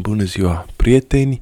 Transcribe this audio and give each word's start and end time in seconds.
Bună 0.00 0.24
ziua, 0.24 0.66
prieteni! 0.76 1.40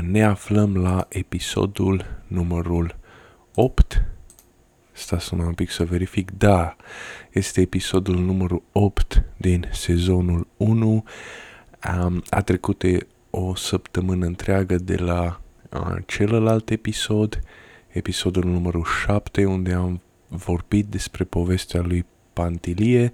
Ne 0.00 0.24
aflăm 0.24 0.76
la 0.76 1.06
episodul 1.08 2.04
numărul 2.26 2.96
8. 3.54 4.04
Sta 4.92 5.18
sună 5.18 5.44
un 5.44 5.52
pic 5.52 5.70
să 5.70 5.84
verific. 5.84 6.30
Da, 6.30 6.76
este 7.32 7.60
episodul 7.60 8.18
numărul 8.18 8.62
8 8.72 9.24
din 9.36 9.68
sezonul 9.72 10.46
1. 10.56 11.04
A 12.30 12.42
trecut 12.44 12.82
o 13.30 13.54
săptămână 13.54 14.26
întreagă 14.26 14.76
de 14.76 14.96
la 14.96 15.40
celălalt 16.06 16.70
episod, 16.70 17.40
episodul 17.88 18.44
numărul 18.44 18.84
7, 19.04 19.44
unde 19.44 19.72
am 19.72 20.00
vorbit 20.28 20.86
despre 20.86 21.24
povestea 21.24 21.80
lui 21.80 22.06
Pantilie 22.32 23.12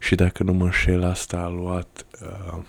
și 0.00 0.14
dacă 0.14 0.42
nu 0.42 0.52
mă 0.52 0.64
înșel 0.64 1.04
asta 1.04 1.36
a 1.36 1.48
luat 1.48 2.06
uh, 2.22 2.62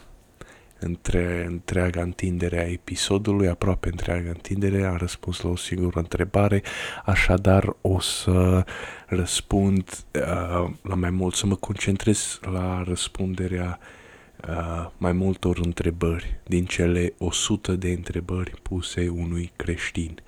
între 0.85 1.45
întreaga 1.47 2.01
întindere 2.01 2.59
a 2.59 2.71
episodului, 2.71 3.47
aproape 3.47 3.89
întreaga 3.89 4.29
întindere, 4.29 4.85
am 4.85 4.97
răspuns 4.97 5.41
la 5.41 5.49
o 5.49 5.55
singură 5.55 5.99
întrebare, 5.99 6.63
așadar 7.05 7.75
o 7.81 7.99
să 7.99 8.65
răspund 9.07 10.05
uh, 10.13 10.69
la 10.81 10.95
mai 10.95 11.09
mult, 11.09 11.35
să 11.35 11.45
mă 11.45 11.55
concentrez 11.55 12.39
la 12.41 12.83
răspunderea 12.87 13.79
uh, 14.47 14.89
mai 14.97 15.11
multor 15.11 15.59
întrebări 15.63 16.39
din 16.43 16.65
cele 16.65 17.13
100 17.17 17.71
de 17.71 17.89
întrebări 17.89 18.51
puse 18.61 19.07
unui 19.07 19.51
creștin 19.55 20.19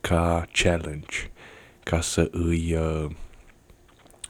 ca 0.00 0.46
challenge, 0.52 1.30
ca 1.82 2.00
să 2.00 2.28
îi 2.32 2.74
uh, 2.74 3.10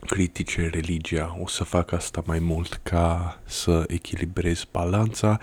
critice 0.07 0.69
religia. 0.73 1.37
O 1.41 1.49
să 1.49 1.65
fac 1.65 1.93
asta 1.93 2.23
mai 2.27 2.39
mult 2.39 2.81
ca 2.83 3.41
să 3.45 3.85
echilibrez 3.89 4.65
balanța. 4.71 5.39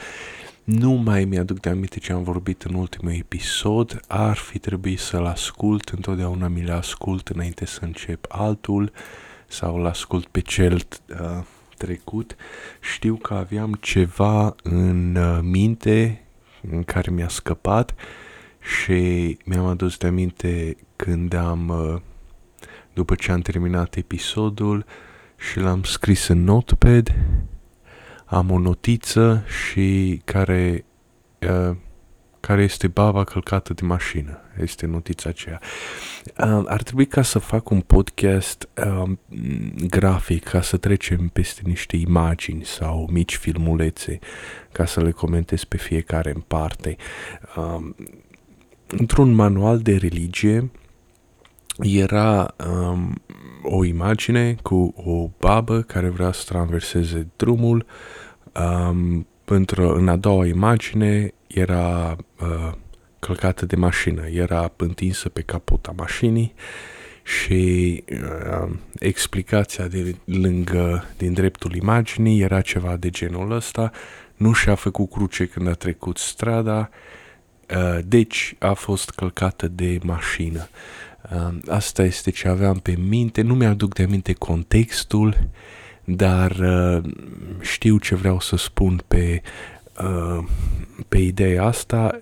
Nu 0.63 0.91
mai 0.91 1.25
mi-aduc 1.25 1.59
de 1.59 1.69
aminte 1.69 1.99
ce 1.99 2.13
am 2.13 2.23
vorbit 2.23 2.61
în 2.61 2.73
ultimul 2.73 3.13
episod. 3.13 3.99
Ar 4.07 4.37
fi 4.37 4.59
trebuit 4.59 4.99
să-l 4.99 5.25
ascult. 5.25 5.89
Întotdeauna 5.89 6.47
mi 6.47 6.61
le 6.61 6.71
ascult 6.71 7.27
înainte 7.27 7.65
să 7.65 7.79
încep 7.81 8.25
altul 8.29 8.91
sau 9.47 9.77
l 9.77 9.85
ascult 9.85 10.27
pe 10.27 10.39
cel 10.39 10.73
uh, 10.75 11.43
trecut. 11.77 12.35
Știu 12.93 13.15
că 13.15 13.33
aveam 13.33 13.77
ceva 13.81 14.55
în 14.63 15.15
uh, 15.15 15.39
minte 15.41 16.23
în 16.71 16.83
care 16.83 17.11
mi-a 17.11 17.27
scăpat 17.27 17.95
și 18.59 19.37
mi-am 19.45 19.65
adus 19.65 19.97
de 19.97 20.07
aminte 20.07 20.77
când 20.95 21.33
am 21.33 21.69
uh, 21.69 22.01
după 22.99 23.15
ce 23.15 23.31
am 23.31 23.39
terminat 23.39 23.95
episodul 23.95 24.85
și 25.37 25.59
l-am 25.59 25.83
scris 25.83 26.27
în 26.27 26.43
notepad. 26.43 27.15
Am 28.25 28.51
o 28.51 28.59
notiță 28.59 29.43
și 29.47 30.21
care, 30.25 30.85
uh, 31.39 31.75
care 32.39 32.63
este 32.63 32.87
baba 32.87 33.23
călcată 33.23 33.73
de 33.73 33.85
mașină. 33.85 34.39
Este 34.61 34.85
notița 34.85 35.29
aceea. 35.29 35.59
Uh, 36.25 36.63
ar 36.65 36.83
trebui 36.83 37.05
ca 37.05 37.21
să 37.21 37.39
fac 37.39 37.69
un 37.69 37.81
podcast 37.81 38.69
uh, 38.85 39.11
grafic, 39.87 40.43
ca 40.43 40.61
să 40.61 40.77
trecem 40.77 41.27
peste 41.27 41.61
niște 41.65 41.95
imagini 41.95 42.65
sau 42.65 43.09
mici 43.11 43.35
filmulețe, 43.35 44.19
ca 44.71 44.85
să 44.85 45.01
le 45.01 45.11
comentez 45.11 45.63
pe 45.63 45.77
fiecare 45.77 46.31
în 46.35 46.41
parte. 46.41 46.95
Uh, 47.55 47.89
într-un 48.87 49.33
manual 49.33 49.79
de 49.79 49.95
religie, 49.95 50.71
era 51.81 52.55
um, 52.69 53.21
o 53.63 53.83
imagine 53.85 54.55
cu 54.61 54.93
o 54.95 55.29
babă 55.37 55.81
care 55.81 56.09
vrea 56.09 56.31
să 56.31 56.43
traverseze 56.45 57.27
drumul. 57.35 57.85
Um, 58.53 59.27
pentru, 59.45 59.95
în 59.95 60.07
a 60.07 60.15
doua 60.15 60.45
imagine 60.45 61.33
era 61.47 62.15
uh, 62.41 62.71
călcată 63.19 63.65
de 63.65 63.75
mașină, 63.75 64.27
era 64.27 64.71
întinsă 64.77 65.29
pe 65.29 65.41
capota 65.41 65.93
mașinii 65.97 66.53
și 67.23 68.03
uh, 68.11 68.69
explicația 68.99 69.87
de 69.87 70.15
lângă, 70.25 71.05
din 71.17 71.33
dreptul 71.33 71.75
imaginii 71.75 72.41
era 72.41 72.61
ceva 72.61 72.95
de 72.95 73.09
genul 73.09 73.51
ăsta, 73.51 73.91
nu 74.35 74.53
și-a 74.53 74.75
făcut 74.75 75.09
cruce 75.09 75.45
când 75.45 75.67
a 75.67 75.73
trecut 75.73 76.17
strada, 76.17 76.89
uh, 77.69 77.99
deci 78.05 78.55
a 78.59 78.73
fost 78.73 79.09
călcată 79.09 79.67
de 79.67 79.99
mașină. 80.03 80.67
Asta 81.67 82.03
este 82.03 82.31
ce 82.31 82.47
aveam 82.47 82.77
pe 82.77 82.95
minte, 83.07 83.41
nu 83.41 83.55
mi-aduc 83.55 83.93
de 83.93 84.03
aminte 84.03 84.33
contextul, 84.33 85.49
dar 86.03 86.51
uh, 86.51 87.11
știu 87.61 87.97
ce 87.97 88.15
vreau 88.15 88.39
să 88.39 88.55
spun 88.55 89.01
pe, 89.07 89.41
uh, 90.01 90.43
pe 91.07 91.17
ideea 91.17 91.63
asta, 91.63 92.21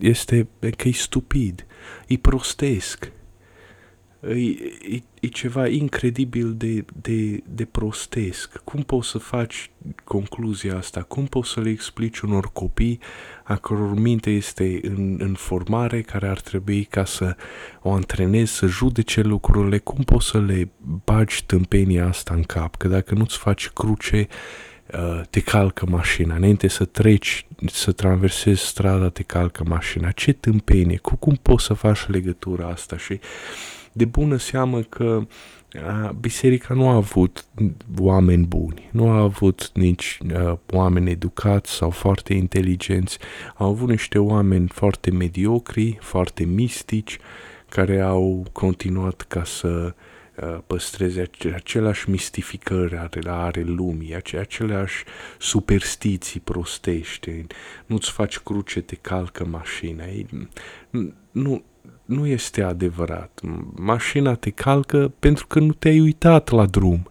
este 0.00 0.48
că 0.76 0.88
e 0.88 0.92
stupid, 0.92 1.66
e 2.06 2.16
prostesc 2.16 3.12
e, 4.28 4.34
e, 4.34 5.02
e 5.20 5.26
ceva 5.26 5.68
incredibil 5.68 6.54
de, 6.54 6.84
de, 7.00 7.42
de 7.54 7.64
prostesc. 7.64 8.56
Cum 8.64 8.82
poți 8.82 9.08
să 9.08 9.18
faci 9.18 9.70
concluzia 10.04 10.76
asta? 10.76 11.02
Cum 11.02 11.26
poți 11.26 11.50
să 11.50 11.60
le 11.60 11.70
explici 11.70 12.18
unor 12.18 12.52
copii 12.52 12.98
a 13.44 13.56
căror 13.56 13.98
minte 13.98 14.30
este 14.30 14.80
în, 14.82 15.16
în 15.18 15.34
formare, 15.34 16.00
care 16.00 16.28
ar 16.28 16.40
trebui 16.40 16.84
ca 16.84 17.04
să 17.04 17.36
o 17.82 17.92
antrenezi, 17.92 18.52
să 18.52 18.66
judece 18.66 19.20
lucrurile? 19.20 19.78
Cum 19.78 20.02
poți 20.04 20.26
să 20.26 20.40
le 20.40 20.68
bagi 21.04 21.44
tâmpenia 21.46 22.06
asta 22.06 22.34
în 22.34 22.42
cap? 22.42 22.76
Că 22.76 22.88
dacă 22.88 23.14
nu-ți 23.14 23.38
faci 23.38 23.68
cruce, 23.68 24.28
uh, 24.92 25.20
te 25.30 25.40
calcă 25.40 25.86
mașina. 25.88 26.34
Înainte 26.34 26.68
să 26.68 26.84
treci, 26.84 27.46
să 27.66 27.92
traversezi 27.92 28.66
strada, 28.66 29.08
te 29.08 29.22
calcă 29.22 29.64
mașina. 29.66 30.10
Ce 30.10 30.32
tâmpenie? 30.32 30.96
Cu 30.96 31.16
cum 31.16 31.38
poți 31.42 31.64
să 31.64 31.74
faci 31.74 32.06
legătura 32.06 32.66
asta? 32.66 32.96
Și 32.96 33.20
de 33.92 34.04
bună 34.04 34.36
seamă 34.36 34.80
că 34.80 35.26
biserica 36.20 36.74
nu 36.74 36.88
a 36.88 36.94
avut 36.94 37.44
oameni 37.98 38.46
buni, 38.46 38.88
nu 38.92 39.10
a 39.10 39.18
avut 39.18 39.70
nici 39.74 40.18
uh, 40.34 40.58
oameni 40.70 41.10
educați 41.10 41.72
sau 41.72 41.90
foarte 41.90 42.34
inteligenți, 42.34 43.18
au 43.54 43.68
avut 43.68 43.88
niște 43.88 44.18
oameni 44.18 44.68
foarte 44.68 45.10
mediocri, 45.10 45.98
foarte 46.00 46.44
mistici, 46.44 47.18
care 47.68 48.00
au 48.00 48.46
continuat 48.52 49.24
ca 49.28 49.44
să 49.44 49.94
uh, 50.36 50.58
păstreze 50.66 51.30
aceleași 51.54 52.10
mistificări 52.10 52.96
ale, 52.96 53.30
are 53.30 53.62
lumii, 53.62 54.16
aceleași 54.38 55.04
superstiții 55.38 56.40
prostești. 56.40 57.46
Nu-ți 57.86 58.10
faci 58.10 58.38
cruce, 58.38 58.80
te 58.80 58.94
calcă 58.94 59.44
mașina. 59.44 60.04
Nu, 61.30 61.62
nu 62.12 62.26
este 62.26 62.62
adevărat. 62.62 63.40
Mașina 63.76 64.34
te 64.34 64.50
calcă 64.50 65.12
pentru 65.18 65.46
că 65.46 65.58
nu 65.58 65.72
te-ai 65.72 66.00
uitat 66.00 66.50
la 66.50 66.66
drum, 66.66 67.10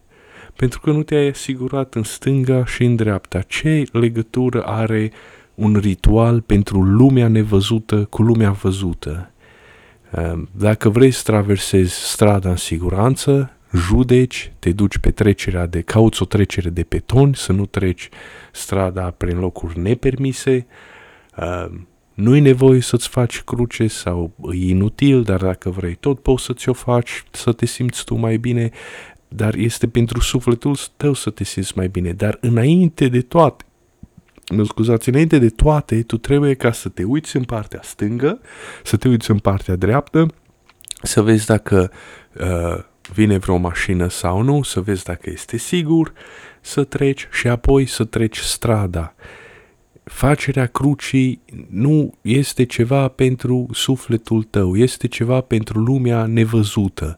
pentru 0.56 0.80
că 0.80 0.92
nu 0.92 1.04
te-ai 1.04 1.28
asigurat 1.28 1.96
în 1.96 2.04
stânga 2.04 2.66
și 2.66 2.84
în 2.84 2.96
dreapta. 2.96 3.42
Ce 3.42 3.84
legătură 3.92 4.62
are 4.62 5.12
un 5.56 5.76
ritual 5.76 6.42
pentru 6.42 6.82
lumea 6.82 7.28
nevăzută 7.28 8.04
cu 8.04 8.22
lumea 8.22 8.52
văzută? 8.52 9.32
Ehm, 10.12 10.50
dacă 10.52 10.90
vrei 10.90 11.12
să 11.12 11.22
traversezi 11.24 11.94
strada 11.94 12.50
în 12.50 12.56
siguranță, 12.56 13.52
judeci, 13.74 14.52
te 14.60 14.72
duci 14.72 14.98
pe 14.98 15.12
trecerea 15.12 15.66
de, 15.66 15.82
cauți 15.82 16.22
o 16.22 16.26
trecere 16.26 16.70
de 16.70 16.84
petoni, 16.84 17.36
să 17.36 17.52
nu 17.52 17.66
treci 17.66 18.10
strada 18.52 19.14
prin 19.18 19.40
locuri 19.40 19.80
nepermise, 19.80 20.66
ehm, 22.22 22.30
nu 22.30 22.36
e 22.36 22.40
nevoie 22.40 22.82
să-ți 22.82 23.08
faci 23.08 23.42
cruce 23.42 23.88
sau 23.88 24.32
e 24.52 24.70
inutil, 24.70 25.24
dar 25.24 25.42
dacă 25.42 25.70
vrei 25.70 25.96
tot 25.96 26.20
poți 26.20 26.44
să 26.44 26.54
ți-o 26.54 26.74
faci, 26.74 27.24
să 27.32 27.52
te 27.52 27.66
simți 27.66 28.04
tu 28.04 28.16
mai 28.16 28.38
bine, 28.38 28.70
dar 29.28 29.56
este 29.56 29.88
pentru 29.88 30.20
sufletul 30.20 30.78
tău 30.98 31.14
să 31.14 31.30
te 31.30 31.44
simți 31.44 31.74
mai 31.76 31.88
bine. 31.88 32.12
Dar 32.12 32.38
înainte 32.42 33.08
de 33.08 33.22
toate, 33.22 33.64
mă 34.56 34.64
scuzați, 34.64 35.10
înainte 35.10 35.38
de 35.38 35.50
toate, 35.50 36.02
tu 36.02 36.18
trebuie 36.18 36.54
ca 36.54 36.72
să 36.72 36.90
te 36.90 37.04
uiți 37.04 37.36
în 37.36 37.44
partea 37.44 37.80
stângă, 37.84 38.40
să 38.84 38.98
te 38.98 39.08
uiți 39.08 39.32
în 39.32 39.40
partea 39.40 39.76
dreaptă, 39.76 40.26
să 41.02 41.22
vezi 41.22 41.46
dacă 41.46 41.92
uh, 42.40 42.84
vine 43.14 43.38
vreo 43.38 43.58
mașină 43.58 44.08
sau 44.08 44.42
nu, 44.42 44.64
să 44.64 44.82
vezi 44.82 45.04
dacă 45.04 45.30
este 45.30 45.58
sigur, 45.58 46.14
să 46.62 46.84
treci 46.84 47.28
și 47.32 47.48
apoi 47.48 47.86
să 47.86 48.04
treci 48.04 48.38
strada 48.38 49.16
facerea 50.12 50.66
crucii 50.66 51.42
nu 51.70 52.14
este 52.22 52.64
ceva 52.64 53.08
pentru 53.08 53.68
sufletul 53.74 54.44
tău, 54.44 54.76
este 54.76 55.08
ceva 55.08 55.42
pentru 55.42 55.80
lumea 55.80 56.26
nevăzută. 56.26 57.18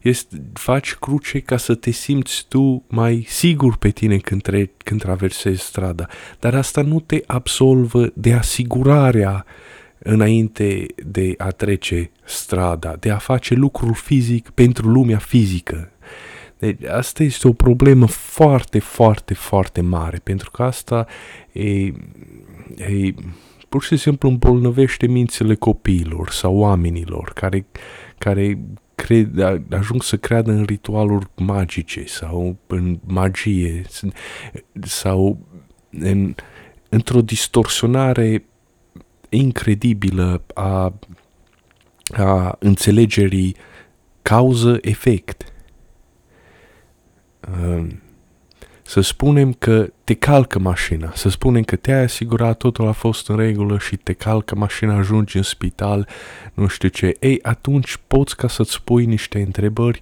Este, 0.00 0.42
faci 0.52 0.94
cruce 0.94 1.40
ca 1.40 1.56
să 1.56 1.74
te 1.74 1.90
simți 1.90 2.46
tu 2.48 2.84
mai 2.88 3.24
sigur 3.28 3.76
pe 3.76 3.90
tine 3.90 4.16
când, 4.16 4.42
tre- 4.42 4.70
când 4.84 5.00
traversezi 5.00 5.62
strada. 5.62 6.06
Dar 6.38 6.54
asta 6.54 6.82
nu 6.82 7.00
te 7.00 7.22
absolvă 7.26 8.10
de 8.14 8.32
asigurarea 8.32 9.44
înainte 9.98 10.86
de 11.06 11.34
a 11.36 11.48
trece 11.48 12.10
strada, 12.24 12.96
de 13.00 13.10
a 13.10 13.18
face 13.18 13.54
lucrul 13.54 13.94
fizic 13.94 14.50
pentru 14.50 14.88
lumea 14.88 15.18
fizică. 15.18 15.91
Deci 16.62 16.84
asta 16.84 17.22
este 17.22 17.48
o 17.48 17.52
problemă 17.52 18.06
foarte, 18.06 18.78
foarte, 18.78 19.34
foarte 19.34 19.80
mare, 19.80 20.20
pentru 20.22 20.50
că 20.50 20.62
asta 20.62 21.06
e, 21.52 21.92
ei, 22.76 23.14
pur 23.68 23.82
și 23.82 23.96
simplu 23.96 24.28
îmbolnăvește 24.28 25.06
mințile 25.06 25.54
copiilor 25.54 26.30
sau 26.30 26.56
oamenilor 26.56 27.32
care, 27.34 27.66
care 28.18 28.58
cred, 28.94 29.28
ajung 29.70 30.02
să 30.02 30.16
creadă 30.16 30.50
în 30.50 30.64
ritualuri 30.64 31.26
magice 31.36 32.04
sau 32.06 32.56
în 32.66 32.98
magie 33.04 33.82
sau 34.82 35.38
în, 35.90 36.34
într-o 36.88 37.22
distorsionare 37.22 38.44
incredibilă 39.28 40.42
a, 40.54 40.94
a 42.12 42.56
înțelegerii 42.58 43.56
cauză-efect. 44.22 45.51
Să 48.82 49.00
spunem 49.00 49.52
că 49.52 49.92
te 50.04 50.14
calcă 50.14 50.58
mașina, 50.58 51.12
să 51.14 51.28
spunem 51.28 51.62
că 51.62 51.76
te-ai 51.76 52.02
asigurat, 52.02 52.56
totul 52.56 52.88
a 52.88 52.92
fost 52.92 53.28
în 53.28 53.36
regulă 53.36 53.78
și 53.78 53.96
te 53.96 54.12
calcă 54.12 54.54
mașina, 54.54 54.96
ajungi 54.96 55.36
în 55.36 55.42
spital, 55.42 56.08
nu 56.54 56.66
știu 56.66 56.88
ce. 56.88 57.16
Ei, 57.20 57.38
atunci 57.42 57.98
poți 58.06 58.36
ca 58.36 58.48
să-ți 58.48 58.82
pui 58.82 59.04
niște 59.04 59.40
întrebări 59.40 60.00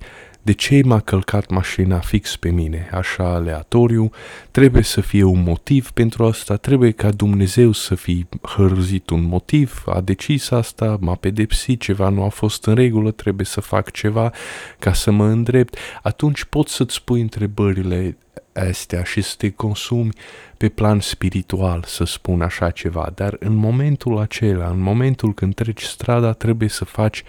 de 0.51 0.57
ce 0.57 0.81
m-a 0.85 1.01
călcat 1.01 1.51
mașina 1.51 1.99
fix 1.99 2.37
pe 2.37 2.51
mine, 2.51 2.91
așa 2.93 3.35
aleatoriu, 3.35 4.11
trebuie 4.51 4.83
să 4.83 5.01
fie 5.01 5.23
un 5.23 5.43
motiv 5.43 5.91
pentru 5.91 6.25
asta, 6.25 6.57
trebuie 6.57 6.91
ca 6.91 7.11
Dumnezeu 7.11 7.73
să 7.73 7.95
fi 7.95 8.27
hărzit 8.43 9.11
un 9.11 9.23
motiv, 9.23 9.83
a 9.87 10.01
decis 10.01 10.51
asta, 10.51 10.97
m-a 11.01 11.15
pedepsit, 11.15 11.81
ceva 11.81 12.09
nu 12.09 12.23
a 12.23 12.29
fost 12.29 12.67
în 12.67 12.75
regulă, 12.75 13.11
trebuie 13.11 13.47
să 13.47 13.61
fac 13.61 13.91
ceva 13.91 14.33
ca 14.79 14.93
să 14.93 15.11
mă 15.11 15.27
îndrept, 15.27 15.77
atunci 16.03 16.45
poți 16.45 16.75
să-ți 16.75 17.05
pui 17.05 17.21
întrebările 17.21 18.17
astea 18.53 19.03
și 19.03 19.21
să 19.21 19.35
te 19.39 19.51
consumi 19.51 20.11
pe 20.57 20.69
plan 20.69 21.01
spiritual, 21.01 21.83
să 21.87 22.05
spun 22.05 22.43
așa 22.43 22.71
ceva, 22.71 23.13
dar 23.15 23.37
în 23.39 23.55
momentul 23.55 24.19
acela, 24.19 24.69
în 24.69 24.81
momentul 24.81 25.35
când 25.35 25.55
treci 25.55 25.83
strada, 25.83 26.33
trebuie 26.33 26.69
să 26.69 26.85
faci 26.85 27.23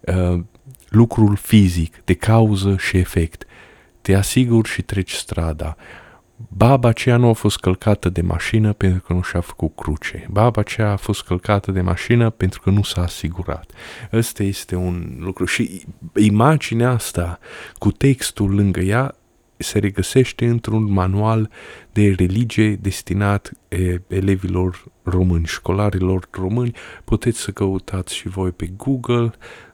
uh, 0.00 0.40
lucrul 0.90 1.36
fizic, 1.36 2.04
de 2.04 2.14
cauză 2.14 2.76
și 2.76 2.96
efect. 2.96 3.44
Te 4.00 4.14
asiguri 4.14 4.68
și 4.68 4.82
treci 4.82 5.12
strada. 5.12 5.76
Baba 6.48 6.88
aceea 6.88 7.16
nu 7.16 7.28
a 7.28 7.32
fost 7.32 7.58
călcată 7.58 8.08
de 8.08 8.20
mașină 8.20 8.72
pentru 8.72 9.00
că 9.00 9.12
nu 9.12 9.22
și-a 9.22 9.40
făcut 9.40 9.74
cruce. 9.74 10.26
Baba 10.30 10.60
aceea 10.60 10.90
a 10.90 10.96
fost 10.96 11.22
călcată 11.22 11.70
de 11.70 11.80
mașină 11.80 12.30
pentru 12.30 12.60
că 12.60 12.70
nu 12.70 12.82
s-a 12.82 13.02
asigurat. 13.02 13.70
Ăsta 14.12 14.42
este 14.42 14.74
un 14.74 15.16
lucru. 15.18 15.44
Și 15.44 15.84
imaginea 16.16 16.90
asta 16.90 17.38
cu 17.78 17.90
textul 17.90 18.54
lângă 18.54 18.80
ea 18.80 19.14
se 19.56 19.78
regăsește 19.78 20.46
într-un 20.46 20.92
manual 20.92 21.50
de 21.92 22.14
religie 22.18 22.76
destinat 22.76 23.52
elevilor 24.06 24.84
români, 25.02 25.46
școlarilor 25.46 26.28
români. 26.30 26.72
Puteți 27.04 27.38
să 27.38 27.50
căutați 27.50 28.14
și 28.14 28.28
voi 28.28 28.50
pe 28.50 28.70
Google, 28.76 29.30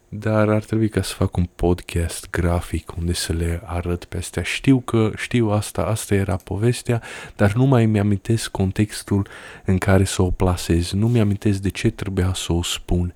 dar 0.09 0.49
ar 0.49 0.65
trebui 0.65 0.89
ca 0.89 1.03
să 1.03 1.15
fac 1.15 1.37
un 1.37 1.49
podcast 1.55 2.31
grafic 2.31 2.97
unde 2.97 3.13
să 3.13 3.33
le 3.33 3.63
arăt 3.65 4.05
pe 4.05 4.17
astea. 4.17 4.43
Știu 4.43 4.81
că, 4.81 5.11
știu 5.17 5.51
asta, 5.51 5.83
asta 5.83 6.15
era 6.15 6.37
povestea, 6.37 7.03
dar 7.37 7.53
nu 7.53 7.65
mai 7.65 7.87
mi-amintesc 7.87 8.51
contextul 8.51 9.29
în 9.65 9.79
care 9.79 10.05
să 10.05 10.23
o 10.23 10.31
plasez. 10.31 10.93
Nu 10.93 11.09
mi-amintesc 11.09 11.61
de 11.61 11.69
ce 11.69 11.91
trebuia 11.91 12.33
să 12.35 12.53
o 12.53 12.63
spun 12.63 13.15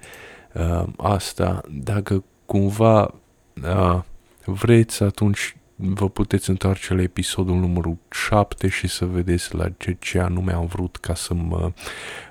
uh, 0.52 0.84
asta. 0.96 1.60
Dacă 1.70 2.25
cumva 2.46 3.14
uh, 3.62 4.00
vreți, 4.44 5.02
atunci 5.02 5.56
vă 5.75 6.08
puteți 6.08 6.50
întoarce 6.50 6.94
la 6.94 7.02
episodul 7.02 7.56
numărul 7.56 7.96
7 8.10 8.69
și 8.69 8.88
să 8.88 9.04
vedeți 9.04 9.54
la 9.54 9.69
ce, 9.76 9.96
ce 9.98 10.19
anume 10.19 10.52
am 10.52 10.66
vrut 10.66 10.96
ca 10.96 11.14
să 11.14 11.34
mă 11.34 11.72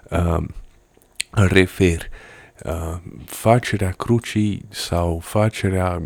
uh, 0.10 0.44
refer. 1.32 1.98
Uh, 1.98 2.28
facerea 3.26 3.92
crucii 3.92 4.66
sau 4.70 5.20
facerea 5.20 6.02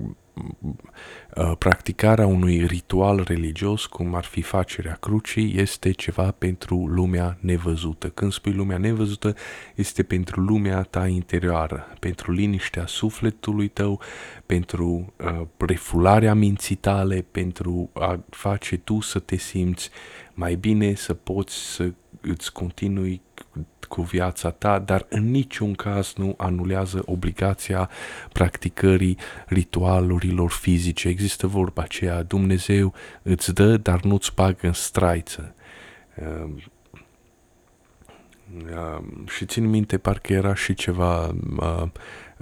uh, 1.36 1.52
practicarea 1.58 2.26
unui 2.26 2.66
ritual 2.66 3.24
religios, 3.28 3.86
cum 3.86 4.16
ar 4.16 4.24
fi 4.24 4.42
facerea 4.42 4.98
crucii, 5.00 5.58
este 5.58 5.92
ceva 5.92 6.32
pentru 6.32 6.88
lumea 6.88 7.38
nevăzută. 7.40 8.08
Când 8.10 8.32
spui 8.32 8.54
lumea 8.54 8.78
nevăzută, 8.78 9.36
este 9.76 10.04
pentru 10.04 10.42
lumea 10.42 10.82
ta 10.82 11.08
interioară, 11.08 11.88
pentru 12.00 12.32
liniștea 12.32 12.86
sufletului 12.86 13.68
tău, 13.68 14.02
pentru 14.46 15.14
uh, 15.18 15.42
refularea 15.58 16.34
minții 16.34 16.76
tale, 16.76 17.26
pentru 17.32 17.90
a 17.94 18.20
face 18.30 18.78
tu 18.78 19.00
să 19.00 19.20
te 19.20 19.36
simți 19.36 19.90
mai 20.34 20.56
bine, 20.56 20.94
să 20.94 21.14
poți 21.14 21.56
să 21.56 21.92
îți 22.22 22.52
continui 22.52 23.22
cu 23.94 24.02
viața 24.02 24.50
ta, 24.50 24.80
dar 24.80 25.06
în 25.10 25.32
niciun 25.32 25.74
caz 25.74 26.14
nu 26.14 26.34
anulează 26.38 27.02
obligația 27.06 27.90
practicării 28.32 29.18
ritualurilor 29.48 30.52
fizice. 30.52 31.08
Există 31.08 31.48
vorba 31.48 31.82
aceea, 31.82 32.24
Dumnezeu 32.24 32.94
îți 33.22 33.54
dă, 33.54 33.78
dar 33.78 34.02
nu-ți 34.02 34.34
pagă 34.34 34.68
în 34.68 34.74
straiță. 34.74 35.56
Uh, 36.16 36.50
uh, 38.66 39.04
și 39.36 39.46
țin 39.46 39.70
minte, 39.70 39.98
parcă 39.98 40.34
era 40.34 40.54
și 40.56 40.74
ceva 40.74 41.28
uh, 41.58 41.84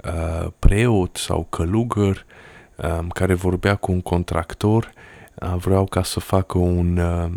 uh, 0.04 0.46
preot 0.58 1.16
sau 1.16 1.46
călugăr 1.50 2.26
uh, 2.76 2.98
care 3.08 3.34
vorbea 3.34 3.74
cu 3.74 3.92
un 3.92 4.00
contractor, 4.00 4.92
uh, 5.34 5.54
vreau 5.56 5.84
ca 5.84 6.02
să 6.02 6.20
facă 6.20 6.58
un 6.58 6.96
uh, 6.96 7.30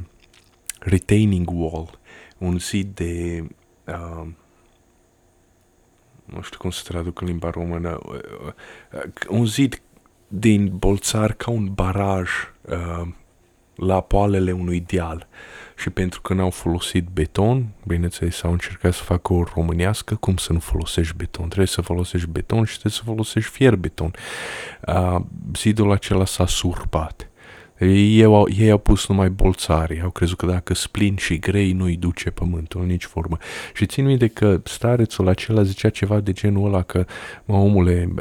retaining 0.80 1.50
wall, 1.50 2.00
un 2.38 2.60
zid 2.60 2.96
de 2.96 3.44
uh, 3.88 4.28
nu 6.26 6.42
știu 6.42 6.58
cum 6.58 6.70
să 6.70 6.84
traduc 6.88 7.22
în 7.22 7.28
limba 7.28 7.50
română, 7.50 8.00
uh, 8.06 8.20
uh, 8.94 9.04
un 9.30 9.46
zid 9.46 9.82
din 10.28 10.78
bolțar 10.78 11.34
ca 11.34 11.52
un 11.52 11.74
baraj 11.74 12.30
uh, 12.62 13.08
la 13.76 14.02
poalele 14.02 14.52
unui 14.52 14.80
deal. 14.80 15.28
Și 15.78 15.90
pentru 15.90 16.22
că 16.22 16.34
n-au 16.34 16.50
folosit 16.50 17.08
beton, 17.08 17.68
bineînțeles, 17.88 18.44
au 18.44 18.52
încercat 18.52 18.94
să 18.94 19.04
facă 19.04 19.34
o 19.34 19.44
românească, 19.56 20.16
cum 20.16 20.38
să 20.38 20.54
nu 20.54 20.60
folosești 20.60 21.16
beton? 21.16 21.46
Trebuie 21.46 21.68
să 21.68 21.82
folosești 21.82 22.28
beton 22.28 22.64
și 22.64 22.72
trebuie 22.72 22.94
să 22.94 23.02
folosești 23.04 23.52
fier 23.52 23.76
beton. 23.76 24.14
Uh, 24.88 25.22
zidul 25.56 25.92
acela 25.92 26.26
s-a 26.26 26.46
surpat. 26.46 27.30
Ei 27.80 28.24
au, 28.24 28.48
ei 28.58 28.72
au 28.72 28.78
pus 28.78 29.08
numai 29.08 29.30
bolțari, 29.30 30.02
au 30.02 30.10
crezut 30.10 30.38
că 30.38 30.46
dacă 30.46 30.74
splin 30.74 31.16
și 31.16 31.40
grei 31.40 31.72
nu-i 31.72 31.96
duce 31.96 32.30
pământul 32.30 32.82
în 32.82 32.88
nici 32.88 33.04
formă. 33.04 33.38
Și 33.74 33.86
țin 33.86 34.06
minte 34.06 34.28
că 34.28 34.62
starețul 34.64 35.28
acela 35.28 35.64
zicea 35.64 35.90
ceva 35.90 36.20
de 36.20 36.32
genul 36.32 36.66
ăla 36.66 36.82
că, 36.82 37.06
mă 37.46 37.56
omule, 37.56 38.14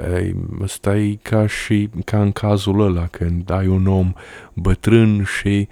stai 0.64 1.18
ca 1.22 1.46
și 1.46 1.88
ca 2.04 2.22
în 2.22 2.32
cazul 2.32 2.80
ăla 2.80 3.06
când 3.06 3.50
ai 3.50 3.66
un 3.66 3.86
om 3.86 4.12
bătrân 4.54 5.24
și 5.38 5.68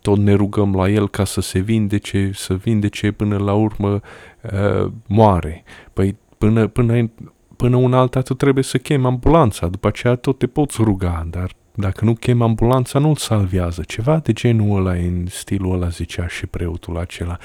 tot 0.00 0.18
ne 0.18 0.32
rugăm 0.32 0.74
la 0.74 0.88
el 0.88 1.08
ca 1.08 1.24
să 1.24 1.40
se 1.40 1.58
vindece, 1.58 2.30
să 2.34 2.54
vindece 2.54 3.10
până 3.10 3.36
la 3.36 3.52
urmă 3.52 4.00
uh, 4.42 4.90
moare. 5.06 5.64
Păi 5.92 6.16
până, 6.38 6.66
până, 6.66 7.10
până 7.56 7.76
un 7.76 7.92
alta 7.92 8.20
tu 8.20 8.34
trebuie 8.34 8.64
să 8.64 8.78
chemi 8.78 9.04
ambulanța, 9.04 9.66
după 9.66 9.88
aceea 9.88 10.14
tot 10.14 10.38
te 10.38 10.46
poți 10.46 10.82
ruga, 10.82 11.26
dar 11.30 11.50
dacă 11.76 12.04
nu 12.04 12.14
chem 12.14 12.42
ambulanța, 12.42 12.98
nu-l 12.98 13.16
salvează. 13.16 13.82
Ceva 13.82 14.18
de 14.18 14.32
genul 14.32 14.76
ăla, 14.78 14.92
în 14.92 15.26
stilul 15.26 15.74
ăla 15.74 15.88
zicea 15.88 16.26
și 16.26 16.46
preotul 16.46 16.98
acela. 16.98 17.38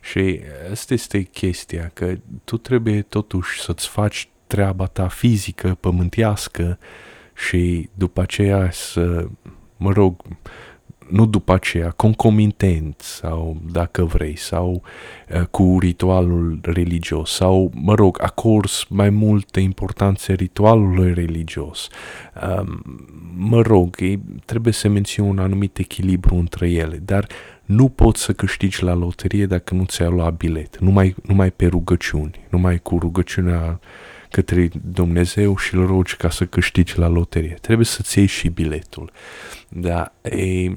Și 0.00 0.40
asta 0.70 0.94
este 0.94 1.22
chestia, 1.22 1.90
că 1.94 2.14
tu 2.44 2.56
trebuie 2.56 3.02
totuși 3.02 3.60
să-ți 3.60 3.88
faci 3.88 4.28
treaba 4.46 4.86
ta 4.86 5.08
fizică, 5.08 5.76
pământească 5.80 6.78
și 7.34 7.88
după 7.94 8.20
aceea 8.20 8.70
să, 8.70 9.26
mă 9.76 9.92
rog, 9.92 10.22
nu 11.08 11.26
după 11.26 11.52
aceea, 11.52 11.90
concomitent 11.90 13.00
sau, 13.00 13.56
dacă 13.72 14.04
vrei, 14.04 14.36
sau 14.36 14.82
uh, 15.34 15.42
cu 15.50 15.76
ritualul 15.80 16.58
religios, 16.62 17.30
sau, 17.30 17.72
mă 17.74 17.94
rog, 17.94 18.18
acorzi 18.22 18.86
mai 18.88 19.10
multă 19.10 19.60
importanță 19.60 20.32
ritualului 20.32 21.14
religios. 21.14 21.88
Uh, 22.42 22.66
mă 23.36 23.60
rog, 23.60 23.96
trebuie 24.44 24.72
să 24.72 24.88
menții 24.88 25.22
un 25.22 25.38
anumit 25.38 25.78
echilibru 25.78 26.34
între 26.34 26.70
ele, 26.70 26.96
dar 27.04 27.26
nu 27.64 27.88
poți 27.88 28.22
să 28.22 28.32
câștigi 28.32 28.82
la 28.82 28.94
loterie 28.94 29.46
dacă 29.46 29.74
nu 29.74 29.84
ți-ai 29.84 30.10
luat 30.10 30.36
bilet, 30.36 30.78
numai, 30.78 31.14
numai 31.22 31.50
pe 31.50 31.66
rugăciuni, 31.66 32.46
numai 32.50 32.78
cu 32.78 32.98
rugăciunea 32.98 33.80
către 34.30 34.68
Dumnezeu 34.92 35.56
și 35.56 35.74
îl 35.74 35.86
rogi 35.86 36.16
ca 36.16 36.30
să 36.30 36.46
câștigi 36.46 36.98
la 36.98 37.08
loterie. 37.08 37.56
Trebuie 37.60 37.86
să-ți 37.86 38.18
iei 38.18 38.26
și 38.26 38.48
biletul. 38.48 39.10
Da, 39.68 40.12
e, 40.22 40.70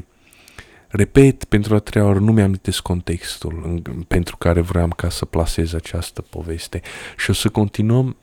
Repet, 0.87 1.43
pentru 1.43 1.75
a 1.75 1.79
treia 1.79 2.05
oră 2.05 2.19
nu 2.19 2.31
mi-am 2.31 2.45
amintesc 2.45 2.81
contextul 2.81 3.61
în, 3.63 4.01
pentru 4.01 4.37
care 4.37 4.61
vreau 4.61 4.87
ca 4.87 5.09
să 5.09 5.25
plasez 5.25 5.73
această 5.73 6.21
poveste 6.21 6.81
și 7.17 7.29
o 7.29 7.33
să 7.33 7.49
continuăm 7.49 8.17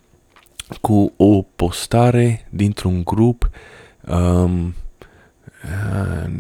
cu 0.80 1.12
o 1.16 1.42
postare 1.42 2.49
dintr-un 2.50 3.02
grup 3.04 3.50
um, 4.00 4.75
uh, 5.64 6.30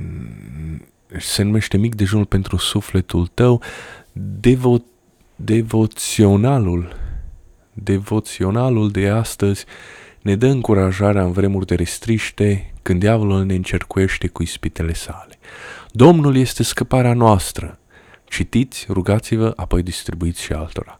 se 1.18 1.42
numește 1.42 1.76
Mic 1.76 1.94
dejunul 1.94 2.24
pentru 2.24 2.56
sufletul 2.56 3.26
tău 3.26 3.62
devo, 4.12 4.76
devoționalul, 5.36 6.96
devoționalul 7.72 8.90
de 8.90 9.08
astăzi 9.08 9.64
ne 10.20 10.36
dă 10.36 10.46
încurajarea 10.46 11.22
în 11.22 11.32
vremuri 11.32 11.66
de 11.66 11.74
restriște 11.74 12.72
când 12.82 13.00
diavolul 13.00 13.44
ne 13.44 13.54
încercuiește 13.54 14.28
cu 14.28 14.42
ispitele 14.42 14.92
sale. 14.92 15.38
Domnul 15.96 16.36
este 16.36 16.62
scăparea 16.62 17.14
noastră. 17.14 17.78
Citiți, 18.24 18.86
rugați-vă, 18.88 19.52
apoi 19.56 19.82
distribuiți 19.82 20.42
și 20.42 20.52
altora. 20.52 20.94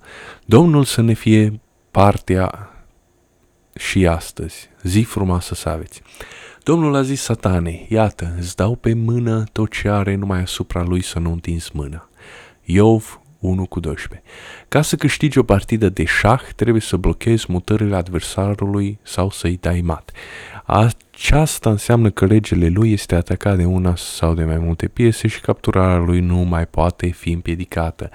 Domnul 0.45 0.85
să 0.85 1.01
ne 1.01 1.13
fie 1.13 1.61
partea 1.91 2.71
și 3.75 4.07
astăzi. 4.07 4.69
Zi 4.83 5.01
frumoasă 5.01 5.55
să 5.55 5.69
aveți. 5.69 6.03
Domnul 6.63 6.95
a 6.95 7.03
zis 7.03 7.23
satanei, 7.23 7.87
iată, 7.91 8.35
îți 8.39 8.57
dau 8.57 8.75
pe 8.75 8.95
mână 8.95 9.45
tot 9.53 9.71
ce 9.71 9.89
are 9.89 10.15
numai 10.15 10.41
asupra 10.41 10.83
lui 10.83 11.03
să 11.03 11.19
nu 11.19 11.33
întinzi 11.33 11.71
mâna. 11.73 12.09
Iov 12.65 13.21
1 13.39 13.67
cu 13.67 13.81
12. 13.81 14.29
Ca 14.69 14.83
să 14.83 14.97
câștigi 14.97 15.39
o 15.39 15.43
partidă 15.43 15.89
de 15.89 16.05
șah, 16.05 16.43
trebuie 16.57 16.81
să 16.81 16.97
blochezi 16.97 17.47
mutările 17.49 17.97
adversarului 17.97 18.99
sau 19.03 19.31
să-i 19.31 19.59
dai 19.61 19.81
mat. 19.81 20.13
Aceasta 20.67 21.71
înseamnă 21.71 22.11
că 22.11 22.27
regele 22.27 22.69
lui 22.69 22.93
este 22.93 23.15
atacat 23.15 23.57
de 23.57 23.65
una 23.65 23.97
sau 23.97 24.35
de 24.35 24.45
mai 24.45 24.59
multe 24.59 24.89
piese 24.89 25.29
și 25.29 25.41
capturarea 25.41 25.97
lui 25.97 26.21
nu 26.21 26.37
mai 26.37 26.67
poate 26.67 27.07
fi 27.07 27.31
împiedicată. 27.31 28.11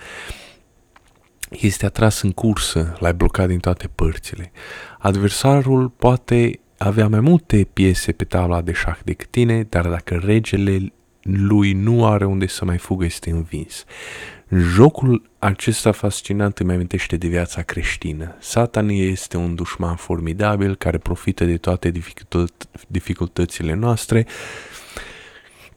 Este 1.49 1.85
atras 1.85 2.21
în 2.21 2.31
cursă, 2.31 2.97
l-ai 2.99 3.13
blocat 3.13 3.47
din 3.47 3.59
toate 3.59 3.87
părțile. 3.95 4.51
Adversarul 4.99 5.89
poate 5.89 6.59
avea 6.77 7.07
mai 7.07 7.19
multe 7.19 7.67
piese 7.73 8.11
pe 8.11 8.23
tabla 8.23 8.61
de 8.61 8.71
șah 8.71 8.97
decât 9.03 9.29
tine, 9.29 9.63
dar 9.63 9.87
dacă 9.87 10.15
regele 10.15 10.93
lui 11.21 11.73
nu 11.73 12.05
are 12.05 12.25
unde 12.25 12.47
să 12.47 12.65
mai 12.65 12.77
fugă, 12.77 13.05
este 13.05 13.29
învins. 13.29 13.85
Jocul 14.51 15.29
acesta 15.39 15.91
fascinant 15.91 16.57
îmi 16.59 16.73
amintește 16.73 17.17
de 17.17 17.27
viața 17.27 17.61
creștină. 17.61 18.35
Satan 18.39 18.89
este 18.89 19.37
un 19.37 19.55
dușman 19.55 19.95
formidabil 19.95 20.75
care 20.75 20.97
profită 20.97 21.45
de 21.45 21.57
toate 21.57 21.91
dificultățile 22.87 23.73
noastre. 23.73 24.25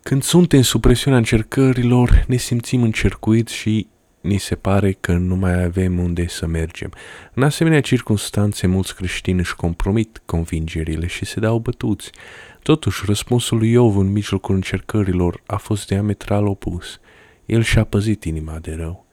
Când 0.02 0.22
suntem 0.22 0.62
sub 0.62 0.80
presiunea 0.80 1.18
încercărilor, 1.18 2.24
ne 2.26 2.36
simțim 2.36 2.82
încercuiți 2.82 3.54
și 3.54 3.86
ni 4.20 4.38
se 4.38 4.54
pare 4.54 4.92
că 4.92 5.12
nu 5.12 5.36
mai 5.36 5.62
avem 5.64 5.98
unde 5.98 6.28
să 6.28 6.46
mergem. 6.46 6.92
În 7.34 7.42
asemenea 7.42 7.80
circunstanțe, 7.80 8.66
mulți 8.66 8.94
creștini 8.94 9.38
își 9.38 9.56
compromit 9.56 10.22
convingerile 10.24 11.06
și 11.06 11.24
se 11.24 11.40
dau 11.40 11.58
bătuți. 11.58 12.10
Totuși, 12.62 13.02
răspunsul 13.06 13.58
lui 13.58 13.70
Iov 13.70 13.96
în 13.96 14.12
mijlocul 14.12 14.54
încercărilor 14.54 15.42
a 15.46 15.56
fost 15.56 15.86
diametral 15.86 16.46
opus. 16.46 17.00
El 17.52 17.62
și-a 17.62 17.84
păzit 17.84 18.24
inima 18.24 18.58
de 18.58 18.74
rău. 18.74 19.06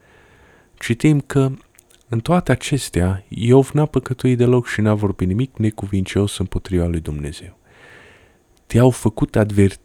Citim 0.78 1.20
că 1.20 1.52
în 2.10 2.20
toate 2.20 2.52
acestea, 2.52 3.24
Iov 3.28 3.70
n-a 3.74 3.86
păcătuit 3.86 4.38
deloc 4.38 4.68
și 4.68 4.82
n-a 4.82 4.94
vorbit 4.94 5.28
nimic 5.28 5.58
necuvincios 5.58 6.38
împotriva 6.38 6.86
lui 6.86 7.00
Dumnezeu. 7.00 7.58
Te-au 8.66 8.90
făcut 8.90 9.38
adver- 9.38 9.80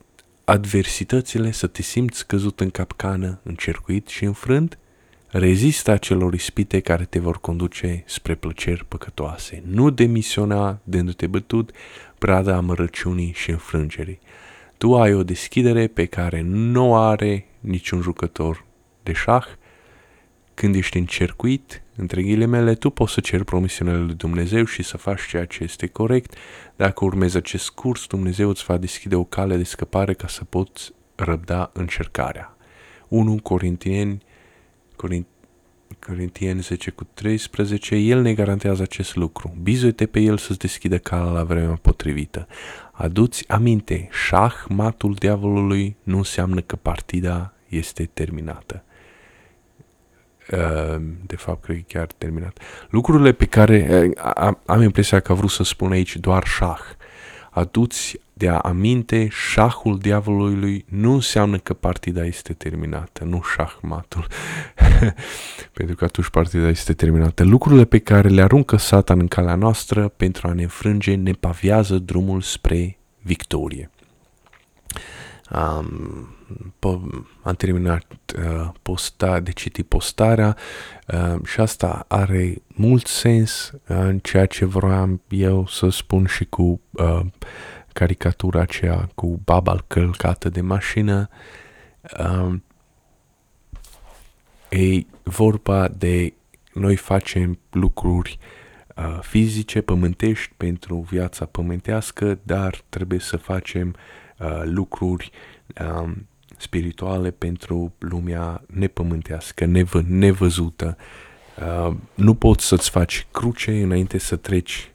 adversitățile 0.45 1.51
să 1.51 1.67
te 1.67 1.83
simți 1.83 2.27
căzut 2.27 2.61
în 2.61 2.71
capcană, 2.71 3.41
încercuit 3.43 4.09
și 4.09 4.25
înfrânt? 4.25 4.79
Rezista 5.27 5.93
acelor 5.93 6.35
ispite 6.35 6.81
care 6.81 7.05
te 7.05 7.19
vor 7.19 7.41
conduce 7.41 8.03
spre 8.07 8.35
plăceri 8.35 8.85
păcătoase. 8.85 9.63
Nu 9.67 9.91
demisiona 9.91 10.79
dându-te 10.85 11.27
bătut 11.27 11.71
prada 12.19 12.57
amărăciunii 12.57 13.33
și 13.35 13.51
înfrângerii. 13.51 14.19
Tu 14.79 14.97
ai 14.97 15.15
o 15.15 15.25
deschidere 15.25 15.87
pe 15.87 16.05
care 16.05 16.41
nu 16.41 16.97
are 16.97 17.47
niciun 17.65 18.01
jucător 18.01 18.65
de 19.03 19.13
șah. 19.13 19.47
Când 20.55 20.75
ești 20.75 20.99
încercuit, 20.99 21.83
între 21.97 22.23
ghilimele, 22.23 22.75
tu 22.75 22.91
poți 22.91 23.13
să 23.13 23.21
ceri 23.21 23.45
promisiunile 23.45 23.99
lui 23.99 24.15
Dumnezeu 24.15 24.65
și 24.65 24.83
să 24.83 24.97
faci 24.97 25.27
ceea 25.29 25.45
ce 25.45 25.63
este 25.63 25.87
corect. 25.87 26.35
Dacă 26.77 27.05
urmezi 27.05 27.37
acest 27.37 27.71
curs, 27.71 28.07
Dumnezeu 28.07 28.49
îți 28.49 28.65
va 28.65 28.77
deschide 28.77 29.17
o 29.17 29.25
cale 29.25 29.57
de 29.57 29.65
scăpare 29.65 30.15
ca 30.15 30.29
să 30.29 30.45
poți 30.45 30.93
răbda 31.15 31.71
încercarea. 31.73 32.57
1 33.09 33.41
Corinteni 33.43 34.23
Corint, 34.97 35.27
Corintieni 36.07 36.61
10 36.61 36.91
cu 36.91 37.05
13, 37.15 37.95
El 37.95 38.21
ne 38.21 38.35
garantează 38.35 38.83
acest 38.83 39.17
lucru. 39.17 39.57
Bizuite 39.63 40.07
pe 40.07 40.21
El 40.21 40.39
să-ți 40.39 40.59
deschidă 40.59 40.99
calea 40.99 41.33
la 41.33 41.45
vremea 41.45 41.79
potrivită. 41.83 42.47
Aduți 42.93 43.49
aminte, 43.49 44.09
șah, 44.27 44.55
matul 44.69 45.15
diavolului, 45.15 45.97
nu 46.03 46.17
înseamnă 46.17 46.61
că 46.61 46.77
partida 46.77 47.54
este 47.77 48.11
terminată. 48.15 48.85
Ehm, 50.51 51.17
de 51.27 51.37
fapt, 51.37 51.65
cred 51.65 51.77
că 51.77 51.83
chiar 51.87 52.07
terminat. 52.19 52.59
Lucrurile 52.91 53.33
pe 53.33 53.45
care 53.45 54.11
am 54.67 54.83
impresia 54.83 55.21
că 55.21 55.33
a 55.33 55.35
vrut 55.35 55.51
să 55.51 55.63
spun 55.63 55.93
aici 55.93 56.17
doar 56.17 56.45
șah. 56.47 56.81
Aduți 57.51 58.19
de 58.37 58.49
a 58.49 58.59
aminte, 58.59 59.29
șahul 59.31 59.99
diavolului 59.99 60.85
nu 60.89 61.13
înseamnă 61.13 61.59
că 61.59 61.75
partida 61.75 62.25
este 62.25 62.53
terminată, 62.53 63.25
nu 63.25 63.43
șahmatul, 63.55 64.27
pentru 65.77 65.97
că 65.97 66.05
atunci 66.05 66.29
partida 66.29 66.69
este 66.69 66.93
terminată. 66.93 67.45
Lucrurile 67.45 67.85
pe 67.85 67.99
care 67.99 68.29
le 68.29 68.43
aruncă 68.43 68.77
Satan 68.77 69.21
în 69.21 69.29
calea 69.29 69.55
noastră 69.55 70.09
pentru 70.09 70.49
a 70.49 70.53
ne 70.53 70.63
înfrânge 70.63 71.15
ne 71.15 71.33
paviază 71.33 71.99
drumul 71.99 72.41
spre 72.41 72.99
victorie. 73.23 73.91
Um, 75.51 76.29
am 77.43 77.55
terminat 77.57 78.05
uh, 78.39 78.69
posta, 78.83 79.41
de 79.41 79.51
citit 79.51 79.87
postarea 79.87 80.57
uh, 81.07 81.45
și 81.45 81.61
asta 81.61 82.05
are 82.09 82.63
mult 82.67 83.07
sens 83.07 83.73
în 83.85 84.19
ceea 84.19 84.47
ce 84.47 84.65
vreau 84.65 85.21
eu 85.29 85.67
să 85.67 85.89
spun 85.89 86.27
și 86.27 86.45
cu 86.45 86.81
uh, 86.91 87.21
caricatura 87.93 88.61
aceea 88.61 89.09
cu 89.15 89.41
baba 89.45 89.85
călcată 89.87 90.49
de 90.49 90.61
mașină. 90.61 91.29
Um, 92.19 92.63
e 94.69 95.07
vorba 95.23 95.89
de 95.89 96.33
noi 96.73 96.97
facem 96.97 97.59
lucruri 97.71 98.39
uh, 98.97 99.19
fizice, 99.21 99.81
pământești 99.81 100.53
pentru 100.57 101.07
viața 101.11 101.45
pământească, 101.45 102.39
dar 102.43 102.83
trebuie 102.89 103.19
să 103.19 103.37
facem 103.37 103.89
uh, 103.89 104.24
lucruri 104.65 105.31
um, 105.81 106.27
spirituale 106.57 107.31
pentru 107.31 107.95
lumea 107.99 108.63
nepământească, 108.67 109.65
nevă, 109.65 110.03
nevăzută. 110.07 110.97
Uh, 111.59 111.97
nu 112.15 112.35
poți 112.35 112.67
să-ți 112.67 112.91
faci 112.91 113.27
cruce 113.31 113.83
înainte 113.83 114.19
să 114.19 114.37
treci 114.37 114.93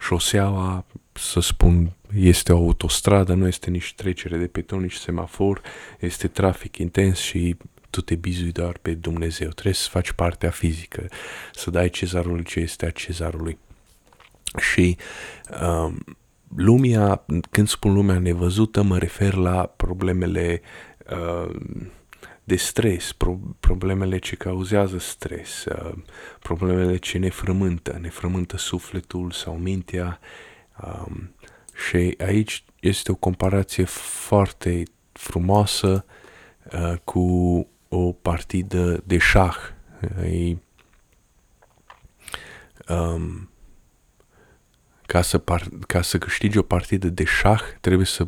șoseaua, 0.00 0.84
să 1.12 1.40
spun, 1.40 1.92
este 2.16 2.52
o 2.52 2.56
autostradă, 2.56 3.34
nu 3.34 3.46
este 3.46 3.70
nici 3.70 3.94
trecere 3.94 4.36
de 4.36 4.46
peton, 4.46 4.80
nici 4.80 4.94
semafor, 4.94 5.60
este 6.00 6.28
trafic 6.28 6.76
intens 6.76 7.18
și 7.18 7.56
tu 7.90 8.00
te 8.00 8.14
bizui 8.14 8.52
doar 8.52 8.78
pe 8.82 8.94
Dumnezeu. 8.94 9.48
Trebuie 9.48 9.74
să 9.74 9.88
faci 9.88 10.12
partea 10.12 10.50
fizică, 10.50 11.08
să 11.52 11.70
dai 11.70 11.88
cezarului 11.88 12.44
ce 12.44 12.60
este 12.60 12.86
a 12.86 12.90
cezarului. 12.90 13.58
Și 14.72 14.96
um, 15.60 16.16
lumea, 16.54 17.24
când 17.50 17.68
spun 17.68 17.92
lumea 17.92 18.18
nevăzută, 18.18 18.82
mă 18.82 18.98
refer 18.98 19.34
la 19.34 19.66
problemele 19.66 20.60
uh, 21.10 21.54
de 22.44 22.56
stres, 22.56 23.12
pro- 23.12 23.40
problemele 23.60 24.18
ce 24.18 24.36
cauzează 24.36 24.98
stres, 24.98 25.64
uh, 25.64 25.92
problemele 26.38 26.96
ce 26.96 27.18
ne 27.18 27.28
frământă, 27.30 27.98
ne 28.00 28.08
frământă 28.08 28.56
sufletul 28.56 29.30
sau 29.30 29.54
mintea. 29.54 30.18
Um, 30.84 31.34
și 31.88 32.14
aici 32.18 32.64
este 32.80 33.10
o 33.10 33.14
comparație 33.14 33.84
foarte 33.84 34.82
frumoasă 35.12 36.04
uh, 36.72 36.94
cu 37.04 37.20
o 37.88 38.12
partidă 38.12 39.02
de 39.04 39.18
șah. 39.18 39.56
E, 40.24 40.56
um, 42.88 43.51
ca, 45.12 45.22
să 45.22 45.38
par, 45.38 45.68
ca 45.86 46.02
să 46.02 46.18
câștigi 46.18 46.58
o 46.58 46.62
partidă 46.62 47.08
de 47.08 47.24
șah, 47.24 47.62
trebuie 47.80 48.06
să 48.06 48.26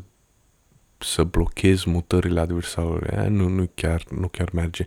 să 0.99 1.23
blochezi 1.23 1.89
mutările 1.89 2.41
adversarului. 2.41 3.17
Aia 3.17 3.29
nu, 3.29 3.49
nu, 3.49 3.71
chiar, 3.75 4.05
nu 4.11 4.29
chiar 4.29 4.49
merge. 4.53 4.85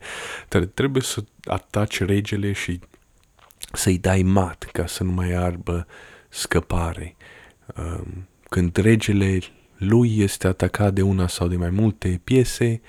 Trebuie 0.74 1.02
să 1.02 1.24
ataci 1.44 2.04
regele 2.04 2.52
și 2.52 2.80
să-i 3.74 3.98
dai 3.98 4.22
mat 4.22 4.70
ca 4.72 4.86
să 4.86 5.04
nu 5.04 5.12
mai 5.12 5.32
arbă 5.32 5.88
scăpare. 6.30 7.16
Um, 7.76 8.28
când 8.50 8.76
regele 8.76 9.40
lui 9.78 10.20
este 10.20 10.48
atacat 10.48 10.94
de 10.94 11.02
una 11.02 11.28
sau 11.28 11.48
de 11.48 11.56
mai 11.56 11.70
multe 11.70 12.22
piese, 12.24 12.82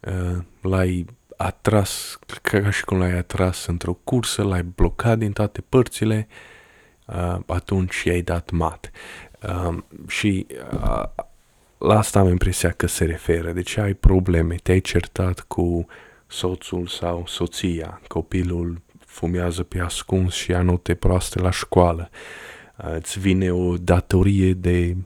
uh, 0.00 0.38
l-ai 0.60 1.06
atras, 1.36 2.18
ca 2.42 2.70
și 2.70 2.84
cum 2.84 2.98
l-ai 2.98 3.16
atras 3.16 3.66
într-o 3.66 3.94
cursă, 3.94 4.42
l-ai 4.42 4.62
blocat 4.62 5.18
din 5.18 5.32
toate 5.32 5.60
părțile, 5.60 6.28
uh, 6.30 6.50
atunci 7.46 8.02
i-ai 8.02 8.22
dat 8.22 8.50
mat. 8.50 8.90
Uh, 9.48 9.78
și 10.08 10.46
uh, 10.72 11.04
la 11.78 11.98
asta 11.98 12.18
am 12.18 12.28
impresia 12.28 12.70
că 12.70 12.86
se 12.86 13.04
referă. 13.04 13.52
Deci 13.52 13.76
ai 13.76 13.94
probleme, 13.94 14.54
te-ai 14.62 14.80
certat 14.80 15.40
cu 15.40 15.86
soțul 16.26 16.86
sau 16.86 17.24
soția, 17.26 18.00
copilul 18.06 18.80
fumează 19.06 19.62
pe 19.62 19.80
ascuns 19.80 20.34
și 20.34 20.50
ia 20.50 20.62
note 20.62 20.94
proaste 20.94 21.40
la 21.40 21.50
școală. 21.50 22.10
Uh, 22.76 22.94
îți 22.94 23.18
vine 23.18 23.52
o 23.52 23.76
datorie 23.76 24.52
de 24.52 24.96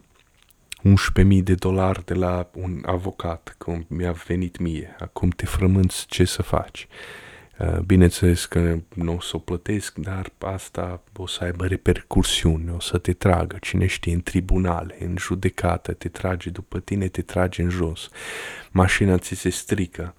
11.000 1.22 1.42
de 1.42 1.54
dolari 1.54 2.04
de 2.04 2.14
la 2.14 2.50
un 2.54 2.82
avocat, 2.86 3.54
cum 3.58 3.86
mi-a 3.88 4.12
venit 4.26 4.58
mie. 4.58 4.96
Acum 4.98 5.28
te 5.28 5.46
frămânți 5.46 6.06
ce 6.06 6.24
să 6.24 6.42
faci. 6.42 6.86
Uh, 6.90 7.25
bineînțeles 7.86 8.44
că 8.44 8.78
nu 8.94 9.14
o 9.14 9.20
să 9.20 9.36
o 9.36 9.38
plătesc, 9.38 9.98
dar 9.98 10.32
asta 10.38 11.02
o 11.16 11.26
să 11.26 11.44
aibă 11.44 11.66
repercursiuni, 11.66 12.70
o 12.70 12.80
să 12.80 12.98
te 12.98 13.12
tragă, 13.12 13.56
cine 13.60 13.86
știe, 13.86 14.14
în 14.14 14.22
tribunale, 14.22 14.96
în 15.00 15.14
judecată, 15.18 15.92
te 15.92 16.08
trage 16.08 16.50
după 16.50 16.80
tine, 16.80 17.08
te 17.08 17.22
trage 17.22 17.62
în 17.62 17.68
jos. 17.68 18.08
Mașina 18.70 19.18
ți 19.18 19.34
se 19.34 19.48
strică, 19.48 20.14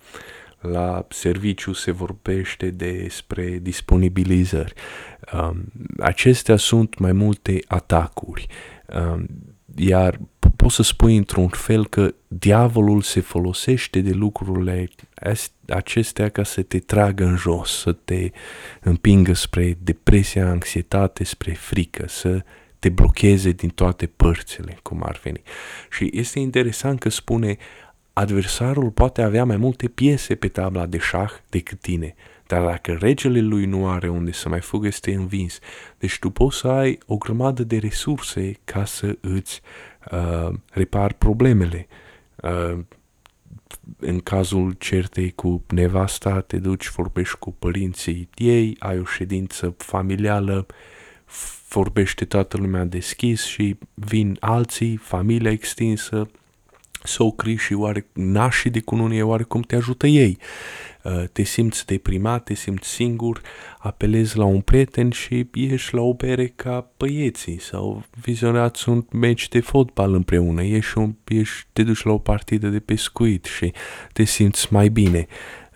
la 0.59 1.05
serviciu 1.09 1.73
se 1.73 1.91
vorbește 1.91 2.69
despre 2.69 3.57
disponibilizări. 3.61 4.73
Um, 5.33 5.63
acestea 5.99 6.55
sunt 6.55 6.97
mai 6.97 7.11
multe 7.11 7.59
atacuri, 7.67 8.47
um, 8.85 9.27
iar 9.77 10.19
poți 10.55 10.75
să 10.75 10.83
spui 10.83 11.15
într-un 11.15 11.47
fel 11.47 11.87
că 11.87 12.13
diavolul 12.27 13.01
se 13.01 13.19
folosește 13.19 13.99
de 13.99 14.11
lucrurile 14.11 14.89
acestea 15.67 16.29
ca 16.29 16.43
să 16.43 16.61
te 16.61 16.79
tragă 16.79 17.25
în 17.25 17.35
jos, 17.35 17.79
să 17.79 17.91
te 17.91 18.31
împingă 18.81 19.33
spre 19.33 19.77
depresie, 19.81 20.41
anxietate, 20.41 21.23
spre 21.23 21.53
frică, 21.53 22.05
să 22.07 22.43
te 22.79 22.89
blocheze 22.89 23.51
din 23.51 23.69
toate 23.69 24.05
părțile, 24.05 24.79
cum 24.81 25.03
ar 25.05 25.19
veni. 25.23 25.41
Și 25.89 26.09
este 26.13 26.39
interesant 26.39 26.99
că 26.99 27.09
spune 27.09 27.57
adversarul 28.13 28.89
poate 28.89 29.21
avea 29.21 29.45
mai 29.45 29.57
multe 29.57 29.87
piese 29.87 30.35
pe 30.35 30.47
tabla 30.47 30.85
de 30.85 30.97
șah 30.97 31.31
decât 31.49 31.79
tine, 31.79 32.15
dar 32.47 32.63
dacă 32.65 32.91
regele 32.91 33.39
lui 33.39 33.65
nu 33.65 33.89
are 33.89 34.09
unde 34.09 34.31
să 34.31 34.49
mai 34.49 34.61
fugă, 34.61 34.87
este 34.87 35.13
învins. 35.13 35.59
Deci 35.97 36.19
tu 36.19 36.29
poți 36.29 36.57
să 36.57 36.67
ai 36.67 36.99
o 37.05 37.17
grămadă 37.17 37.63
de 37.63 37.77
resurse 37.77 38.51
ca 38.63 38.85
să 38.85 39.17
îți 39.21 39.61
uh, 40.11 40.53
repari 40.71 41.13
problemele. 41.13 41.87
Uh, 42.35 42.79
în 43.99 44.19
cazul 44.19 44.71
certei 44.71 45.31
cu 45.31 45.63
nevasta, 45.67 46.41
te 46.41 46.57
duci, 46.57 46.89
vorbești 46.89 47.37
cu 47.37 47.51
părinții 47.51 48.29
ei, 48.35 48.75
ai 48.79 48.99
o 48.99 49.03
ședință 49.05 49.75
familială, 49.77 50.65
vorbește 51.69 52.25
toată 52.25 52.57
lumea 52.57 52.83
deschis 52.83 53.45
și 53.45 53.77
vin 53.93 54.37
alții, 54.39 54.95
familia 54.95 55.51
extinsă, 55.51 56.29
socrii 57.03 57.57
și 57.57 57.73
oare 57.73 58.05
nașii 58.13 58.69
de 58.69 58.79
cununie, 58.79 59.23
oarecum 59.23 59.61
te 59.61 59.75
ajută 59.75 60.07
ei. 60.07 60.37
Uh, 61.07 61.23
te 61.31 61.43
simți 61.43 61.85
deprimat, 61.85 62.43
te 62.43 62.53
simți 62.53 62.89
singur, 62.89 63.41
apelezi 63.77 64.37
la 64.37 64.45
un 64.45 64.61
prieten 64.61 65.09
și 65.09 65.47
ieși 65.53 65.93
la 65.93 66.01
o 66.01 66.13
bere 66.13 66.47
ca 66.47 66.91
băieții 66.97 67.59
sau 67.59 68.03
vizionați 68.21 68.89
un 68.89 69.05
meci 69.11 69.47
de 69.47 69.59
fotbal 69.59 70.13
împreună, 70.13 70.63
ieși, 70.63 70.97
un, 70.97 71.15
ieși, 71.27 71.65
te 71.73 71.83
duci 71.83 72.03
la 72.03 72.11
o 72.11 72.17
partidă 72.17 72.67
de 72.67 72.79
pescuit 72.79 73.45
și 73.45 73.73
te 74.13 74.23
simți 74.23 74.73
mai 74.73 74.89
bine. 74.89 75.27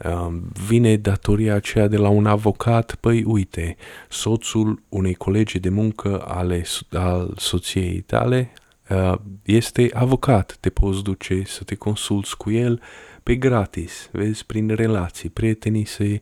Uh, 0.06 0.34
vine 0.68 0.96
datoria 0.96 1.56
aceea 1.56 1.88
de 1.88 1.98
la 1.98 2.10
un 2.10 2.26
avocat, 2.26 2.96
păi 2.96 3.24
uite, 3.24 3.76
soțul 4.10 4.82
unei 4.90 5.14
colegi 5.14 5.60
de 5.60 5.70
muncă 5.70 6.24
ale, 6.28 6.66
al 6.92 7.34
soției 7.38 8.02
tale 8.02 8.52
Uh, 8.92 9.14
este 9.44 9.90
avocat, 9.94 10.58
te 10.60 10.70
poți 10.70 11.04
duce 11.04 11.44
să 11.46 11.64
te 11.64 11.76
consulți 11.76 12.38
cu 12.38 12.52
el 12.52 12.82
pe 13.24 13.36
gratis, 13.36 14.10
vezi, 14.12 14.46
prin 14.46 14.76
relații, 14.76 15.30
prietenii 15.30 15.86
se 15.86 16.22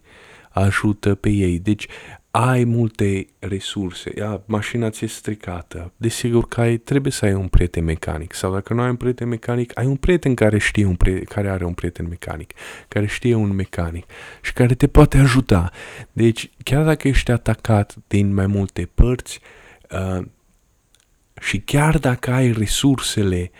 ajută 0.49 1.15
pe 1.15 1.29
ei, 1.29 1.59
deci 1.59 1.87
ai 2.31 2.63
multe 2.63 3.27
resurse, 3.39 4.11
ia, 4.17 4.41
mașina 4.45 4.89
ți-e 4.89 5.07
stricată, 5.07 5.91
desigur 5.97 6.47
că 6.47 6.61
ai, 6.61 6.77
trebuie 6.77 7.11
să 7.11 7.25
ai 7.25 7.33
un 7.33 7.47
prieten 7.47 7.83
mecanic 7.83 8.33
sau 8.33 8.53
dacă 8.53 8.73
nu 8.73 8.81
ai 8.81 8.89
un 8.89 8.95
prieten 8.95 9.27
mecanic, 9.27 9.77
ai 9.77 9.85
un 9.85 9.95
prieten 9.95 10.35
care 10.35 10.57
știe 10.57 10.85
un 10.85 10.95
prieten, 10.95 11.23
care 11.23 11.49
are 11.49 11.65
un 11.65 11.73
prieten 11.73 12.07
mecanic, 12.07 12.53
care 12.87 13.05
știe 13.05 13.35
un 13.35 13.55
mecanic 13.55 14.05
și 14.41 14.53
care 14.53 14.73
te 14.73 14.87
poate 14.87 15.17
ajuta. 15.17 15.71
Deci, 16.11 16.49
chiar 16.63 16.83
dacă 16.83 17.07
ești 17.07 17.31
atacat 17.31 17.95
din 18.07 18.33
mai 18.33 18.47
multe 18.47 18.89
părți, 18.95 19.39
uh, 19.89 20.25
și 21.41 21.59
chiar 21.59 21.97
dacă 21.97 22.31
ai 22.31 22.51
resursele 22.51 23.51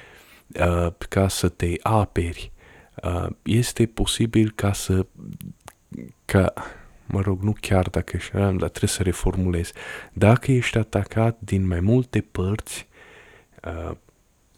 uh, 0.48 0.88
ca 1.10 1.28
să 1.28 1.50
te 1.50 1.74
aperi, 1.82 2.52
uh, 2.54 2.59
este 3.44 3.86
posibil 3.86 4.52
ca 4.56 4.74
să, 4.74 5.06
ca, 6.26 6.54
mă 7.06 7.22
rog, 7.22 7.42
nu 7.42 7.56
chiar 7.62 7.90
dacă 7.90 8.16
ești, 8.16 8.32
dar 8.32 8.54
trebuie 8.54 8.90
să 8.90 9.04
reformulez, 9.04 9.72
dacă 10.14 10.52
ești 10.52 10.78
atacat 10.78 11.38
din 11.40 11.68
mai 11.68 11.80
multe 11.80 12.22
părți 12.22 12.88
uh, 13.64 13.96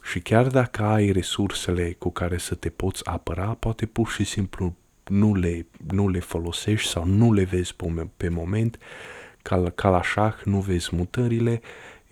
și 0.02 0.20
chiar 0.20 0.48
dacă 0.48 0.84
ai 0.84 1.12
resursele 1.12 1.92
cu 1.92 2.10
care 2.12 2.38
să 2.38 2.56
te 2.56 2.70
poți 2.70 3.08
apăra, 3.08 3.56
poate 3.60 3.86
pur 3.86 4.08
și 4.08 4.24
simplu 4.24 4.76
nu 5.04 5.36
le, 5.36 5.66
nu 5.92 6.10
le 6.10 6.20
folosești 6.20 6.90
sau 6.90 7.06
nu 7.06 7.34
le 7.34 7.44
vezi 7.44 7.76
pe, 7.76 8.08
pe 8.18 8.30
moment, 8.30 8.78
ca, 9.42 9.70
ca 9.70 9.90
la 9.90 10.02
șah 10.02 10.36
nu 10.44 10.60
vezi 10.60 10.96
mutările, 10.96 11.62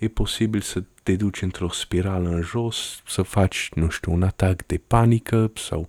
e 0.00 0.08
posibil 0.08 0.60
să 0.60 0.82
te 1.02 1.16
duci 1.16 1.42
într-o 1.42 1.68
spirală 1.68 2.28
în 2.28 2.42
jos, 2.42 3.02
să 3.06 3.22
faci, 3.22 3.68
nu 3.74 3.88
știu, 3.88 4.12
un 4.12 4.22
atac 4.22 4.66
de 4.66 4.80
panică 4.86 5.50
sau 5.54 5.88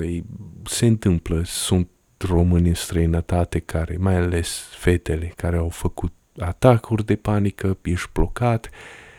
ei, 0.00 0.24
se 0.64 0.86
întâmplă, 0.86 1.42
sunt 1.44 1.88
români 2.18 2.68
în 2.68 2.74
străinătate 2.74 3.58
care, 3.58 3.96
mai 3.98 4.16
ales 4.16 4.66
fetele 4.70 5.32
care 5.36 5.56
au 5.56 5.68
făcut 5.68 6.12
atacuri 6.38 7.04
de 7.04 7.16
panică, 7.16 7.78
ești 7.82 8.08
blocat 8.12 8.70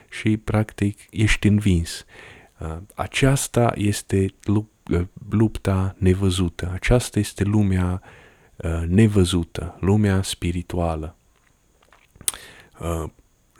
și 0.10 0.38
practic 0.38 1.00
ești 1.10 1.48
învins. 1.48 2.06
Uh, 2.60 2.78
aceasta 2.96 3.72
este 3.76 4.34
uh, 4.48 5.02
lupta 5.30 5.96
nevăzută, 5.98 6.72
aceasta 6.74 7.20
este 7.20 7.44
lumea 7.44 8.02
uh, 8.56 8.84
nevăzută, 8.88 9.78
lumea 9.80 10.22
spirituală 10.22 11.16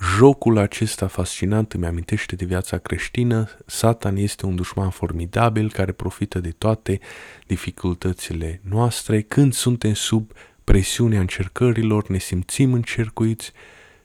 Jocul 0.04 0.58
acesta 0.58 1.08
fascinant 1.08 1.74
îmi 1.74 1.86
amintește 1.86 2.36
de 2.36 2.46
viața 2.46 2.78
creștină. 2.78 3.50
Satan 3.66 4.16
este 4.16 4.46
un 4.46 4.56
dușman 4.56 4.90
formidabil 4.90 5.72
care 5.72 5.92
profită 5.92 6.40
de 6.40 6.52
toate 6.52 7.00
dificultățile 7.48 8.62
noastre. 8.70 9.22
Când 9.22 9.54
suntem 9.54 9.94
sub 9.94 10.32
presiunea 10.64 11.20
încercărilor, 11.20 12.10
ne 12.10 12.18
simțim 12.18 12.74
încercuiți 12.74 13.52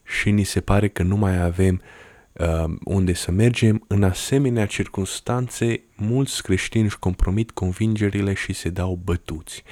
și 0.03 0.31
ni 0.31 0.45
se 0.45 0.61
pare 0.61 0.89
că 0.89 1.03
nu 1.03 1.17
mai 1.17 1.43
avem 1.43 1.83
uh, 2.33 2.65
unde 2.85 3.13
să 3.13 3.31
mergem. 3.31 3.85
În 3.87 4.03
asemenea 4.03 4.67
circunstanțe, 4.67 5.81
mulți 5.95 6.43
creștini 6.43 6.85
își 6.85 6.99
compromit 6.99 7.51
convingerile 7.51 8.35
și 8.35 8.53
se 8.53 8.69
dau 8.69 9.01
bătuți. 9.05 9.63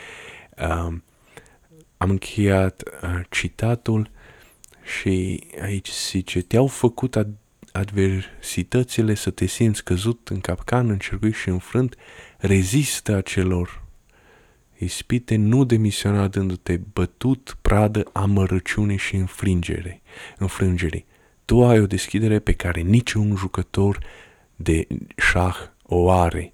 Uh, 0.58 0.94
am 1.96 2.10
încheiat 2.10 2.82
uh, 3.02 3.20
citatul 3.30 4.10
și 4.86 5.44
aici 5.62 5.90
zice, 5.92 6.42
te-au 6.42 6.66
făcut 6.66 7.16
ad- 7.18 7.38
adversitățile 7.72 9.14
să 9.14 9.30
te 9.30 9.46
simți 9.46 9.84
căzut 9.84 10.28
în 10.28 10.40
capcan, 10.40 10.90
încercuit 10.90 11.34
și 11.34 11.48
înfrânt, 11.48 11.96
rezistă 12.38 13.14
acelor 13.14 13.84
ispite, 14.78 15.36
nu 15.36 15.64
demisiona 15.64 16.28
dându-te 16.28 16.80
bătut 16.92 17.56
pradă 17.62 18.10
amărăciune 18.12 18.96
și 18.96 19.16
înfrângere, 19.16 20.02
înfrângere. 20.38 21.04
Tu 21.44 21.64
ai 21.64 21.80
o 21.80 21.86
deschidere 21.86 22.38
pe 22.38 22.52
care 22.52 22.80
niciun 22.80 23.36
jucător 23.36 23.98
de 24.56 24.86
șah 25.16 25.56
o 25.82 26.10
are. 26.10 26.52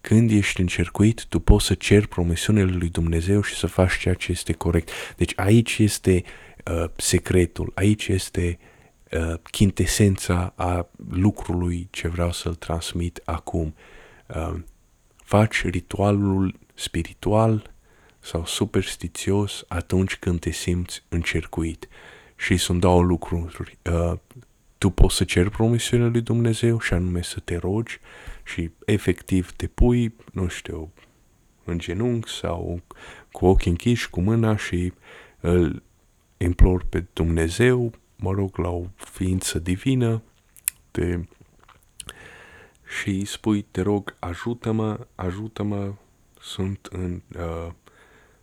Când 0.00 0.30
ești 0.30 0.60
încercuit, 0.60 1.24
tu 1.24 1.40
poți 1.40 1.66
să 1.66 1.74
ceri 1.74 2.08
promisiunile 2.08 2.72
lui 2.72 2.88
Dumnezeu 2.88 3.42
și 3.42 3.54
să 3.54 3.66
faci 3.66 3.98
ceea 3.98 4.14
ce 4.14 4.30
este 4.30 4.52
corect. 4.52 4.90
Deci 5.16 5.32
aici 5.36 5.78
este 5.78 6.22
uh, 6.24 6.45
Uh, 6.70 6.84
secretul, 6.96 7.72
aici 7.74 8.08
este 8.08 8.58
uh, 9.12 9.34
chintesența 9.50 10.52
a 10.56 10.88
lucrului 11.10 11.88
ce 11.90 12.08
vreau 12.08 12.32
să-l 12.32 12.54
transmit 12.54 13.20
acum. 13.24 13.74
Uh, 14.26 14.54
faci 15.16 15.64
ritualul 15.64 16.54
spiritual 16.74 17.74
sau 18.18 18.44
superstițios 18.44 19.64
atunci 19.68 20.16
când 20.16 20.40
te 20.40 20.50
simți 20.50 21.04
încercuit. 21.08 21.88
Și 22.36 22.56
sunt 22.56 22.80
două 22.80 23.02
lucruri. 23.02 23.78
Uh, 23.82 24.18
tu 24.78 24.90
poți 24.90 25.16
să 25.16 25.24
ceri 25.24 25.50
promisiunea 25.50 26.06
lui 26.06 26.20
Dumnezeu 26.20 26.80
și 26.80 26.92
anume 26.92 27.22
să 27.22 27.40
te 27.40 27.56
rogi 27.56 28.00
și 28.44 28.70
efectiv 28.84 29.52
te 29.52 29.66
pui, 29.66 30.14
nu 30.32 30.48
știu, 30.48 30.92
în 31.64 31.78
genunchi 31.78 32.30
sau 32.30 32.80
cu 33.32 33.46
ochii 33.46 33.70
închiși, 33.70 34.10
cu 34.10 34.20
mâna 34.20 34.56
și 34.56 34.92
îl 35.40 35.82
implor 36.36 36.84
pe 36.88 37.04
Dumnezeu, 37.12 37.92
mă 38.16 38.30
rog, 38.30 38.56
la 38.56 38.68
o 38.68 38.84
ființă 38.96 39.58
divină, 39.58 40.22
de, 40.90 41.28
și 43.00 43.24
spui, 43.24 43.62
te 43.62 43.80
rog, 43.80 44.16
ajută-mă, 44.18 45.06
ajută-mă, 45.14 45.92
sunt 46.40 46.88
în, 46.90 47.22
uh, 47.38 47.72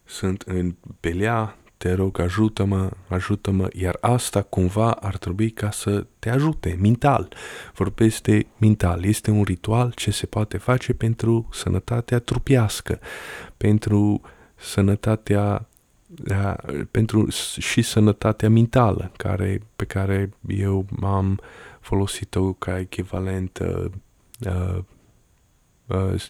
sunt 0.04 0.42
în 0.42 0.76
belea 1.00 1.58
te 1.84 1.94
rog, 1.94 2.20
ajută-mă, 2.20 2.90
ajută-mă, 3.08 3.68
iar 3.72 3.98
asta 4.02 4.42
cumva 4.42 4.92
ar 4.92 5.18
trebui 5.18 5.50
ca 5.50 5.72
să 5.72 6.06
te 6.20 6.30
ajute, 6.30 6.78
mental. 6.82 7.34
Vorbesc 7.74 8.22
de 8.22 8.46
mental. 8.58 9.06
Este 9.06 9.32
un 9.32 9.44
ritual 9.44 9.92
ce 9.96 10.12
se 10.12 10.26
poate 10.26 10.58
face 10.58 10.94
pentru 10.94 11.48
sănătatea 11.52 12.20
trupiască, 12.20 13.00
pentru 13.58 14.22
sănătatea 14.56 15.42
da, 15.42 15.68
pentru 16.92 17.28
și 17.60 17.82
sănătatea 17.82 18.50
mentală 18.50 19.12
care, 19.18 19.62
pe 19.76 19.86
care 19.86 20.30
eu 20.48 20.86
am 21.02 21.40
folosit-o 21.80 22.54
ca 22.54 22.80
echivalent 22.80 23.60
uh, 23.60 23.92
uh, 24.46 24.84
uh, 25.88 26.26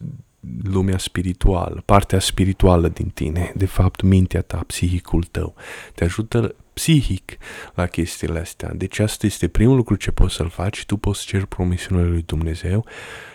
lumea 0.64 0.98
spirituală, 0.98 1.82
partea 1.86 2.20
spirituală 2.20 2.88
din 2.88 3.10
tine, 3.10 3.54
de 3.56 3.66
fapt 3.66 4.02
mintea 4.02 4.42
ta, 4.42 4.64
psihicul 4.68 5.24
tău. 5.24 5.56
Te 5.96 6.04
ajută 6.04 6.56
psihic 6.74 7.38
la 7.74 7.88
chestiile 7.88 8.40
astea. 8.40 8.72
Deci 8.74 9.00
asta 9.00 9.26
este 9.26 9.48
primul 9.48 9.76
lucru 9.76 9.96
ce 9.96 10.12
poți 10.12 10.36
să-l 10.36 10.50
faci, 10.50 10.86
tu 10.86 10.98
poți 10.98 11.26
ceri 11.26 11.48
promisiunile 11.48 12.08
lui 12.08 12.22
Dumnezeu 12.22 12.86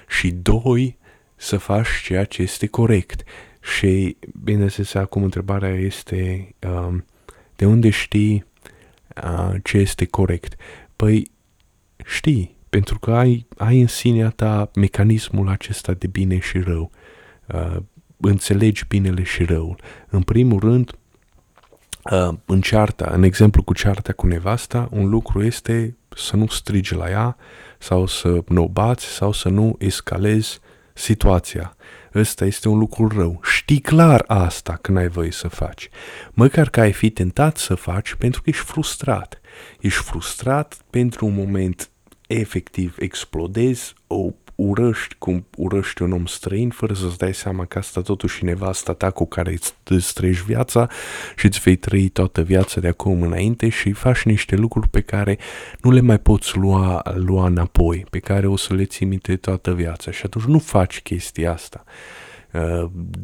și 0.09 0.31
doi, 0.31 0.99
să 1.37 1.57
faci 1.57 1.89
ceea 2.05 2.25
ce 2.25 2.43
este 2.43 2.67
corect. 2.67 3.23
Și, 3.61 4.17
bineînțeles, 4.43 4.95
acum 4.95 5.23
întrebarea 5.23 5.75
este 5.75 6.49
um, 6.69 7.05
de 7.57 7.67
unde 7.67 7.91
știi 7.91 8.45
uh, 9.25 9.55
ce 9.63 9.77
este 9.77 10.05
corect? 10.05 10.55
Păi, 10.97 11.31
știi, 12.05 12.57
pentru 12.69 12.99
că 12.99 13.15
ai, 13.15 13.47
ai 13.57 13.81
în 13.81 13.87
sinea 13.87 14.31
ta 14.31 14.71
mecanismul 14.75 15.49
acesta 15.49 15.93
de 15.93 16.07
bine 16.07 16.39
și 16.39 16.59
rău. 16.59 16.91
Uh, 17.47 17.77
înțelegi 18.21 18.85
binele 18.89 19.23
și 19.23 19.45
răul. 19.45 19.81
În 20.09 20.23
primul 20.23 20.61
rând, 20.61 20.99
uh, 22.11 22.35
în 22.45 22.61
cearta, 22.61 23.11
în 23.13 23.23
exemplu 23.23 23.63
cu 23.63 23.75
cearta 23.75 24.13
cu 24.13 24.27
nevasta, 24.27 24.89
un 24.91 25.09
lucru 25.09 25.45
este 25.45 25.97
să 26.17 26.37
nu 26.37 26.47
strigi 26.47 26.95
la 26.95 27.11
ea 27.11 27.37
sau 27.79 28.07
să 28.07 28.43
nu 28.49 28.63
o 28.63 28.69
bați 28.69 29.05
sau 29.05 29.33
să 29.33 29.49
nu 29.49 29.77
escalezi 29.79 30.61
situația. 30.93 31.77
Ăsta 32.19 32.45
este 32.45 32.69
un 32.69 32.79
lucru 32.79 33.09
rău. 33.09 33.41
Știi 33.43 33.81
clar 33.81 34.25
asta 34.27 34.79
când 34.81 34.99
ai 34.99 35.09
voie 35.09 35.31
să 35.31 35.49
faci. 35.49 35.89
Măcar 36.33 36.71
că 36.71 36.81
ai 36.81 36.93
fi 36.93 37.11
tentat 37.11 37.57
să 37.57 37.75
faci 37.75 38.15
pentru 38.15 38.43
că 38.43 38.51
ești 38.51 38.65
frustrat. 38.65 39.41
Ești 39.81 40.03
frustrat 40.03 40.77
pentru 40.91 41.27
un 41.27 41.35
moment 41.35 41.91
efectiv 42.27 42.97
explodezi, 42.99 43.95
o 44.07 44.31
urăști 44.61 45.15
cum 45.19 45.47
urăști 45.57 46.03
un 46.03 46.13
om 46.13 46.27
străin 46.27 46.71
fără 46.71 46.95
să-ți 46.95 47.19
dai 47.19 47.35
seama 47.35 47.65
că 47.65 47.79
asta 47.79 48.01
totuși 48.01 48.45
nevasta 48.45 48.93
ta 48.93 49.11
cu 49.11 49.27
care 49.27 49.53
îți, 49.53 49.75
îți 49.85 50.15
trăiești 50.15 50.45
viața 50.45 50.89
și 51.37 51.47
îți 51.47 51.61
vei 51.61 51.77
trăi 51.77 52.09
toată 52.09 52.43
viața 52.43 52.81
de 52.81 52.89
acum 52.89 53.23
înainte 53.23 53.69
și 53.69 53.93
faci 53.93 54.23
niște 54.23 54.57
lucruri 54.57 54.89
pe 54.89 55.01
care 55.01 55.39
nu 55.83 55.91
le 55.91 56.01
mai 56.01 56.19
poți 56.19 56.57
lua, 56.57 57.03
lua 57.15 57.47
înapoi, 57.47 58.07
pe 58.11 58.19
care 58.19 58.47
o 58.47 58.57
să 58.57 58.75
le 58.75 58.85
ții 58.85 59.07
minte 59.07 59.37
toată 59.37 59.75
viața 59.75 60.11
și 60.11 60.23
atunci 60.25 60.45
nu 60.45 60.59
faci 60.59 61.01
chestia 61.03 61.53
asta. 61.53 61.85
Uh, 61.87 62.28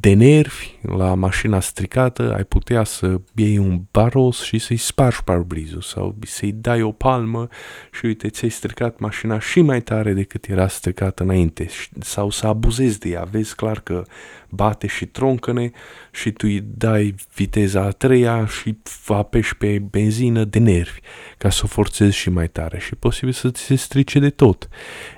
de 0.00 0.12
nervi 0.12 0.78
la 0.82 1.14
mașina 1.14 1.60
stricată, 1.60 2.34
ai 2.34 2.44
putea 2.44 2.84
să 2.84 3.20
iei 3.34 3.58
un 3.58 3.80
baros 3.90 4.42
și 4.42 4.58
să-i 4.58 4.76
spargi 4.76 5.24
parbrizul 5.24 5.80
sau 5.80 6.16
să-i 6.20 6.52
dai 6.52 6.82
o 6.82 6.92
palmă 6.92 7.48
și 7.92 8.04
uite, 8.04 8.28
ți-ai 8.28 8.50
stricat 8.50 8.98
mașina 8.98 9.38
și 9.38 9.60
mai 9.60 9.80
tare 9.80 10.12
decât 10.12 10.48
era 10.48 10.68
stricată 10.68 11.22
înainte 11.22 11.68
sau 12.00 12.30
să 12.30 12.46
abuzezi 12.46 12.98
de 12.98 13.08
ea, 13.08 13.22
vezi 13.30 13.54
clar 13.54 13.80
că 13.80 14.04
bate 14.48 14.86
și 14.86 15.06
troncăne 15.06 15.70
și 16.10 16.30
tu 16.30 16.46
îi 16.46 16.64
dai 16.76 17.14
viteza 17.34 17.82
a 17.82 17.90
treia 17.90 18.46
și 18.46 18.76
apeși 19.06 19.56
pe 19.56 19.78
benzină 19.78 20.44
de 20.44 20.58
nervi 20.58 21.00
ca 21.38 21.50
să 21.50 21.60
o 21.64 21.66
forțezi 21.66 22.16
și 22.16 22.30
mai 22.30 22.48
tare 22.48 22.78
și 22.78 22.94
posibil 22.94 23.32
să 23.32 23.50
ți 23.50 23.62
se 23.62 23.74
strice 23.74 24.18
de 24.18 24.30
tot. 24.30 24.68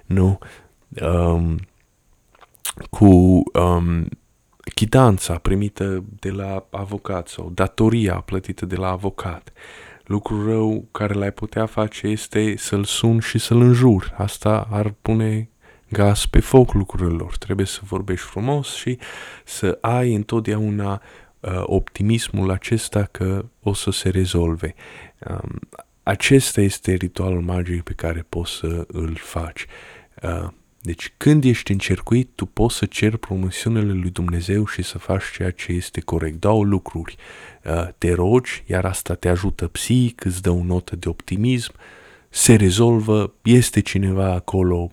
Nu? 0.07 0.39
Um, 1.01 1.59
cu 2.91 3.43
um, 3.53 4.09
chitanța 4.75 5.39
primită 5.39 6.05
de 6.19 6.31
la 6.31 6.67
avocat 6.71 7.29
sau 7.29 7.51
datoria 7.55 8.15
plătită 8.15 8.67
de 8.67 8.77
la 8.77 8.91
avocat. 8.91 9.53
Lucrul 10.05 10.49
rău 10.49 10.89
care 10.91 11.15
l-ai 11.15 11.33
putea 11.33 11.67
face 11.67 12.07
este 12.07 12.57
să-l 12.57 12.85
sun 12.85 13.21
și 13.21 13.39
să-l 13.39 13.61
înjur. 13.61 14.15
Asta 14.17 14.69
ar 14.71 14.95
pune 15.03 15.51
gaz 15.89 16.25
pe 16.25 16.41
foc 16.41 16.73
lucrurilor. 16.73 17.37
Trebuie 17.37 17.67
să 17.67 17.81
vorbești 17.83 18.27
frumos 18.27 18.75
și 18.75 18.99
să 19.45 19.79
ai 19.81 20.15
întotdeauna 20.15 21.03
uh, 21.41 21.63
optimismul 21.63 22.51
acesta 22.51 23.03
că 23.03 23.45
o 23.63 23.73
să 23.73 23.91
se 23.91 24.09
rezolve. 24.09 24.75
Um, 25.31 25.59
acesta 26.03 26.61
este 26.61 26.93
ritualul 26.93 27.41
magic 27.41 27.83
pe 27.83 27.93
care 27.93 28.27
poți 28.29 28.53
să 28.53 28.85
îl 28.87 29.15
faci. 29.15 29.67
Uh, 30.23 30.49
deci 30.87 31.13
când 31.17 31.45
ești 31.45 31.73
încercuit, 31.73 32.31
tu 32.35 32.47
poți 32.47 32.77
să 32.77 32.87
ceri 32.87 33.19
promisiunile 33.19 33.93
lui 33.93 34.11
Dumnezeu 34.11 34.67
și 34.67 34.83
să 34.83 34.99
faci 34.99 35.23
ceea 35.35 35.51
ce 35.51 35.73
este 35.73 36.01
corect. 36.01 36.41
Două 36.41 36.65
lucruri. 36.65 37.17
Uh, 37.65 37.89
te 37.99 38.13
rogi, 38.13 38.63
iar 38.67 38.85
asta 38.85 39.15
te 39.15 39.29
ajută 39.29 39.67
psihic, 39.69 40.25
îți 40.25 40.43
dă 40.43 40.51
o 40.51 40.63
notă 40.63 40.97
de 40.97 41.09
optimism, 41.09 41.73
se 42.29 42.55
rezolvă, 42.55 43.35
este 43.43 43.81
cineva 43.81 44.33
acolo, 44.33 44.91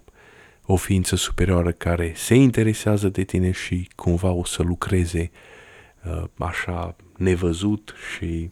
o 0.66 0.76
ființă 0.76 1.16
superioară 1.16 1.72
care 1.72 2.14
se 2.16 2.36
interesează 2.36 3.10
de 3.10 3.24
tine 3.24 3.52
și 3.52 3.90
cumva 3.96 4.32
o 4.32 4.46
să 4.46 4.64
lucreze 4.64 5.32
uh, 6.04 6.24
așa 6.38 6.96
nevăzut 7.18 7.94
și 8.16 8.50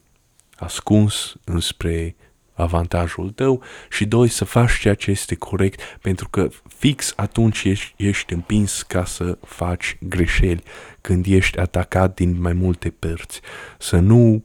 ascuns 0.56 1.36
înspre 1.44 2.16
avantajul 2.54 3.30
tău 3.30 3.62
și 3.90 4.06
doi, 4.06 4.28
să 4.28 4.46
faci 4.46 4.80
ceea 4.80 4.94
ce 4.94 5.12
este 5.12 5.36
corect 5.36 5.82
pentru 6.02 6.30
că 6.30 6.50
fix 6.68 7.14
atunci 7.16 7.64
ești, 7.64 7.94
ești 7.98 8.34
împins 8.34 8.82
ca 8.82 9.06
să 9.06 9.38
faci 9.46 9.98
greșeli 10.00 10.64
când 11.02 11.26
ești 11.26 11.60
atacat 11.60 12.14
din 12.14 12.42
mai 12.42 12.54
multe 12.54 12.90
părți. 12.90 13.42
Să 13.78 14.00
nu 14.00 14.42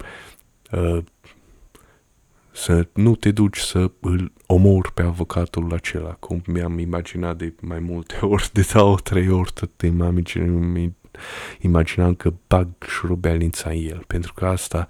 uh, 0.71 0.99
să 2.57 2.89
nu 2.93 3.15
te 3.17 3.31
duci 3.31 3.59
să 3.59 3.91
îl 4.01 4.33
omori 4.47 4.93
pe 4.93 5.03
avocatul 5.03 5.73
acela, 5.75 6.11
cum 6.11 6.43
mi-am 6.47 6.79
imaginat 6.79 7.37
de 7.37 7.55
mai 7.61 7.79
multe 7.79 8.19
ori, 8.33 8.51
de 8.53 8.69
două, 8.73 8.97
trei 8.97 9.29
ori, 9.29 9.53
tot 9.53 9.91
m-am 9.91 10.25
imaginam 11.61 12.15
că 12.15 12.33
bag 12.47 12.69
șurubealința 12.89 13.71
în 13.71 13.77
el, 13.77 14.05
pentru 14.07 14.33
că 14.33 14.47
asta, 14.47 14.89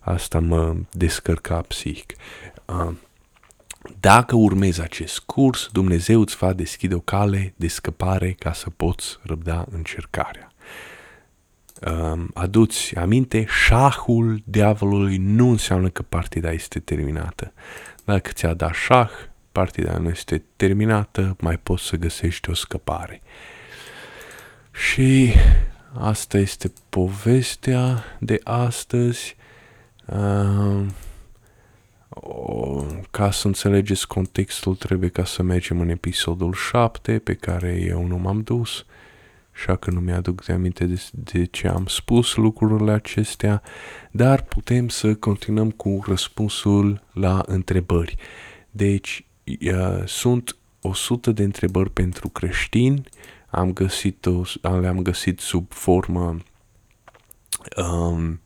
asta 0.00 0.40
mă 0.40 0.76
descărca 0.92 1.60
psihic. 1.60 2.14
Dacă 4.00 4.36
urmezi 4.36 4.80
acest 4.80 5.18
curs, 5.18 5.68
Dumnezeu 5.72 6.20
îți 6.20 6.36
va 6.36 6.52
deschide 6.52 6.94
o 6.94 7.00
cale 7.00 7.54
de 7.56 7.68
scăpare 7.68 8.32
ca 8.38 8.52
să 8.52 8.70
poți 8.70 9.18
răbda 9.22 9.66
încercarea. 9.70 10.52
Aduți 12.34 12.96
aminte, 12.96 13.46
șahul 13.66 14.42
diavolului 14.44 15.16
nu 15.16 15.50
înseamnă 15.50 15.88
că 15.88 16.02
partida 16.02 16.52
este 16.52 16.78
terminată. 16.78 17.52
Dacă 18.04 18.30
ți-a 18.32 18.54
dat 18.54 18.74
șah, 18.74 19.10
partida 19.52 19.98
nu 19.98 20.08
este 20.08 20.42
terminată, 20.56 21.36
mai 21.40 21.58
poți 21.58 21.84
să 21.84 21.96
găsești 21.96 22.50
o 22.50 22.54
scăpare. 22.54 23.22
Și 24.72 25.32
asta 25.98 26.38
este 26.38 26.72
povestea 26.88 28.04
de 28.18 28.40
astăzi. 28.44 29.36
Uh, 30.06 30.86
ca 33.10 33.30
să 33.30 33.46
înțelegeți 33.46 34.06
contextul, 34.06 34.74
trebuie 34.74 35.08
ca 35.08 35.24
să 35.24 35.42
mergem 35.42 35.80
în 35.80 35.88
episodul 35.88 36.52
7, 36.52 37.18
pe 37.18 37.34
care 37.34 37.84
eu 37.88 38.06
nu 38.06 38.16
m-am 38.16 38.40
dus, 38.40 38.84
așa 39.52 39.76
că 39.76 39.90
nu 39.90 40.00
mi-aduc 40.00 40.44
de 40.44 40.52
aminte 40.52 40.84
de, 40.84 41.02
de 41.10 41.44
ce 41.44 41.68
am 41.68 41.86
spus 41.86 42.34
lucrurile 42.34 42.92
acestea, 42.92 43.62
dar 44.10 44.42
putem 44.42 44.88
să 44.88 45.14
continuăm 45.14 45.70
cu 45.70 46.02
răspunsul 46.06 47.02
la 47.12 47.42
întrebări. 47.46 48.16
Deci, 48.70 49.26
uh, 49.44 50.02
sunt 50.04 50.56
100 50.80 51.32
de 51.32 51.42
întrebări 51.42 51.90
pentru 51.90 52.28
creștini, 52.28 53.02
am 53.50 53.72
găsit 53.72 54.26
o, 54.26 54.42
le-am 54.60 55.02
găsit 55.02 55.40
sub 55.40 55.72
formă 55.72 56.36
um, 57.76 58.40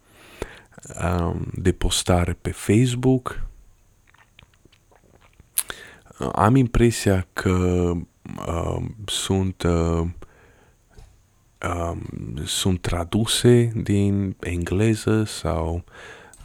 um, 1.03 1.47
de 1.55 1.73
postare 1.73 2.33
pe 2.33 2.51
Facebook, 2.51 3.50
am 6.33 6.57
impresia 6.57 7.27
că 7.33 7.93
uh, 8.47 8.83
sunt 9.07 9.63
uh, 9.63 10.07
uh, 11.63 11.97
sunt 12.45 12.81
traduse 12.81 13.73
din 13.75 14.37
engleză 14.41 15.25
sau 15.25 15.85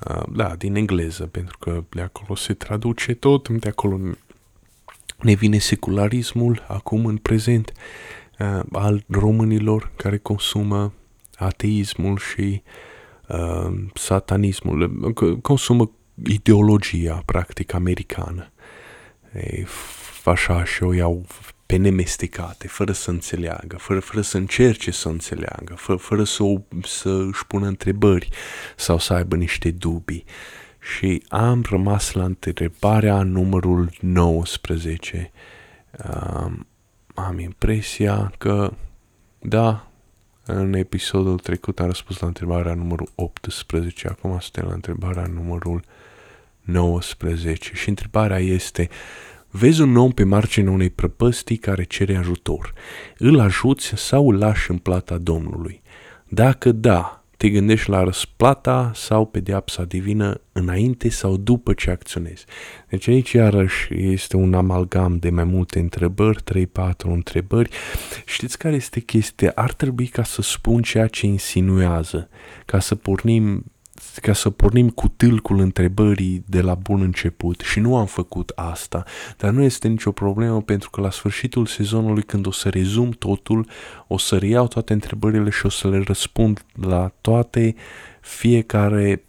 uh, 0.09 0.23
da, 0.31 0.55
din 0.55 0.75
engleză, 0.75 1.25
pentru 1.25 1.57
că 1.57 1.83
de 1.89 2.01
acolo 2.01 2.35
se 2.35 2.53
traduce 2.53 3.13
tot, 3.13 3.49
de 3.49 3.69
acolo 3.69 3.99
ne 5.21 5.33
vine 5.33 5.57
secularismul 5.57 6.65
acum 6.67 7.05
în 7.05 7.17
prezent 7.17 7.71
uh, 8.39 8.59
al 8.71 9.03
românilor 9.07 9.91
care 9.95 10.17
consumă 10.17 10.93
ateismul 11.35 12.17
și 12.17 12.61
uh, 13.27 13.73
satanismul, 13.93 15.11
consumă 15.41 15.91
ideologia, 16.23 17.21
practic, 17.25 17.73
americană. 17.73 18.49
E, 19.35 19.65
așa 20.23 20.63
și 20.63 20.83
o 20.83 20.93
iau 20.93 21.25
pe 21.65 21.75
nemestecate, 21.75 22.67
fără 22.67 22.91
să 22.91 23.09
înțeleagă, 23.09 23.77
fără, 23.77 23.99
fără 23.99 24.21
să 24.21 24.37
încerce 24.37 24.91
să 24.91 25.07
înțeleagă, 25.07 25.73
fără, 25.73 25.97
fără 25.97 26.23
să, 26.23 26.43
o, 26.43 26.57
să 26.83 27.09
își 27.09 27.47
pună 27.47 27.67
întrebări 27.67 28.29
sau 28.75 28.99
să 28.99 29.13
aibă 29.13 29.35
niște 29.35 29.71
dubii. 29.71 30.23
Și 30.79 31.23
am 31.27 31.63
rămas 31.69 32.11
la 32.11 32.23
întrebarea 32.23 33.23
numărul 33.23 33.89
19. 33.99 35.31
Um, 36.09 36.67
am 37.13 37.39
impresia 37.39 38.33
că, 38.37 38.73
da, 39.39 39.87
în 40.45 40.73
episodul 40.73 41.39
trecut 41.39 41.79
am 41.79 41.85
răspuns 41.85 42.19
la 42.19 42.27
întrebarea 42.27 42.73
numărul 42.73 43.11
18, 43.15 44.07
acum 44.07 44.39
suntem 44.39 44.65
la 44.67 44.73
întrebarea 44.73 45.25
numărul 45.25 45.83
19 46.65 47.71
și 47.73 47.89
întrebarea 47.89 48.39
este 48.39 48.89
Vezi 49.49 49.81
un 49.81 49.97
om 49.97 50.11
pe 50.11 50.23
marginea 50.23 50.71
unei 50.71 50.89
prăpăstii 50.89 51.57
care 51.57 51.83
cere 51.83 52.15
ajutor. 52.15 52.73
Îl 53.17 53.39
ajuți 53.39 53.87
sau 53.95 54.29
îl 54.29 54.37
lași 54.37 54.71
în 54.71 54.77
plata 54.77 55.17
Domnului? 55.17 55.81
Dacă 56.27 56.71
da, 56.71 57.23
te 57.37 57.49
gândești 57.49 57.89
la 57.89 58.03
răsplata 58.03 58.91
sau 58.93 59.25
pedeapsa 59.25 59.83
divină 59.83 60.41
înainte 60.51 61.09
sau 61.09 61.37
după 61.37 61.73
ce 61.73 61.91
acționezi. 61.91 62.45
Deci 62.89 63.07
aici 63.07 63.31
iarăși 63.31 63.87
este 63.89 64.35
un 64.35 64.53
amalgam 64.53 65.17
de 65.17 65.29
mai 65.29 65.43
multe 65.43 65.79
întrebări, 65.79 66.43
3-4 66.43 66.67
întrebări. 67.03 67.69
Știți 68.25 68.57
care 68.57 68.75
este 68.75 68.99
chestia? 68.99 69.51
Ar 69.55 69.73
trebui 69.73 70.07
ca 70.07 70.23
să 70.23 70.41
spun 70.41 70.81
ceea 70.81 71.07
ce 71.07 71.25
insinuează, 71.25 72.29
ca 72.65 72.79
să 72.79 72.95
pornim 72.95 73.63
ca 74.21 74.33
să 74.33 74.49
pornim 74.49 74.89
cu 74.89 75.07
tâlcul 75.07 75.59
întrebării 75.59 76.43
de 76.45 76.61
la 76.61 76.73
bun 76.73 77.01
început 77.01 77.59
și 77.59 77.79
nu 77.79 77.97
am 77.97 78.05
făcut 78.05 78.51
asta, 78.55 79.03
dar 79.37 79.51
nu 79.51 79.63
este 79.63 79.87
nicio 79.87 80.11
problemă 80.11 80.61
pentru 80.61 80.89
că 80.89 81.01
la 81.01 81.11
sfârșitul 81.11 81.65
sezonului 81.65 82.23
când 82.23 82.45
o 82.45 82.51
să 82.51 82.69
rezum 82.69 83.09
totul, 83.09 83.67
o 84.07 84.17
să 84.17 84.37
reiau 84.37 84.67
toate 84.67 84.93
întrebările 84.93 85.49
și 85.49 85.65
o 85.65 85.69
să 85.69 85.89
le 85.89 86.03
răspund 86.05 86.65
la 86.81 87.11
toate, 87.21 87.75
fiecare 88.21 89.23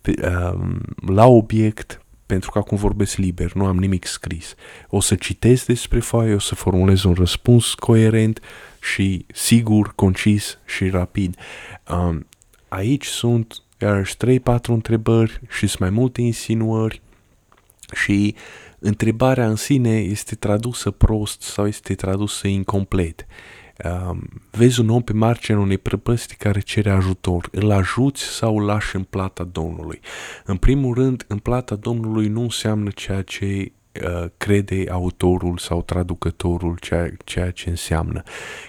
um, 0.53 0.81
la 1.15 1.27
obiect, 1.27 2.01
pentru 2.27 2.51
că 2.51 2.59
acum 2.59 2.77
vorbesc 2.77 3.17
liber, 3.17 3.53
nu 3.53 3.67
am 3.67 3.77
nimic 3.77 4.07
scris. 4.07 4.55
O 4.89 5.01
să 5.01 5.15
citesc 5.15 5.67
despre 5.67 6.01
foaie, 6.01 6.35
o 6.35 6.39
să 6.39 6.55
formulez 6.55 7.03
un 7.03 7.13
răspuns 7.13 7.75
coerent 7.75 8.41
și 8.81 9.27
sigur, 9.35 9.93
concis 9.95 10.59
și 10.65 10.89
rapid. 10.89 11.37
Um, 11.89 12.27
aici 12.69 13.07
sunt 13.07 13.61
iarăși 13.79 14.17
3-4 14.17 14.19
întrebări 14.67 15.41
și 15.49 15.67
sunt 15.67 15.81
mai 15.81 15.91
multe 15.91 16.21
insinuări 16.21 17.03
și 17.95 18.35
întrebarea 18.79 19.49
în 19.49 19.57
sine 19.57 19.99
este 19.99 20.35
tradusă 20.35 20.91
prost 20.91 21.43
sau 21.43 21.67
este 21.67 21.95
tradusă 21.95 22.47
incomplet. 22.47 23.27
Um, 23.85 24.29
vezi 24.51 24.81
un 24.81 24.89
om 24.89 25.03
pe 25.03 25.13
marginea 25.13 25.61
unei 25.61 25.79
prăpăstii 25.79 26.37
care 26.37 26.61
cere 26.61 26.91
ajutor, 26.91 27.49
îl 27.53 27.71
ajuți 27.71 28.23
sau 28.23 28.59
îl 28.59 28.65
lași 28.65 28.97
în 28.97 29.03
plata 29.03 29.45
Domnului? 29.45 30.01
În 30.45 30.57
primul 30.57 30.95
rând, 30.95 31.25
în 31.29 31.39
plata 31.39 31.75
Domnului 31.75 32.29
nu 32.29 32.41
înseamnă 32.41 32.91
ceea 32.91 33.23
ce 33.23 33.47
Uh, 33.47 33.86
crede 34.37 34.85
autorul 34.91 35.59
sau 35.59 35.83
traducătorul 35.83 36.77
ceea, 36.81 37.11
ceea 37.25 37.51
ce 37.51 37.69
înseamnă. 37.69 38.23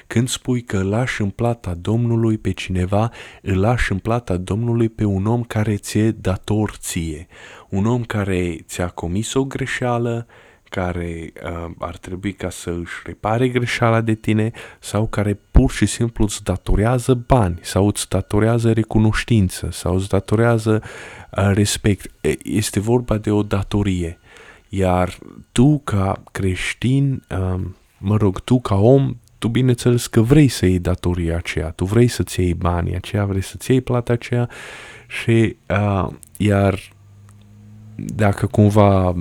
Când 0.07 0.27
spui 0.27 0.61
că 0.61 0.77
îl 0.77 0.89
lași 0.89 1.21
în 1.21 1.29
plata 1.29 1.73
Domnului 1.73 2.37
pe 2.37 2.51
cineva, 2.51 3.11
îl 3.41 3.59
lași 3.59 3.91
în 3.91 3.97
plata 3.97 4.37
Domnului 4.37 4.89
pe 4.89 5.05
un 5.05 5.25
om 5.25 5.43
care 5.43 5.75
ți-e 5.75 6.11
dator 6.11 6.75
ție. 6.79 7.27
Un 7.69 7.85
om 7.85 8.03
care 8.03 8.55
ți-a 8.67 8.87
comis 8.87 9.33
o 9.33 9.45
greșeală, 9.45 10.27
care 10.69 11.33
uh, 11.43 11.71
ar 11.79 11.97
trebui 11.97 12.33
ca 12.33 12.49
să 12.49 12.69
își 12.69 12.93
repare 13.05 13.47
greșeala 13.47 14.01
de 14.01 14.13
tine 14.13 14.51
sau 14.79 15.07
care 15.07 15.39
pur 15.51 15.71
și 15.71 15.85
simplu 15.85 16.23
îți 16.23 16.43
datorează 16.43 17.13
bani 17.13 17.59
sau 17.61 17.87
îți 17.87 18.09
datorează 18.09 18.71
recunoștință 18.71 19.69
sau 19.71 19.95
îți 19.95 20.07
datorează 20.07 20.81
uh, 20.83 21.51
respect. 21.53 22.11
Este 22.43 22.79
vorba 22.79 23.17
de 23.17 23.31
o 23.31 23.43
datorie. 23.43 24.19
Iar 24.69 25.17
tu 25.51 25.82
ca 25.84 26.23
creștin, 26.32 27.23
um, 27.30 27.75
mă 27.97 28.17
rog, 28.17 28.39
tu 28.39 28.60
ca 28.60 28.75
om, 28.75 29.17
tu 29.38 29.47
bineînțeles 29.47 30.08
că 30.08 30.21
vrei 30.21 30.47
să 30.47 30.65
iei 30.65 30.80
datoria 30.80 31.38
aceea, 31.38 31.69
tu 31.69 31.86
vrei 31.86 32.08
să-ți 32.08 32.39
iei 32.39 32.53
banii 32.53 32.95
aceia, 32.95 33.25
vrei 33.25 33.43
să-ți 33.43 33.71
iei 33.71 33.82
plata 33.82 34.13
aceea 34.13 34.49
și 35.08 35.56
uh, 35.69 36.08
iar 36.38 36.80
dacă 37.95 38.45
cumva 38.45 39.10
uh, 39.10 39.15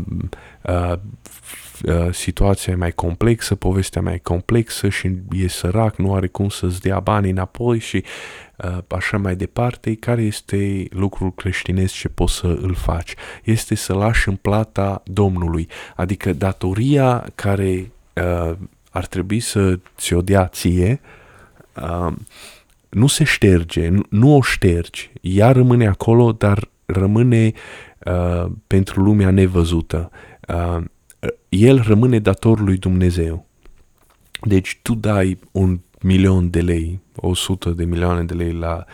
uh, 0.62 0.92
situația 2.10 2.72
e 2.72 2.76
mai 2.76 2.92
complexă, 2.92 3.54
povestea 3.54 4.02
mai 4.02 4.18
complexă 4.18 4.88
și 4.88 5.10
e 5.30 5.48
sărac, 5.48 5.96
nu 5.96 6.14
are 6.14 6.26
cum 6.26 6.48
să-ți 6.48 6.80
dea 6.80 7.00
banii 7.00 7.30
înapoi 7.30 7.78
și 7.78 8.04
uh, 8.56 8.78
așa 8.88 9.16
mai 9.16 9.36
departe, 9.36 9.94
care 9.94 10.22
este 10.22 10.86
lucrul 10.90 11.32
creștinesc 11.32 11.94
ce 11.94 12.08
poți 12.08 12.34
să 12.34 12.46
îl 12.46 12.74
faci? 12.74 13.14
Este 13.44 13.74
să 13.74 13.92
lași 13.92 14.28
în 14.28 14.36
plata 14.36 15.02
Domnului, 15.04 15.68
adică 15.96 16.32
datoria 16.32 17.26
care 17.34 17.90
uh, 18.12 18.52
ar 18.90 19.06
trebui 19.06 19.40
să 19.40 19.78
ți-o 19.96 20.22
dea 20.22 20.46
ție, 20.46 21.00
uh, 21.82 22.12
nu 22.88 23.06
se 23.06 23.24
șterge, 23.24 23.88
nu, 23.88 24.02
nu 24.08 24.36
o 24.36 24.42
ștergi, 24.42 25.10
ea 25.20 25.52
rămâne 25.52 25.86
acolo, 25.86 26.32
dar 26.32 26.68
rămâne 26.86 27.52
uh, 27.98 28.50
pentru 28.66 29.02
lumea 29.02 29.30
nevăzută. 29.30 30.10
Uh, 30.48 30.84
el 31.48 31.82
rămâne 31.86 32.18
dator 32.18 32.60
lui 32.60 32.76
Dumnezeu. 32.76 33.46
Deci 34.42 34.78
tu 34.82 34.94
dai 34.94 35.38
un 35.52 35.80
milion 36.02 36.50
de 36.50 36.60
lei, 36.60 37.00
100 37.14 37.70
de 37.70 37.84
milioane 37.84 38.24
de 38.24 38.34
lei 38.34 38.52
la 38.52 38.84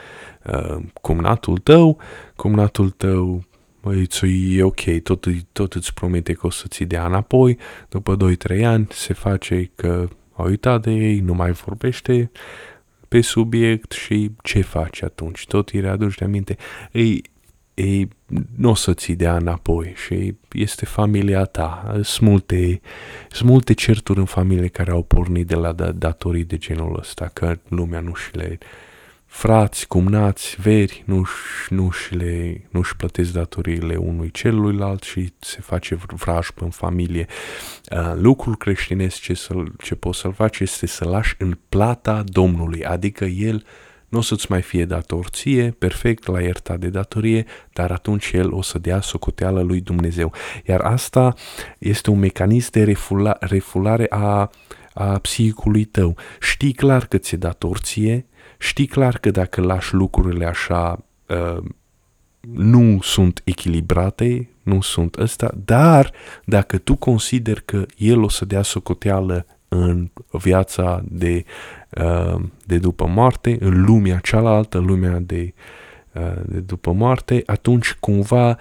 uh, 0.47 0.83
cumnatul 1.01 1.59
tău, 1.59 1.99
cumnatul 2.37 2.91
tău 2.91 3.45
Băi, 3.83 4.09
e 4.49 4.63
ok, 4.63 4.81
tot, 5.03 5.27
tot 5.53 5.75
îți 5.75 5.95
promite 5.95 6.33
că 6.33 6.47
o 6.47 6.51
să 6.51 6.65
ți 6.69 6.85
dea 6.85 7.07
înapoi, 7.07 7.59
după 7.89 8.17
2-3 8.59 8.65
ani 8.65 8.87
se 8.91 9.13
face 9.13 9.71
că 9.75 10.09
a 10.33 10.43
uitat 10.43 10.83
de 10.83 10.91
ei, 10.91 11.19
nu 11.19 11.35
mai 11.35 11.53
vorbește 11.53 12.31
pe 13.09 13.21
subiect 13.21 13.93
și 13.93 14.31
ce 14.43 14.61
faci 14.61 15.03
atunci? 15.03 15.47
Tot 15.47 15.69
îi 15.69 15.81
readuci 15.81 16.15
de 16.15 16.25
aminte. 16.25 16.57
Ei, 16.93 17.23
ei 17.75 18.09
nu 18.57 18.71
o 18.71 18.75
să 18.75 18.95
ți 18.95 19.13
dea 19.13 19.37
înapoi 19.37 19.95
și 20.07 20.35
este 20.53 20.85
familia 20.85 21.45
ta. 21.45 21.99
Sunt 22.03 22.29
multe, 22.29 22.81
sunt 23.31 23.51
multe 23.51 23.73
certuri 23.73 24.19
în 24.19 24.25
familie 24.25 24.69
care 24.69 24.91
au 24.91 25.03
pornit 25.03 25.47
de 25.47 25.55
la 25.55 25.73
da, 25.73 25.91
datorii 25.91 26.45
de 26.45 26.57
genul 26.57 26.97
ăsta, 26.99 27.31
că 27.33 27.59
lumea 27.69 28.01
nu 28.01 28.15
și 28.15 28.37
le 28.37 28.59
frați, 29.27 29.87
cumnați, 29.87 30.57
veri, 30.61 31.03
nu, 31.07 31.27
nu 31.69 31.91
și 31.91 32.15
le, 32.15 32.65
nu 32.71 32.83
și 32.83 32.97
plătesc 32.97 33.33
datoriile 33.33 33.97
unui 33.97 34.31
celuilalt 34.31 35.03
și 35.03 35.33
se 35.39 35.61
face 35.61 35.95
vrajbă 35.95 36.65
în 36.65 36.71
familie. 36.71 37.27
Uh, 37.91 38.13
lucrul 38.15 38.57
creștinesc 38.57 39.21
ce, 39.21 39.35
să, 39.35 39.55
ce 39.83 39.95
poți 39.95 40.19
să-l 40.19 40.33
faci 40.33 40.61
este 40.61 40.87
să 40.87 41.05
lași 41.05 41.35
în 41.39 41.59
plata 41.69 42.23
Domnului, 42.27 42.85
adică 42.85 43.25
El 43.25 43.55
uh, 43.55 43.63
nu 44.13 44.19
o 44.19 44.23
să-ți 44.23 44.47
mai 44.51 44.63
fie 44.63 44.85
dator 44.85 45.27
ție, 45.27 45.71
perfect, 45.79 46.27
la 46.27 46.41
iertat 46.41 46.79
de 46.79 46.89
datorie, 46.89 47.47
dar 47.73 47.91
atunci 47.91 48.31
el 48.33 48.53
o 48.53 48.63
să 48.63 48.79
dea 48.79 49.01
socoteală 49.01 49.61
lui 49.61 49.81
Dumnezeu. 49.81 50.33
Iar 50.67 50.81
asta 50.81 51.35
este 51.79 52.11
un 52.11 52.19
mecanism 52.19 52.71
de 52.71 52.85
refula, 52.85 53.37
refulare 53.41 54.07
a, 54.09 54.51
a 54.95 55.19
psihicului 55.19 55.85
tău. 55.85 56.17
Știi 56.41 56.73
clar 56.73 57.07
că 57.07 57.19
ți-e 57.19 57.37
dator 57.37 57.79
ție, 57.79 58.27
știi 58.59 58.87
clar 58.87 59.19
că 59.19 59.31
dacă 59.31 59.61
lași 59.61 59.95
lucrurile 59.95 60.47
așa, 60.47 61.05
uh, 61.27 61.65
nu 62.41 62.99
sunt 63.03 63.41
echilibrate, 63.45 64.51
nu 64.63 64.81
sunt 64.81 65.17
ăsta, 65.17 65.55
dar 65.65 66.13
dacă 66.45 66.79
tu 66.79 66.95
consideri 66.95 67.65
că 67.65 67.87
el 67.97 68.23
o 68.23 68.29
să 68.29 68.45
dea 68.45 68.63
socoteală 68.63 69.47
în 69.75 70.11
viața 70.31 71.03
de, 71.09 71.45
uh, 71.91 72.41
de 72.65 72.79
după 72.79 73.07
moarte, 73.07 73.57
în 73.61 73.85
lumea 73.85 74.19
cealaltă, 74.19 74.79
lumea 74.79 75.19
de, 75.19 75.55
uh, 76.15 76.43
de 76.47 76.59
după 76.59 76.93
moarte, 76.93 77.43
atunci 77.47 77.95
cumva 78.01 78.59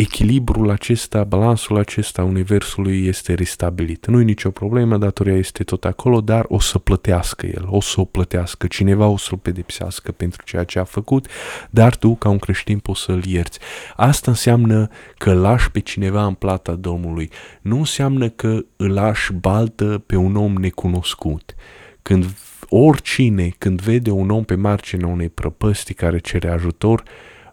echilibrul 0.00 0.70
acesta, 0.70 1.24
balansul 1.24 1.78
acesta 1.78 2.22
universului 2.22 3.06
este 3.06 3.34
restabilit. 3.34 4.06
Nu 4.06 4.20
e 4.20 4.24
nicio 4.24 4.50
problemă, 4.50 4.96
datoria 4.96 5.36
este 5.36 5.64
tot 5.64 5.84
acolo, 5.84 6.20
dar 6.20 6.44
o 6.48 6.60
să 6.60 6.78
plătească 6.78 7.46
el, 7.46 7.66
o 7.68 7.80
să 7.80 8.00
o 8.00 8.04
plătească, 8.04 8.66
cineva 8.66 9.06
o 9.06 9.16
să-l 9.16 9.38
pedepsească 9.38 10.12
pentru 10.12 10.42
ceea 10.44 10.64
ce 10.64 10.78
a 10.78 10.84
făcut, 10.84 11.26
dar 11.70 11.96
tu, 11.96 12.14
ca 12.14 12.28
un 12.28 12.38
creștin, 12.38 12.78
poți 12.78 13.00
să-l 13.00 13.24
ierți. 13.24 13.58
Asta 13.96 14.30
înseamnă 14.30 14.88
că 15.18 15.32
lași 15.32 15.70
pe 15.70 15.80
cineva 15.80 16.24
în 16.24 16.34
plata 16.34 16.74
Domnului. 16.74 17.30
Nu 17.60 17.78
înseamnă 17.78 18.28
că 18.28 18.58
îl 18.76 18.92
lași 18.92 19.32
baltă 19.32 20.02
pe 20.06 20.16
un 20.16 20.36
om 20.36 20.52
necunoscut. 20.52 21.54
Când 22.02 22.26
oricine, 22.68 23.54
când 23.58 23.80
vede 23.80 24.10
un 24.10 24.30
om 24.30 24.44
pe 24.44 24.54
marginea 24.54 25.06
unei 25.06 25.28
prăpăstii 25.28 25.94
care 25.94 26.18
cere 26.18 26.48
ajutor, 26.48 27.02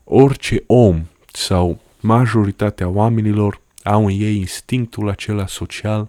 orice 0.03 0.63
om 0.65 1.01
sau 1.31 1.86
majoritatea 1.99 2.88
oamenilor 2.88 3.62
au 3.83 4.05
în 4.05 4.12
ei 4.12 4.36
instinctul 4.36 5.10
acela 5.10 5.47
social 5.47 6.07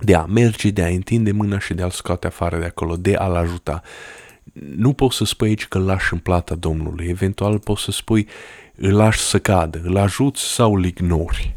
de 0.00 0.14
a 0.14 0.24
merge, 0.24 0.70
de 0.70 0.82
a 0.82 0.88
întinde 0.88 1.32
mâna 1.32 1.58
și 1.58 1.74
de 1.74 1.82
a-l 1.82 1.90
scoate 1.90 2.26
afară 2.26 2.58
de 2.58 2.64
acolo, 2.64 2.96
de 2.96 3.14
a-l 3.14 3.34
ajuta. 3.34 3.82
Nu 4.76 4.92
poți 4.92 5.16
să 5.16 5.24
spui 5.24 5.48
aici 5.48 5.66
că 5.66 5.78
îl 5.78 5.84
lași 5.84 6.12
în 6.12 6.18
plata 6.18 6.54
Domnului, 6.54 7.06
eventual 7.06 7.58
poți 7.58 7.82
să 7.82 7.90
spui 7.90 8.28
îl 8.76 8.94
lași 8.94 9.18
să 9.18 9.38
cadă, 9.38 9.80
îl 9.84 9.96
ajuți 9.96 10.42
sau 10.42 10.74
îl 10.74 10.84
ignori. 10.84 11.56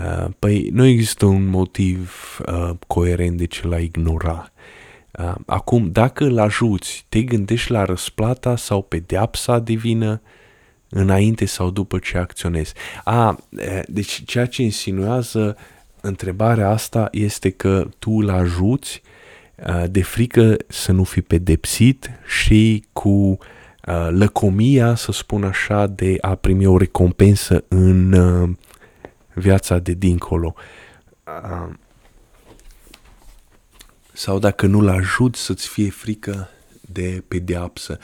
Uh, 0.00 0.26
păi 0.38 0.68
nu 0.72 0.84
există 0.84 1.26
un 1.26 1.46
motiv 1.46 2.38
uh, 2.46 2.70
coerent 2.86 3.36
de 3.36 3.44
ce 3.44 3.66
l-a 3.66 3.78
ignora. 3.78 4.52
Uh, 5.18 5.34
acum, 5.46 5.90
dacă 5.90 6.24
îl 6.24 6.38
ajuți, 6.38 7.06
te 7.08 7.22
gândești 7.22 7.70
la 7.70 7.84
răsplata 7.84 8.56
sau 8.56 8.82
pedeapsa 8.82 9.58
divină 9.58 10.20
înainte 10.94 11.44
sau 11.44 11.70
după 11.70 11.98
ce 11.98 12.18
acționezi. 12.18 12.72
A, 13.04 13.38
deci 13.86 14.22
ceea 14.24 14.46
ce 14.46 14.62
insinuează 14.62 15.56
întrebarea 16.00 16.68
asta 16.68 17.08
este 17.12 17.50
că 17.50 17.88
tu 17.98 18.10
îl 18.10 18.30
ajuți 18.30 19.02
de 19.86 20.02
frică 20.02 20.56
să 20.68 20.92
nu 20.92 21.04
fi 21.04 21.20
pedepsit 21.20 22.10
și 22.42 22.84
cu 22.92 23.38
lăcomia, 24.08 24.94
să 24.94 25.12
spun 25.12 25.44
așa, 25.44 25.86
de 25.86 26.16
a 26.20 26.34
primi 26.34 26.66
o 26.66 26.76
recompensă 26.76 27.64
în 27.68 28.16
viața 29.34 29.78
de 29.78 29.92
dincolo. 29.92 30.54
Sau 34.12 34.38
dacă 34.38 34.66
nu-l 34.66 34.88
ajut 34.88 35.36
să-ți 35.36 35.68
fie 35.68 35.90
frică 35.90 36.48
de 36.80 37.24
pedeapsă. 37.28 37.98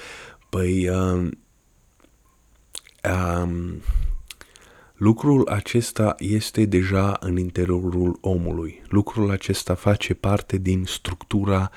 Păi 0.49 0.91
um, 3.05 3.43
um, 3.43 3.83
lucrul 4.95 5.49
acesta 5.49 6.15
este 6.19 6.65
deja 6.65 7.17
în 7.21 7.39
interiorul 7.39 8.19
omului. 8.21 8.83
Lucrul 8.89 9.31
acesta 9.31 9.75
face 9.75 10.15
parte 10.15 10.57
din 10.57 10.85
structura 10.85 11.71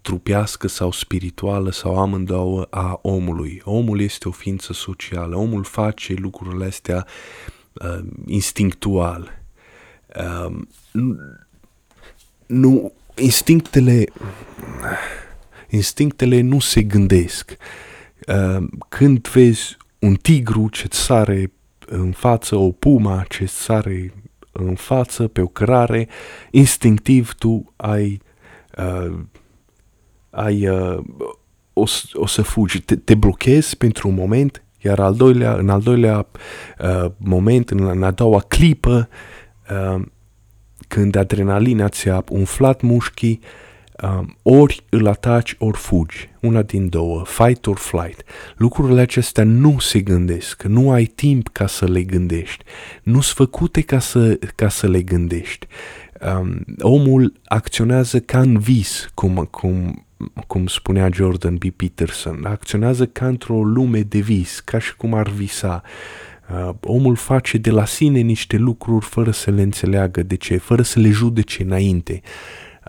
trupească 0.00 0.68
sau 0.68 0.92
spirituală 0.92 1.70
sau 1.70 1.98
amândouă 1.98 2.66
a 2.70 2.98
omului. 3.02 3.60
Omul 3.64 4.00
este 4.00 4.28
o 4.28 4.30
ființă 4.30 4.72
socială. 4.72 5.36
Omul 5.36 5.64
face 5.64 6.14
lucrurile 6.14 6.64
astea 6.64 7.06
uh, 7.72 7.98
instinctual. 8.26 9.42
Uh, 10.16 10.60
nu, 12.46 12.92
instinctele, 13.16 14.04
instinctele 15.68 16.40
nu 16.40 16.60
se 16.60 16.82
gândesc. 16.82 17.56
Uh, 18.26 18.66
când 18.88 19.28
vezi 19.28 19.76
un 19.98 20.14
tigru 20.14 20.68
ce 20.68 20.86
sare 20.90 21.52
în 21.86 22.12
față, 22.12 22.56
o 22.56 22.70
puma 22.70 23.24
ce 23.28 23.46
sare 23.46 24.14
în 24.52 24.74
față 24.74 25.28
pe 25.28 25.40
o 25.40 25.46
cărare, 25.46 26.08
instinctiv 26.50 27.32
tu 27.32 27.72
ai, 27.76 28.20
uh, 28.76 29.18
ai 30.30 30.68
uh, 30.68 30.98
o, 31.72 31.84
o 32.12 32.26
să 32.26 32.42
fugi, 32.42 32.80
te, 32.80 32.96
te 32.96 33.14
blochezi 33.14 33.76
pentru 33.76 34.08
un 34.08 34.14
moment, 34.14 34.62
iar 34.80 35.00
al 35.00 35.14
doilea, 35.14 35.54
în 35.54 35.68
al 35.68 35.80
doilea 35.80 36.26
uh, 36.78 37.10
moment, 37.16 37.70
în, 37.70 37.88
în 37.88 38.02
a 38.02 38.10
doua 38.10 38.40
clipă, 38.40 39.08
uh, 39.70 40.02
când 40.88 41.14
adrenalina 41.14 41.88
ți-a 41.88 42.24
umflat 42.28 42.80
mușchii, 42.80 43.40
um, 44.02 44.36
ori 44.42 44.84
îl 44.88 45.06
ataci, 45.06 45.54
ori 45.58 45.76
fugi. 45.76 46.28
Una 46.40 46.62
din 46.62 46.88
două, 46.88 47.24
fight 47.26 47.66
or 47.66 47.76
flight. 47.76 48.22
Lucrurile 48.56 49.00
acestea 49.00 49.44
nu 49.44 49.78
se 49.78 50.00
gândesc, 50.00 50.62
nu 50.62 50.90
ai 50.90 51.04
timp 51.04 51.48
ca 51.48 51.66
să 51.66 51.84
le 51.84 52.02
gândești, 52.02 52.64
nu 53.02 53.20
sunt 53.20 53.36
făcute 53.36 53.80
ca 53.80 53.98
să, 53.98 54.38
ca 54.54 54.68
să 54.68 54.88
le 54.88 55.02
gândești. 55.02 55.66
Um, 56.38 56.64
omul 56.80 57.32
acționează 57.44 58.20
ca 58.20 58.40
în 58.40 58.58
vis, 58.58 59.10
cum, 59.14 59.48
cum, 59.50 60.06
cum 60.46 60.66
spunea 60.66 61.08
Jordan 61.12 61.56
B. 61.56 61.64
Peterson, 61.76 62.44
acționează 62.44 63.06
ca 63.06 63.26
într-o 63.26 63.64
lume 63.64 64.00
de 64.00 64.18
vis, 64.18 64.60
ca 64.60 64.78
și 64.78 64.96
cum 64.96 65.14
ar 65.14 65.28
visa. 65.28 65.82
Uh, 66.50 66.74
omul 66.80 67.16
face 67.16 67.58
de 67.58 67.70
la 67.70 67.84
sine 67.84 68.20
niște 68.20 68.56
lucruri 68.56 69.04
fără 69.04 69.30
să 69.30 69.50
le 69.50 69.62
înțeleagă 69.62 70.22
de 70.22 70.36
ce, 70.36 70.56
fără 70.56 70.82
să 70.82 71.00
le 71.00 71.08
judece 71.08 71.62
înainte. 71.62 72.20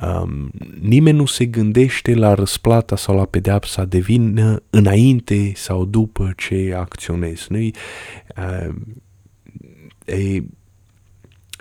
Um, 0.02 0.52
nimeni 0.80 1.18
nu 1.18 1.26
se 1.26 1.46
gândește 1.46 2.14
la 2.14 2.34
răsplata 2.34 2.96
sau 2.96 3.16
la 3.16 3.26
pedeapsa 3.26 3.86
de 3.86 4.00
vină 4.00 4.62
înainte 4.70 5.52
sau 5.56 5.86
după 5.86 6.34
ce 6.38 6.74
acționezi. 6.78 7.46
nu 7.50 7.58
uh, 8.38 8.76
e, 10.06 10.44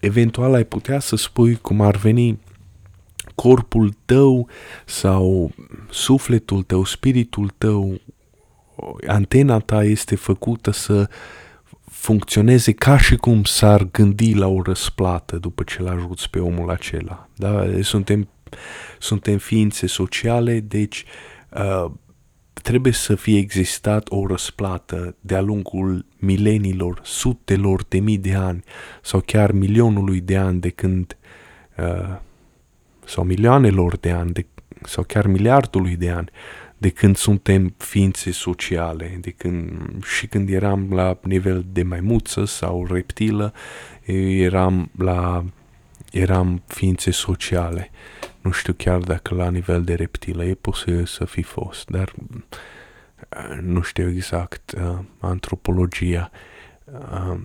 eventual 0.00 0.54
ai 0.54 0.64
putea 0.64 0.98
să 0.98 1.16
spui 1.16 1.56
cum 1.56 1.80
ar 1.80 1.96
veni 1.96 2.38
corpul 3.34 3.94
tău 4.04 4.48
sau 4.84 5.50
sufletul 5.90 6.62
tău, 6.62 6.84
spiritul 6.84 7.52
tău, 7.58 8.00
antena 9.06 9.58
ta 9.58 9.84
este 9.84 10.14
făcută 10.16 10.70
să 10.70 10.94
uh, 10.94 11.06
funcționeze 11.98 12.72
ca 12.72 12.98
și 12.98 13.16
cum 13.16 13.44
s-ar 13.44 13.84
gândi 13.84 14.34
la 14.34 14.46
o 14.46 14.62
răsplată 14.62 15.36
după 15.36 15.62
ce 15.62 15.82
l 15.82 15.86
ajuți 15.86 16.30
pe 16.30 16.38
omul 16.38 16.70
acela. 16.70 17.28
Da? 17.34 17.64
Suntem, 17.80 18.28
suntem 18.98 19.38
ființe 19.38 19.86
sociale, 19.86 20.60
deci 20.60 21.04
uh, 21.50 21.90
trebuie 22.52 22.92
să 22.92 23.14
fie 23.14 23.38
existat 23.38 24.06
o 24.10 24.26
răsplată 24.26 25.16
de-a 25.20 25.40
lungul 25.40 26.04
milenilor, 26.16 27.00
sutelor 27.04 27.84
de 27.88 27.98
mii 27.98 28.18
de 28.18 28.34
ani 28.34 28.62
sau 29.02 29.20
chiar 29.20 29.52
milionului 29.52 30.20
de 30.20 30.36
ani 30.36 30.60
de 30.60 30.68
când 30.70 31.16
uh, 31.76 32.16
sau 33.04 33.24
milioanelor 33.24 33.96
de 33.96 34.10
ani 34.10 34.32
de, 34.32 34.46
sau 34.82 35.04
chiar 35.04 35.26
miliardului 35.26 35.96
de 35.96 36.10
ani 36.10 36.30
de 36.78 36.88
când 36.88 37.16
suntem 37.16 37.74
ființe 37.76 38.30
sociale, 38.30 39.18
de 39.20 39.30
când, 39.30 39.70
și 40.04 40.26
când 40.26 40.48
eram 40.50 40.92
la 40.92 41.18
nivel 41.22 41.64
de 41.72 41.82
maimuță 41.82 42.44
sau 42.44 42.86
reptilă, 42.86 43.52
eram 44.38 44.90
la 44.98 45.44
eram 46.12 46.62
ființe 46.66 47.10
sociale. 47.10 47.90
Nu 48.40 48.50
știu 48.50 48.72
chiar 48.72 48.98
dacă 48.98 49.34
la 49.34 49.50
nivel 49.50 49.84
de 49.84 49.94
reptilă 49.94 50.44
e 50.44 50.54
posibil 50.54 51.06
să 51.06 51.24
fi 51.24 51.42
fost, 51.42 51.88
dar 51.88 52.12
uh, 52.16 53.58
nu 53.60 53.80
știu 53.80 54.10
exact 54.10 54.72
uh, 54.76 54.98
antropologia. 55.20 56.30
Uh, 56.84 57.40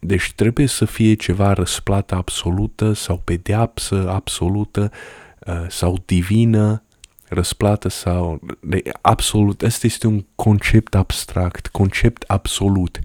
deci 0.00 0.32
trebuie 0.32 0.66
să 0.66 0.84
fie 0.84 1.14
ceva 1.14 1.52
răsplată 1.52 2.14
absolută 2.14 2.92
sau 2.92 3.18
pedeapsă 3.24 4.10
absolută 4.10 4.90
uh, 5.46 5.64
sau 5.68 6.02
divină 6.04 6.82
răsplată 7.28 7.88
sau 7.88 8.40
de 8.60 8.82
absolut, 9.00 9.62
ăsta 9.62 9.86
este 9.86 10.06
un 10.06 10.24
concept 10.34 10.94
abstract, 10.94 11.66
concept 11.66 12.22
absolut, 12.26 12.98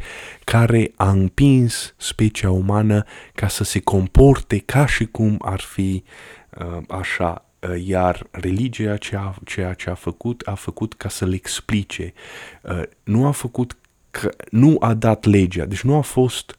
care 0.43 0.91
a 0.95 1.09
împins 1.09 1.93
specia 1.97 2.51
umană 2.51 3.05
ca 3.33 3.47
să 3.47 3.63
se 3.63 3.79
comporte 3.79 4.57
ca 4.57 4.85
și 4.85 5.05
cum 5.05 5.37
ar 5.41 5.59
fi 5.59 6.03
uh, 6.59 6.77
așa, 6.87 7.45
uh, 7.59 7.83
iar 7.85 8.27
religia 8.31 8.97
ceea, 8.97 9.35
ceea 9.45 9.73
ce 9.73 9.89
a 9.89 9.95
făcut, 9.95 10.41
a 10.45 10.53
făcut 10.53 10.93
ca 10.93 11.09
să 11.09 11.25
le 11.25 11.35
explice. 11.35 12.13
Uh, 12.61 12.81
nu 13.03 13.27
a 13.27 13.31
făcut, 13.31 13.77
că, 14.11 14.29
nu 14.49 14.77
a 14.79 14.93
dat 14.93 15.25
legea, 15.25 15.65
deci 15.65 15.81
nu 15.81 15.97
a 15.97 16.01
fost 16.01 16.55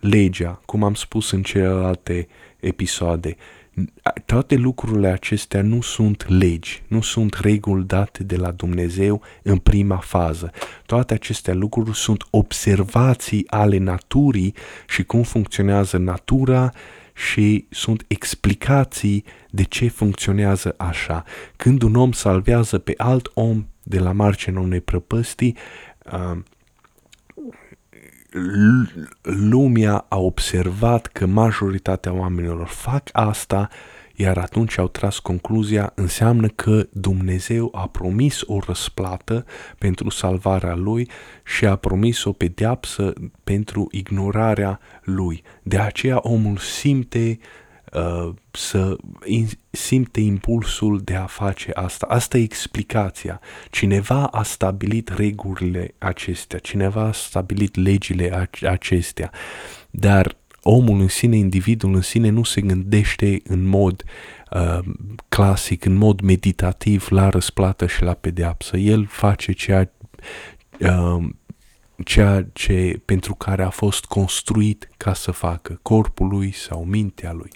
legea, 0.00 0.60
cum 0.66 0.82
am 0.82 0.94
spus 0.94 1.30
în 1.30 1.42
celelalte 1.42 2.28
episoade, 2.60 3.36
toate 4.24 4.54
lucrurile 4.54 5.08
acestea 5.08 5.62
nu 5.62 5.80
sunt 5.80 6.28
legi, 6.28 6.82
nu 6.86 7.00
sunt 7.00 7.34
reguli 7.34 7.84
date 7.84 8.22
de 8.22 8.36
la 8.36 8.50
Dumnezeu 8.50 9.22
în 9.42 9.58
prima 9.58 9.96
fază. 9.96 10.50
Toate 10.86 11.14
aceste 11.14 11.52
lucruri 11.52 11.96
sunt 11.96 12.24
observații 12.30 13.44
ale 13.50 13.78
naturii 13.78 14.54
și 14.88 15.02
cum 15.02 15.22
funcționează 15.22 15.96
natura 15.96 16.72
și 17.14 17.66
sunt 17.70 18.04
explicații 18.06 19.24
de 19.50 19.62
ce 19.62 19.88
funcționează 19.88 20.74
așa. 20.76 21.24
Când 21.56 21.82
un 21.82 21.94
om 21.94 22.12
salvează 22.12 22.78
pe 22.78 22.94
alt 22.96 23.30
om 23.34 23.66
de 23.82 23.98
la 23.98 24.12
marginea 24.12 24.60
unei 24.60 24.80
prăpăstii, 24.80 25.56
uh, 26.12 26.38
lumea 29.22 30.06
a 30.08 30.18
observat 30.18 31.06
că 31.06 31.26
majoritatea 31.26 32.12
oamenilor 32.12 32.66
fac 32.66 33.08
asta, 33.12 33.68
iar 34.14 34.38
atunci 34.38 34.78
au 34.78 34.88
tras 34.88 35.18
concluzia, 35.18 35.92
înseamnă 35.94 36.48
că 36.48 36.86
Dumnezeu 36.92 37.68
a 37.72 37.88
promis 37.88 38.40
o 38.46 38.58
răsplată 38.66 39.44
pentru 39.78 40.10
salvarea 40.10 40.74
lui 40.74 41.08
și 41.44 41.66
a 41.66 41.76
promis 41.76 42.24
o 42.24 42.32
pedeapsă 42.32 43.12
pentru 43.44 43.88
ignorarea 43.90 44.80
lui. 45.02 45.42
De 45.62 45.78
aceea 45.78 46.18
omul 46.22 46.56
simte 46.56 47.38
uh, 47.40 47.61
să 48.50 48.96
in, 49.24 49.48
simte 49.70 50.20
impulsul 50.20 51.00
de 51.00 51.14
a 51.14 51.26
face 51.26 51.70
asta. 51.74 52.06
Asta 52.06 52.38
e 52.38 52.42
explicația. 52.42 53.40
Cineva 53.70 54.26
a 54.26 54.42
stabilit 54.42 55.08
regulile 55.08 55.94
acestea, 55.98 56.58
cineva 56.58 57.02
a 57.02 57.12
stabilit 57.12 57.76
legile 57.76 58.48
acestea, 58.62 59.30
dar 59.90 60.36
omul 60.62 61.00
în 61.00 61.08
sine, 61.08 61.36
individul 61.36 61.94
în 61.94 62.00
sine 62.00 62.28
nu 62.28 62.42
se 62.42 62.60
gândește 62.60 63.40
în 63.44 63.64
mod 63.64 64.04
uh, 64.50 64.78
clasic, 65.28 65.84
în 65.84 65.94
mod 65.94 66.20
meditativ 66.20 67.06
la 67.10 67.28
răsplată 67.28 67.86
și 67.86 68.02
la 68.02 68.14
pedeapsă. 68.14 68.76
El 68.76 69.06
face 69.06 69.52
ceea, 69.52 69.92
uh, 70.80 71.24
ceea 72.02 72.46
ce 72.52 73.00
pentru 73.04 73.34
care 73.34 73.62
a 73.62 73.70
fost 73.70 74.04
construit 74.04 74.88
ca 74.96 75.14
să 75.14 75.30
facă 75.30 75.78
corpul 75.82 76.28
lui 76.28 76.52
sau 76.52 76.84
mintea 76.84 77.32
lui. 77.32 77.50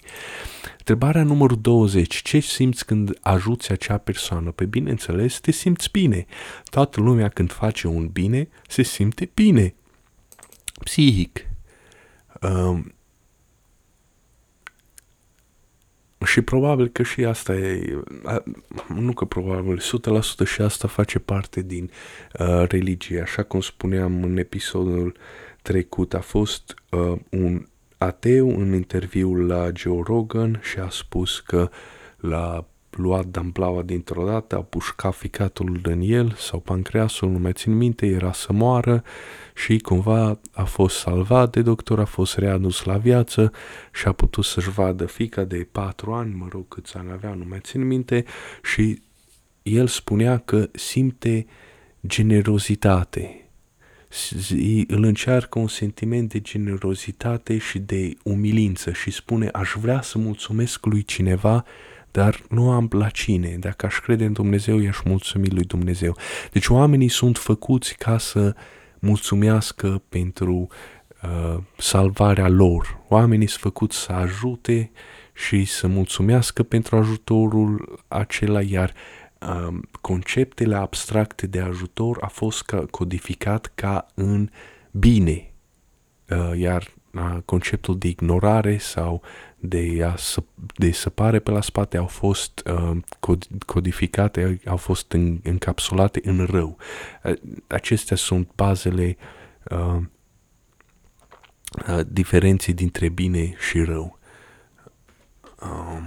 Întrebarea 0.77 1.23
numărul 1.23 1.61
20. 1.61 2.21
Ce 2.21 2.39
simți 2.39 2.85
când 2.85 3.17
ajuți 3.21 3.71
acea 3.71 3.97
persoană? 3.97 4.51
Pe 4.51 4.65
bineînțeles, 4.65 5.39
te 5.39 5.51
simți 5.51 5.91
bine. 5.91 6.25
Toată 6.63 7.01
lumea 7.01 7.29
când 7.29 7.51
face 7.51 7.87
un 7.87 8.07
bine, 8.07 8.49
se 8.67 8.81
simte 8.81 9.29
bine. 9.33 9.75
Psihic. 10.83 11.45
Um, 12.41 12.93
și 16.25 16.41
probabil 16.41 16.87
că 16.87 17.03
și 17.03 17.25
asta 17.25 17.55
e, 17.55 18.01
nu 18.87 19.13
că 19.13 19.25
probabil, 19.25 19.79
100% 19.79 20.45
și 20.45 20.61
asta 20.61 20.87
face 20.87 21.19
parte 21.19 21.61
din 21.61 21.91
uh, 22.39 22.63
religie. 22.67 23.21
Așa 23.21 23.43
cum 23.43 23.61
spuneam 23.61 24.23
în 24.23 24.37
episodul 24.37 25.15
trecut, 25.61 26.13
a 26.13 26.19
fost 26.19 26.73
uh, 26.89 27.19
un 27.29 27.65
ateu 27.97 28.59
în 28.59 28.73
interviul 28.73 29.47
la 29.47 29.69
Joe 29.75 30.01
Rogan 30.03 30.61
și 30.63 30.79
a 30.79 30.89
spus 30.89 31.39
că 31.39 31.69
la 32.17 32.67
luat 32.97 33.25
damplaua 33.25 33.81
dintr-o 33.81 34.25
dată, 34.25 34.55
a 34.55 34.61
pușcat 34.61 35.15
ficatul 35.15 35.79
în 35.83 36.01
el 36.01 36.33
sau 36.37 36.59
pancreasul, 36.59 37.29
nu 37.29 37.39
mai 37.39 37.53
țin 37.53 37.77
minte, 37.77 38.05
era 38.05 38.31
să 38.31 38.53
moară 38.53 39.03
și 39.55 39.77
cumva 39.77 40.39
a 40.51 40.63
fost 40.63 40.97
salvat 40.97 41.51
de 41.51 41.61
doctor, 41.61 41.99
a 41.99 42.05
fost 42.05 42.37
readus 42.37 42.83
la 42.83 42.97
viață 42.97 43.51
și 43.93 44.07
a 44.07 44.11
putut 44.11 44.45
să-și 44.45 44.69
vadă 44.69 45.05
fica 45.05 45.43
de 45.43 45.67
patru 45.71 46.11
ani, 46.13 46.35
mă 46.35 46.47
rog 46.49 46.67
câți 46.67 46.97
ani 46.97 47.11
avea, 47.11 47.33
nu 47.33 47.45
mai 47.49 47.59
țin 47.61 47.87
minte, 47.87 48.25
și 48.63 49.01
el 49.61 49.87
spunea 49.87 50.37
că 50.37 50.69
simte 50.71 51.45
generozitate, 52.07 53.47
îl 54.87 55.03
încearcă 55.03 55.59
un 55.59 55.67
sentiment 55.67 56.29
de 56.29 56.39
generozitate 56.39 57.57
și 57.57 57.79
de 57.79 58.13
umilință 58.23 58.91
și 58.91 59.11
spune 59.11 59.47
aș 59.47 59.73
vrea 59.81 60.01
să 60.01 60.17
mulțumesc 60.17 60.85
lui 60.85 61.03
cineva 61.03 61.65
dar 62.11 62.43
nu 62.49 62.71
am 62.71 62.87
la 62.91 63.09
cine. 63.09 63.57
Dacă 63.59 63.85
aș 63.85 63.99
crede 63.99 64.25
în 64.25 64.33
Dumnezeu, 64.33 64.79
i-aș 64.79 64.97
mulțumi 65.05 65.49
lui 65.49 65.63
Dumnezeu. 65.63 66.17
Deci 66.51 66.67
oamenii 66.67 67.09
sunt 67.09 67.37
făcuți 67.37 67.95
ca 67.95 68.17
să 68.17 68.55
mulțumească 68.99 70.01
pentru 70.09 70.67
uh, 71.23 71.57
salvarea 71.77 72.47
lor. 72.47 72.99
Oamenii 73.07 73.47
sunt 73.47 73.61
făcuți 73.61 73.97
să 73.97 74.11
ajute 74.11 74.91
și 75.33 75.65
să 75.65 75.87
mulțumească 75.87 76.63
pentru 76.63 76.95
ajutorul 76.97 77.99
acela, 78.07 78.61
iar 78.61 78.93
uh, 79.39 79.79
conceptele 80.01 80.75
abstracte 80.75 81.47
de 81.47 81.59
ajutor 81.59 82.17
a 82.21 82.27
fost 82.27 82.63
ca, 82.63 82.85
codificat 82.91 83.71
ca 83.75 84.05
în 84.13 84.49
bine, 84.91 85.53
uh, 86.29 86.51
iar 86.55 86.81
uh, 86.81 86.96
conceptul 87.45 87.97
de 87.97 88.07
ignorare 88.07 88.77
sau 88.77 89.21
de, 89.59 90.03
a, 90.03 90.15
de 90.75 90.91
săpare 90.91 91.39
pe 91.39 91.51
la 91.51 91.61
spate 91.61 91.97
au 91.97 92.07
fost 92.07 92.63
uh, 92.65 92.97
codificate, 93.65 94.59
au 94.65 94.77
fost 94.77 95.11
în, 95.11 95.39
încapsulate 95.43 96.19
în 96.23 96.45
rău. 96.45 96.77
Uh, 97.23 97.33
acestea 97.67 98.15
sunt 98.15 98.49
bazele 98.55 99.17
uh, 99.63 99.97
uh, 101.87 101.99
diferenței 102.07 102.73
dintre 102.73 103.09
bine 103.09 103.55
și 103.69 103.83
rău. 103.83 104.19
Uh, 105.61 106.01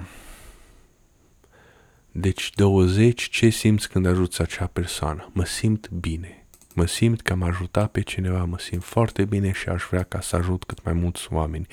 deci 2.12 2.50
20, 2.54 3.28
ce 3.28 3.48
simți 3.48 3.88
când 3.88 4.06
ajuți 4.06 4.40
acea 4.40 4.66
persoană? 4.66 5.30
Mă 5.32 5.44
simt 5.44 5.90
bine. 5.90 6.39
Mă 6.74 6.86
simt 6.86 7.20
că 7.20 7.32
am 7.32 7.42
ajutat 7.42 7.90
pe 7.90 8.00
cineva, 8.00 8.44
mă 8.44 8.58
simt 8.58 8.84
foarte 8.84 9.24
bine 9.24 9.52
și 9.52 9.68
aș 9.68 9.82
vrea 9.90 10.02
ca 10.02 10.20
să 10.20 10.36
ajut 10.36 10.64
cât 10.64 10.84
mai 10.84 10.92
mulți 10.92 11.32
oameni. 11.32 11.66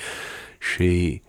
Și 0.59 1.21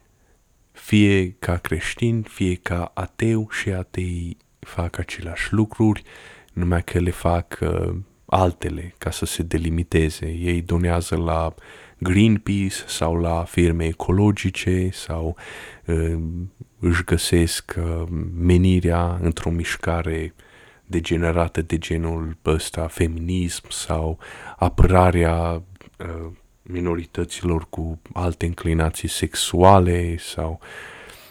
fie 0.72 1.30
ca 1.38 1.56
creștin, 1.56 2.22
fie 2.22 2.54
ca 2.54 2.90
ateu 2.94 3.48
și 3.50 3.68
atei 3.68 4.36
fac 4.58 4.98
aceleași 4.98 5.52
lucruri, 5.52 6.02
numai 6.52 6.84
că 6.84 6.98
le 6.98 7.10
fac 7.10 7.58
uh, 7.60 7.96
altele 8.26 8.94
ca 8.98 9.10
să 9.10 9.24
se 9.24 9.42
delimiteze. 9.42 10.26
Ei 10.26 10.62
donează 10.62 11.16
la 11.16 11.54
Greenpeace 11.98 12.84
sau 12.86 13.16
la 13.16 13.44
firme 13.44 13.84
ecologice 13.84 14.88
sau 14.92 15.36
uh, 15.86 16.18
își 16.78 17.04
găsesc 17.04 17.74
uh, 17.78 18.08
menirea 18.38 19.18
într-o 19.22 19.50
mișcare 19.50 20.34
degenerată 20.88 21.62
de 21.62 21.78
genul 21.78 22.36
ăsta, 22.44 22.86
feminism 22.86 23.70
sau 23.70 24.18
apărarea 24.56 25.62
uh, 25.98 26.30
minorităților 26.62 27.66
cu 27.70 27.98
alte 28.12 28.46
înclinații 28.46 29.08
sexuale 29.08 30.16
sau 30.16 30.60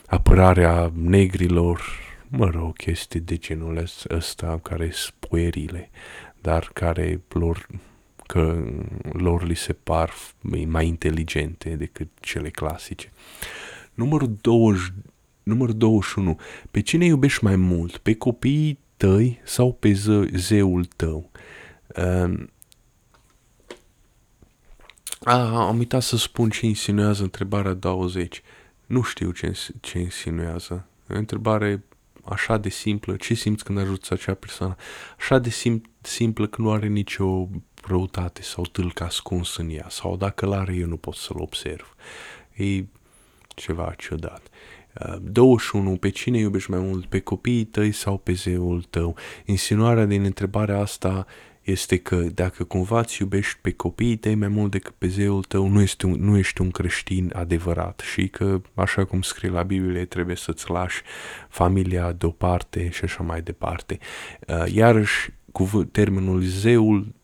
apărarea 0.06 0.92
negrilor, 0.96 1.82
mă 2.28 2.50
rog, 2.50 2.76
chestii 2.76 3.20
de 3.20 3.38
genul 3.38 3.84
ăsta 4.10 4.60
care 4.64 4.90
sunt 4.92 5.16
puerile, 5.20 5.90
dar 6.42 6.70
care 6.74 7.22
lor, 7.28 7.68
că 8.26 8.64
lor 9.12 9.44
li 9.44 9.56
se 9.56 9.74
par 9.74 10.14
mai 10.68 10.88
inteligente 10.88 11.70
decât 11.70 12.08
cele 12.20 12.50
clasice. 12.50 13.12
Numărul 13.94 14.36
20, 14.42 14.94
numărul 15.44 15.78
21. 15.78 16.40
Pe 16.72 16.82
cine 16.82 17.06
iubești 17.06 17.44
mai 17.44 17.56
mult? 17.56 17.98
Pe 17.98 18.14
copiii 18.16 18.80
tăi 18.98 19.42
sau 19.44 19.74
pe 19.74 19.94
zeul 20.34 20.86
tău? 20.86 21.32
Uh, 21.96 22.48
a, 25.24 25.68
am 25.68 25.78
uitat 25.78 26.02
să 26.02 26.18
spun 26.18 26.50
ce 26.50 26.66
insinuează 26.66 27.24
întrebarea 27.24 27.74
20. 27.74 28.42
Nu 28.86 29.02
știu 29.02 29.32
ce, 29.32 29.60
ce 29.80 30.00
insinuează. 30.00 30.88
E 31.10 31.14
o 31.16 31.18
întrebare 31.18 31.84
așa 32.26 32.58
de 32.58 32.70
simplă. 32.70 33.16
Ce 33.16 33.34
simți 33.34 33.64
când 33.64 33.78
ajuți 33.78 34.14
acea 34.14 34.34
persoană? 34.34 34.76
Așa 35.18 35.40
de 35.40 35.50
sim- 35.50 35.92
simplă 36.02 36.48
că 36.48 36.62
nu 36.62 36.72
are 36.72 36.88
nicio 36.88 37.48
răutate 37.84 38.42
sau 38.42 38.64
tâlcă 38.64 39.04
ascuns 39.04 39.58
în 39.58 39.70
ea. 39.70 39.86
Sau 39.90 40.18
dacă 40.18 40.46
l-are, 40.46 40.74
eu 40.74 40.88
nu 40.88 40.98
pot 40.98 41.16
să-l 41.16 41.40
observ. 41.40 41.96
E 42.56 42.84
ceva 43.48 43.94
ciudat. 43.98 44.48
21. 45.22 45.96
Pe 45.96 46.10
cine 46.10 46.38
iubești 46.38 46.72
mai 46.72 46.80
mult? 46.80 47.06
Pe 47.06 47.20
copiii 47.20 47.66
tăi 47.66 47.92
sau 47.92 48.18
pe 48.18 48.34
zeul 48.34 48.84
tău? 48.90 49.16
Insinuarea 49.46 50.06
din 50.06 50.24
întrebarea 50.24 50.80
asta 50.80 51.26
este 51.62 51.98
că 51.98 52.16
dacă 52.16 52.64
cumva 52.64 53.00
îți 53.00 53.22
iubești 53.22 53.58
pe 53.62 53.72
copiii 53.72 54.16
tăi 54.16 54.36
mai 54.36 54.48
mult 54.48 54.72
decât 54.72 54.94
pe 54.98 55.08
zeul 55.08 55.44
tău, 55.44 55.68
nu, 55.68 55.82
este 55.82 56.06
un, 56.06 56.18
nu 56.20 56.38
ești 56.38 56.62
un 56.62 56.72
creștin 56.72 57.32
adevărat 57.36 58.02
și 58.12 58.28
că, 58.28 58.62
așa 58.74 59.06
cum 59.06 59.22
scrie 59.22 59.50
la 59.50 59.64
Biblie, 59.64 60.06
trebuie 60.06 60.36
să-ți 60.36 60.72
lași 60.72 61.02
familia 61.50 62.12
deoparte 62.12 62.90
și 62.90 63.04
așa 63.04 63.24
mai 63.24 63.42
departe. 63.42 64.00
Uh, 64.48 64.74
iarăși, 64.74 65.30
termenul 65.92 66.42
zeul 66.42 67.00
Uh, 67.00 67.17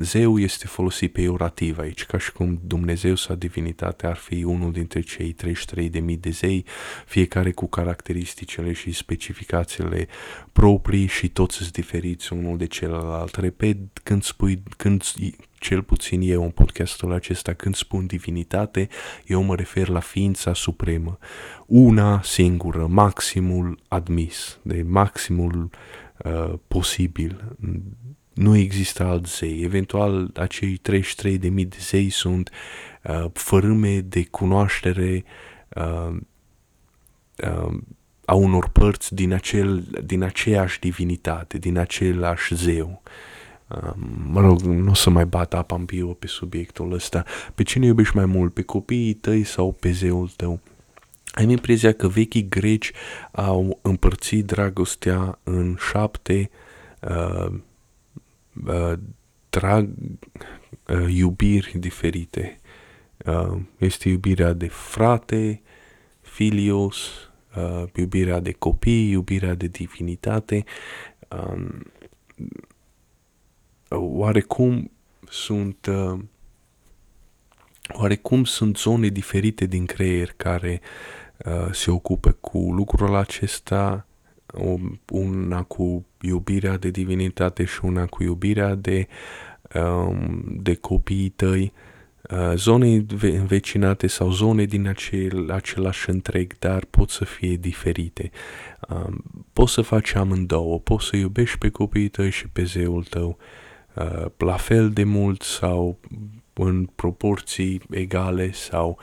zeu 0.00 0.38
este 0.38 0.66
folosit 0.66 1.12
pe 1.12 1.28
orativ 1.28 1.78
aici, 1.78 2.04
ca 2.04 2.18
și 2.18 2.32
cum 2.32 2.60
Dumnezeu 2.64 3.14
sau 3.14 3.36
divinitate 3.36 4.06
ar 4.06 4.16
fi 4.16 4.42
unul 4.42 4.72
dintre 4.72 5.00
cei 5.00 5.36
33.000 5.44 6.20
de 6.20 6.30
zei, 6.30 6.64
fiecare 7.06 7.52
cu 7.52 7.66
caracteristicile 7.66 8.72
și 8.72 8.92
specificațiile 8.92 10.08
proprii 10.52 11.06
și 11.06 11.28
toți 11.28 11.56
sunt 11.56 11.72
diferiți 11.72 12.32
unul 12.32 12.56
de 12.56 12.66
celălalt. 12.66 13.34
Repet, 13.34 13.76
când 14.02 14.22
spui, 14.22 14.62
când 14.76 15.02
cel 15.58 15.82
puțin 15.82 16.20
eu 16.22 16.42
în 16.42 16.50
podcastul 16.50 17.12
acesta, 17.12 17.52
când 17.52 17.74
spun 17.74 18.06
divinitate, 18.06 18.88
eu 19.26 19.42
mă 19.42 19.54
refer 19.54 19.88
la 19.88 20.00
ființa 20.00 20.54
supremă, 20.54 21.18
una 21.66 22.22
singură, 22.22 22.86
maximul 22.86 23.78
admis, 23.88 24.58
de 24.62 24.82
maximul 24.86 25.70
uh, 26.24 26.52
posibil 26.68 27.56
nu 28.40 28.56
există 28.56 29.04
alt 29.04 29.26
zei. 29.26 29.62
Eventual, 29.62 30.30
acei 30.34 30.80
33.000 30.90 31.38
de 31.40 31.76
zei 31.78 32.08
sunt 32.10 32.50
uh, 33.02 33.24
fărâme 33.32 34.00
de 34.00 34.24
cunoaștere 34.24 35.24
uh, 35.68 36.16
uh, 37.36 37.78
a 38.24 38.34
unor 38.34 38.68
părți 38.68 39.14
din, 39.14 39.32
acel, 39.32 39.84
din 40.04 40.22
aceeași 40.22 40.80
divinitate, 40.80 41.58
din 41.58 41.78
același 41.78 42.54
zeu. 42.54 43.02
Uh, 43.68 43.92
mă 44.26 44.40
rog, 44.40 44.60
nu 44.60 44.90
o 44.90 44.94
să 44.94 45.10
mai 45.10 45.26
bat 45.26 45.54
apa 45.54 45.76
în 45.76 45.84
bio 45.84 46.06
pe 46.06 46.26
subiectul 46.26 46.92
ăsta. 46.92 47.24
Pe 47.54 47.62
cine 47.62 47.86
iubești 47.86 48.16
mai 48.16 48.26
mult, 48.26 48.52
pe 48.52 48.62
copiii 48.62 49.14
tăi 49.14 49.44
sau 49.44 49.72
pe 49.72 49.90
zeul 49.90 50.30
tău? 50.36 50.60
Am 51.30 51.48
impresia 51.48 51.92
că 51.92 52.08
vechii 52.08 52.48
greci 52.48 52.92
au 53.32 53.78
împărțit 53.82 54.44
dragostea 54.44 55.38
în 55.42 55.76
șapte 55.90 56.50
uh, 57.00 57.52
uh, 58.66 58.92
drag, 59.50 59.88
uh, 60.88 61.14
iubiri 61.14 61.78
diferite. 61.78 62.60
Uh, 63.26 63.60
este 63.78 64.08
iubirea 64.08 64.52
de 64.52 64.68
frate, 64.68 65.62
filios, 66.20 67.30
uh, 67.56 67.84
iubirea 67.94 68.40
de 68.40 68.52
copii, 68.52 69.10
iubirea 69.10 69.54
de 69.54 69.66
divinitate. 69.66 70.64
Um, 71.28 71.82
oarecum 73.88 74.90
sunt 75.28 75.86
uh, 75.86 76.18
oarecum 77.92 78.44
sunt 78.44 78.76
zone 78.76 79.08
diferite 79.08 79.66
din 79.66 79.86
creier 79.86 80.32
care 80.36 80.80
uh, 81.44 81.72
se 81.72 81.90
ocupă 81.90 82.32
cu 82.32 82.58
lucrul 82.58 83.14
acesta, 83.14 84.06
una 85.10 85.62
cu 85.62 86.06
iubirea 86.20 86.76
de 86.76 86.90
divinitate 86.90 87.64
și 87.64 87.78
una 87.82 88.06
cu 88.06 88.22
iubirea 88.22 88.74
de, 88.74 89.06
um, 89.74 90.44
de 90.62 90.74
copiii 90.74 91.28
tăi, 91.28 91.72
uh, 92.30 92.52
zone 92.54 93.04
învecinate 93.20 94.06
sau 94.06 94.30
zone 94.30 94.64
din 94.64 94.88
acel, 94.88 95.50
același 95.50 96.10
întreg, 96.10 96.58
dar 96.58 96.84
pot 96.84 97.10
să 97.10 97.24
fie 97.24 97.56
diferite. 97.56 98.30
Um, 98.88 99.22
poți 99.52 99.72
să 99.72 99.82
faci 99.82 100.14
amândouă, 100.14 100.78
poți 100.78 101.06
să 101.06 101.16
iubești 101.16 101.58
pe 101.58 101.68
copiii 101.68 102.08
tăi 102.08 102.30
și 102.30 102.48
pe 102.48 102.64
zeul 102.64 103.04
tău 103.04 103.36
uh, 103.94 104.26
la 104.36 104.56
fel 104.56 104.90
de 104.90 105.04
mult 105.04 105.42
sau 105.42 105.98
în 106.52 106.88
proporții 106.94 107.82
egale 107.90 108.52
sau 108.52 108.98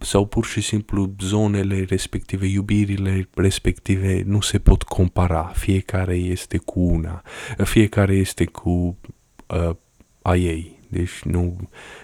sau 0.00 0.26
pur 0.26 0.44
și 0.44 0.60
simplu 0.60 1.14
zonele 1.20 1.84
respective, 1.88 2.46
iubirile 2.46 3.28
respective 3.34 4.22
nu 4.26 4.40
se 4.40 4.58
pot 4.58 4.82
compara. 4.82 5.52
Fiecare 5.54 6.14
este 6.14 6.58
cu 6.58 6.80
una, 6.80 7.22
fiecare 7.64 8.14
este 8.14 8.44
cu 8.44 8.98
uh, 9.46 9.76
a 10.22 10.36
ei. 10.36 10.80
Deci 10.88 11.22
nu, 11.22 11.56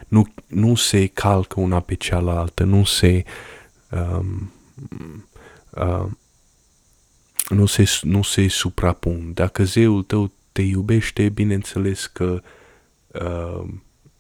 nu, 0.08 0.26
nu 0.46 0.74
se 0.74 1.06
calcă 1.06 1.60
una 1.60 1.80
pe 1.80 1.94
cealaltă, 1.94 2.64
nu 2.64 2.84
se 2.84 3.24
um, 3.90 4.52
uh, 5.70 6.06
nu 7.48 7.66
se, 7.66 7.84
nu 8.02 8.22
se 8.22 8.48
suprapun. 8.48 9.32
Dacă 9.34 9.64
zeul 9.64 10.02
tău 10.02 10.32
te 10.52 10.62
iubește, 10.62 11.28
bineînțeles 11.28 12.06
că 12.06 12.42
uh, 13.06 13.68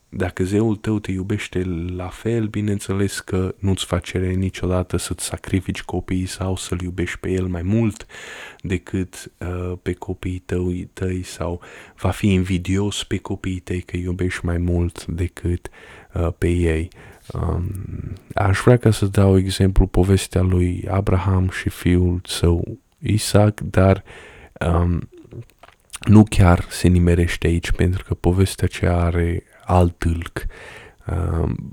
dacă 0.08 0.44
zeul 0.44 0.76
tău 0.76 0.98
te 0.98 1.10
iubește 1.10 1.62
la 1.96 2.08
fel, 2.08 2.46
bineînțeles 2.46 3.20
că 3.20 3.54
nu-ți 3.58 3.84
face 3.84 4.18
niciodată 4.18 4.96
să-ți 4.96 5.24
sacrifici 5.24 5.82
copiii 5.82 6.26
sau 6.26 6.56
să-l 6.56 6.80
iubești 6.80 7.18
pe 7.18 7.30
el 7.30 7.46
mai 7.46 7.62
mult 7.62 8.06
decât 8.60 9.32
uh, 9.38 9.72
pe 9.82 9.92
copiii 9.92 10.38
tăi, 10.38 10.90
tăi 10.92 11.22
sau 11.22 11.60
va 12.00 12.10
fi 12.10 12.32
invidios 12.32 13.04
pe 13.04 13.16
copiii 13.16 13.60
tăi 13.60 13.80
că 13.80 13.96
iubești 13.96 14.44
mai 14.44 14.58
mult 14.58 15.06
decât 15.06 15.68
uh, 16.14 16.28
pe 16.38 16.48
ei. 16.48 16.88
Um, 17.32 17.70
aș 18.34 18.58
vrea 18.64 18.76
ca 18.76 18.90
să 18.90 19.06
dau 19.06 19.38
exemplu 19.38 19.86
povestea 19.86 20.40
lui 20.40 20.84
Abraham 20.90 21.48
și 21.48 21.68
fiul 21.68 22.20
său 22.24 22.78
Isaac, 22.98 23.60
dar 23.60 24.04
um, 24.60 25.08
nu 26.04 26.24
chiar 26.28 26.66
se 26.68 26.88
nimerește 26.88 27.46
aici, 27.46 27.70
pentru 27.70 28.04
că 28.04 28.14
povestea 28.14 28.68
aceea 28.70 28.96
are 28.96 29.42
alt 29.68 29.98
tâlc. 29.98 30.46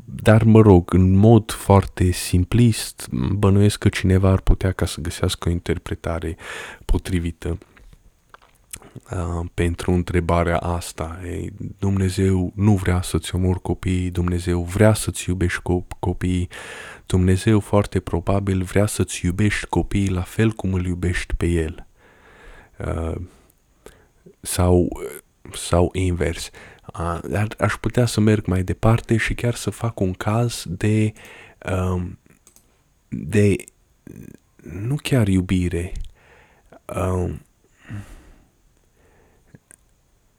Dar, 0.05 0.43
mă 0.43 0.61
rog, 0.61 0.93
în 0.93 1.11
mod 1.11 1.51
foarte 1.51 2.11
simplist, 2.11 3.07
bănuiesc 3.11 3.77
că 3.77 3.89
cineva 3.89 4.29
ar 4.29 4.41
putea 4.41 4.71
ca 4.71 4.85
să 4.85 5.01
găsească 5.01 5.49
o 5.49 5.51
interpretare 5.51 6.37
potrivită 6.85 7.57
uh, 9.11 9.45
pentru 9.53 9.91
întrebarea 9.91 10.57
asta. 10.57 11.19
Ei, 11.25 11.51
Dumnezeu 11.79 12.51
nu 12.55 12.75
vrea 12.75 13.01
să-ți 13.01 13.35
omori 13.35 13.61
copiii, 13.61 14.09
Dumnezeu 14.09 14.61
vrea 14.61 14.93
să-ți 14.93 15.29
iubești 15.29 15.61
copiii, 15.99 16.49
Dumnezeu 17.05 17.59
foarte 17.59 17.99
probabil 17.99 18.63
vrea 18.63 18.85
să-ți 18.85 19.25
iubești 19.25 19.65
copiii 19.65 20.09
la 20.09 20.21
fel 20.21 20.51
cum 20.51 20.73
îl 20.73 20.85
iubești 20.85 21.33
pe 21.35 21.45
El. 21.45 21.87
Uh, 22.77 23.15
sau, 24.41 25.01
sau 25.53 25.89
invers. 25.93 26.49
Dar 27.23 27.47
aș 27.57 27.73
putea 27.73 28.05
să 28.05 28.19
merg 28.19 28.45
mai 28.45 28.63
departe 28.63 29.17
și 29.17 29.33
chiar 29.33 29.55
să 29.55 29.69
fac 29.69 29.99
un 29.99 30.13
caz 30.13 30.63
de, 30.67 31.13
um, 31.71 32.19
de 33.07 33.55
nu 34.61 34.95
chiar 34.95 35.27
iubire. 35.27 35.91
Um, 36.95 37.41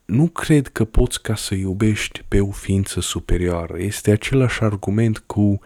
nu 0.04 0.28
cred 0.28 0.68
că 0.68 0.84
poți 0.84 1.22
ca 1.22 1.34
să 1.34 1.54
iubești 1.54 2.24
pe 2.28 2.40
o 2.40 2.50
ființă 2.50 3.00
superioară. 3.00 3.78
Este 3.78 4.10
același 4.10 4.62
argument 4.62 5.18
cu 5.18 5.60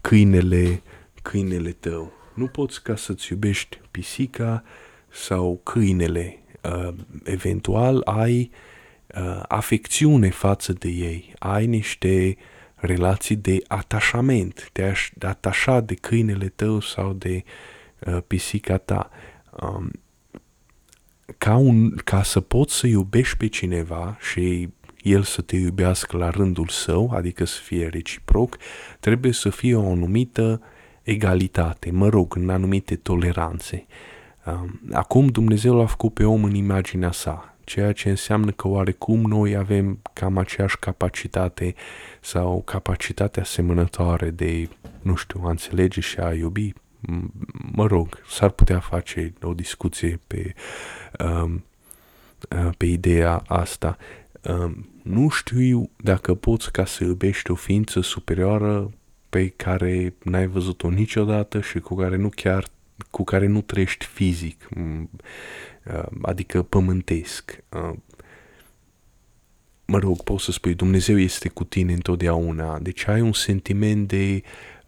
câinele, 0.00 0.82
câinele 1.22 1.70
tău. 1.70 2.12
Nu 2.34 2.46
poți 2.46 2.82
ca 2.82 2.96
să-ți 2.96 3.32
iubești 3.32 3.80
pisica 3.90 4.64
sau 5.08 5.60
câinele. 5.62 6.38
Uh, 6.62 6.94
eventual 7.24 8.00
ai 8.04 8.50
uh, 8.52 8.72
uh, 9.16 9.42
afecțiune 9.48 10.30
față 10.30 10.72
de 10.72 10.88
ei, 10.88 11.34
ai 11.38 11.66
niște 11.66 12.36
relații 12.74 13.36
de 13.36 13.58
atașament, 13.68 14.70
de 14.72 14.84
a 14.84 14.92
de 15.14 15.26
atașa 15.26 15.80
de 15.80 15.94
câinele 15.94 16.48
tău 16.48 16.80
sau 16.80 17.12
de 17.12 17.44
uh, 18.06 18.18
pisica 18.26 18.76
ta. 18.76 19.10
Um, 19.60 19.90
ca, 21.38 21.56
un, 21.56 21.94
ca 21.96 22.22
să 22.22 22.40
poți 22.40 22.74
să 22.74 22.86
iubești 22.86 23.36
pe 23.36 23.46
cineva 23.46 24.16
și 24.30 24.68
el 25.02 25.22
să 25.22 25.42
te 25.42 25.56
iubească 25.56 26.16
la 26.16 26.30
rândul 26.30 26.68
său, 26.68 27.10
adică 27.10 27.44
să 27.44 27.60
fie 27.60 27.86
reciproc, 27.86 28.56
trebuie 29.00 29.32
să 29.32 29.50
fie 29.50 29.76
o 29.76 29.90
anumită 29.90 30.60
egalitate, 31.02 31.90
mă 31.90 32.08
rog, 32.08 32.36
în 32.36 32.48
anumite 32.48 32.96
toleranțe. 32.96 33.86
Um, 34.46 34.80
acum 34.92 35.26
Dumnezeu 35.26 35.76
l-a 35.76 35.86
făcut 35.86 36.14
pe 36.14 36.24
om 36.24 36.44
în 36.44 36.54
imaginea 36.54 37.12
sa, 37.12 37.53
ceea 37.64 37.92
ce 37.92 38.08
înseamnă 38.08 38.50
că 38.50 38.68
oarecum 38.68 39.20
noi 39.20 39.56
avem 39.56 39.98
cam 40.12 40.38
aceeași 40.38 40.78
capacitate 40.78 41.74
sau 42.20 42.62
capacitate 42.62 43.40
asemănătoare 43.40 44.30
de, 44.30 44.68
nu 45.02 45.14
știu, 45.14 45.40
a 45.44 45.50
înțelege 45.50 46.00
și 46.00 46.18
a 46.18 46.34
iubi. 46.34 46.72
Mă 47.72 47.86
rog, 47.86 48.22
s-ar 48.28 48.50
putea 48.50 48.80
face 48.80 49.32
o 49.42 49.54
discuție 49.54 50.20
pe, 50.26 50.54
um, 51.18 51.64
uh, 52.50 52.70
pe 52.76 52.86
ideea 52.86 53.42
asta. 53.46 53.96
Um, 54.42 54.88
nu 55.02 55.28
știu 55.28 55.90
dacă 55.96 56.34
poți 56.34 56.72
ca 56.72 56.84
să 56.84 57.04
iubești 57.04 57.50
o 57.50 57.54
ființă 57.54 58.00
superioară 58.00 58.90
pe 59.28 59.48
care 59.48 60.14
n-ai 60.22 60.46
văzut-o 60.46 60.90
niciodată 60.90 61.60
și 61.60 61.78
cu 61.78 61.94
care 61.94 62.16
nu 62.16 62.28
chiar 62.28 62.64
cu 63.10 63.24
care 63.24 63.46
nu 63.46 63.60
trăiești 63.60 64.04
fizic. 64.04 64.68
Uh, 65.92 66.02
adică 66.22 66.62
pământesc. 66.62 67.58
Uh, 67.68 67.96
mă 69.84 69.98
rog, 69.98 70.22
poți 70.22 70.44
să 70.44 70.52
spui, 70.52 70.74
Dumnezeu 70.74 71.18
este 71.18 71.48
cu 71.48 71.64
tine 71.64 71.92
întotdeauna, 71.92 72.78
deci 72.78 73.06
ai 73.08 73.20
un 73.20 73.32
sentiment 73.32 74.08
de 74.08 74.42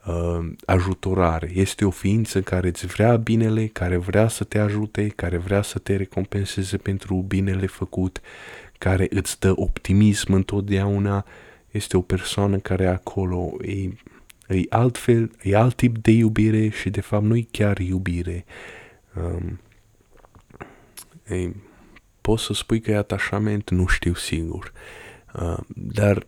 uh, 0.06 0.52
ajutorare. 0.66 1.50
Este 1.54 1.84
o 1.84 1.90
ființă 1.90 2.42
care 2.42 2.68
îți 2.68 2.86
vrea 2.86 3.16
binele, 3.16 3.66
care 3.66 3.96
vrea 3.96 4.28
să 4.28 4.44
te 4.44 4.58
ajute, 4.58 5.08
care 5.08 5.36
vrea 5.36 5.62
să 5.62 5.78
te 5.78 5.96
recompenseze 5.96 6.76
pentru 6.76 7.14
binele 7.14 7.66
făcut, 7.66 8.20
care 8.78 9.06
îți 9.10 9.40
dă 9.40 9.52
optimism 9.54 10.32
întotdeauna. 10.32 11.24
Este 11.70 11.96
o 11.96 12.00
persoană 12.00 12.58
care 12.58 12.86
acolo 12.86 13.54
e, 13.62 13.72
e 14.48 14.62
altfel, 14.68 15.30
e 15.42 15.56
alt 15.56 15.74
tip 15.74 15.98
de 15.98 16.10
iubire 16.10 16.68
și 16.68 16.90
de 16.90 17.00
fapt 17.00 17.24
nu 17.24 17.36
e 17.36 17.46
chiar 17.50 17.78
iubire. 17.78 18.44
Um, 19.14 19.60
ei, 21.28 21.56
poți 22.20 22.44
să 22.44 22.52
spui 22.52 22.80
că 22.80 22.90
e 22.90 22.96
atașament, 22.96 23.70
nu 23.70 23.86
știu 23.86 24.14
sigur. 24.14 24.72
Uh, 25.34 25.58
dar 25.74 26.26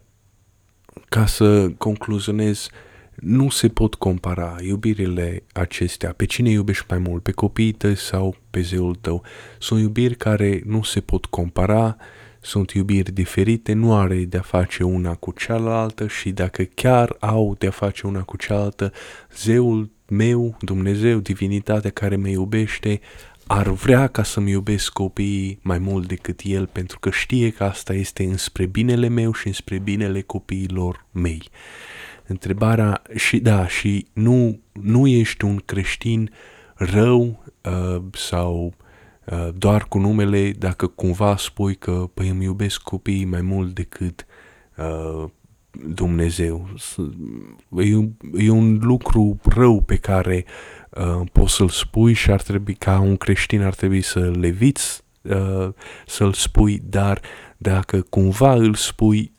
ca 1.09 1.27
să 1.27 1.69
concluzionez, 1.69 2.69
nu 3.15 3.49
se 3.49 3.69
pot 3.69 3.95
compara 3.95 4.57
iubirile 4.61 5.43
acestea. 5.53 6.13
Pe 6.13 6.25
cine 6.25 6.51
iubești 6.51 6.85
mai 6.89 6.99
mult, 6.99 7.23
pe 7.23 7.33
copiii 7.33 7.73
tăi 7.73 7.97
sau 7.97 8.37
pe 8.51 8.61
zeul 8.61 8.95
tău? 8.95 9.23
Sunt 9.59 9.81
iubiri 9.81 10.15
care 10.15 10.63
nu 10.65 10.83
se 10.83 11.01
pot 11.01 11.25
compara, 11.25 11.97
sunt 12.41 12.71
iubiri 12.71 13.13
diferite, 13.13 13.73
nu 13.73 13.95
are 13.95 14.25
de-a 14.25 14.41
face 14.41 14.83
una 14.83 15.15
cu 15.15 15.33
cealaltă 15.37 16.07
și 16.07 16.31
dacă 16.31 16.63
chiar 16.63 17.17
au 17.19 17.55
de-a 17.59 17.71
face 17.71 18.07
una 18.07 18.23
cu 18.23 18.37
cealaltă, 18.37 18.93
zeul 19.37 19.91
meu, 20.09 20.57
Dumnezeu, 20.61 21.19
divinitatea 21.19 21.91
care 21.91 22.17
mă 22.17 22.29
iubește, 22.29 23.01
ar 23.51 23.69
vrea 23.69 24.07
ca 24.07 24.23
să-mi 24.23 24.51
iubesc 24.51 24.93
copiii 24.93 25.59
mai 25.63 25.79
mult 25.79 26.09
decât 26.09 26.41
el, 26.45 26.67
pentru 26.67 26.99
că 26.99 27.11
știe 27.11 27.51
că 27.51 27.65
asta 27.65 27.95
este 27.95 28.25
înspre 28.25 28.67
binele 28.67 29.09
meu 29.09 29.33
și 29.33 29.47
înspre 29.47 29.79
binele 29.79 30.21
copiilor 30.21 31.07
mei. 31.13 31.43
întrebarea 32.27 33.03
și 33.15 33.39
da, 33.39 33.69
și 33.69 34.07
nu, 34.13 34.61
nu 34.73 35.07
ești 35.07 35.45
un 35.45 35.57
creștin 35.65 36.31
rău 36.75 37.45
uh, 37.65 38.03
sau 38.13 38.75
uh, 39.25 39.49
doar 39.55 39.85
cu 39.85 39.99
numele 39.99 40.51
dacă 40.51 40.87
cumva 40.87 41.37
spui 41.37 41.75
că 41.75 42.11
păi 42.15 42.29
îmi 42.29 42.45
iubesc 42.45 42.81
copiii 42.81 43.25
mai 43.25 43.41
mult 43.41 43.75
decât 43.75 44.27
uh, 44.77 45.31
Dumnezeu. 45.71 46.69
E 47.77 47.97
un, 47.97 48.13
e 48.37 48.51
un 48.51 48.79
lucru 48.83 49.39
rău 49.45 49.83
pe 49.83 49.97
care 49.97 50.45
uh, 50.47 50.78
poți 51.33 51.55
să-l 51.55 51.69
spui 51.69 52.13
și 52.13 52.31
ar 52.31 52.43
trebui, 52.43 52.75
ca 52.75 52.99
un 52.99 53.17
creștin 53.17 53.63
ar 53.63 53.75
trebui 53.75 54.03
să 54.03 54.31
le 54.31 54.47
eviți 54.47 55.03
uh, 55.23 55.69
să-l 56.07 56.33
spui, 56.33 56.83
dar 56.85 57.21
dacă 57.57 58.01
cumva 58.01 58.55
îl 58.55 58.75
spui, 58.75 59.33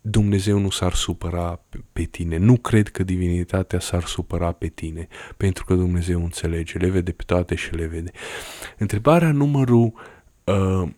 Dumnezeu 0.00 0.58
nu 0.58 0.70
s-ar 0.70 0.94
supăra 0.94 1.60
pe 1.92 2.02
tine. 2.02 2.36
Nu 2.36 2.56
cred 2.56 2.88
că 2.88 3.02
divinitatea 3.02 3.80
s-ar 3.80 4.04
supăra 4.04 4.52
pe 4.52 4.66
tine, 4.66 5.08
pentru 5.36 5.64
că 5.64 5.74
Dumnezeu 5.74 6.22
înțelege, 6.22 6.78
le 6.78 6.88
vede 6.88 7.12
pe 7.12 7.22
toate 7.26 7.54
și 7.54 7.74
le 7.74 7.86
vede. 7.86 8.10
Întrebarea 8.78 9.32
numărul 9.32 9.92
uh, 10.44 10.88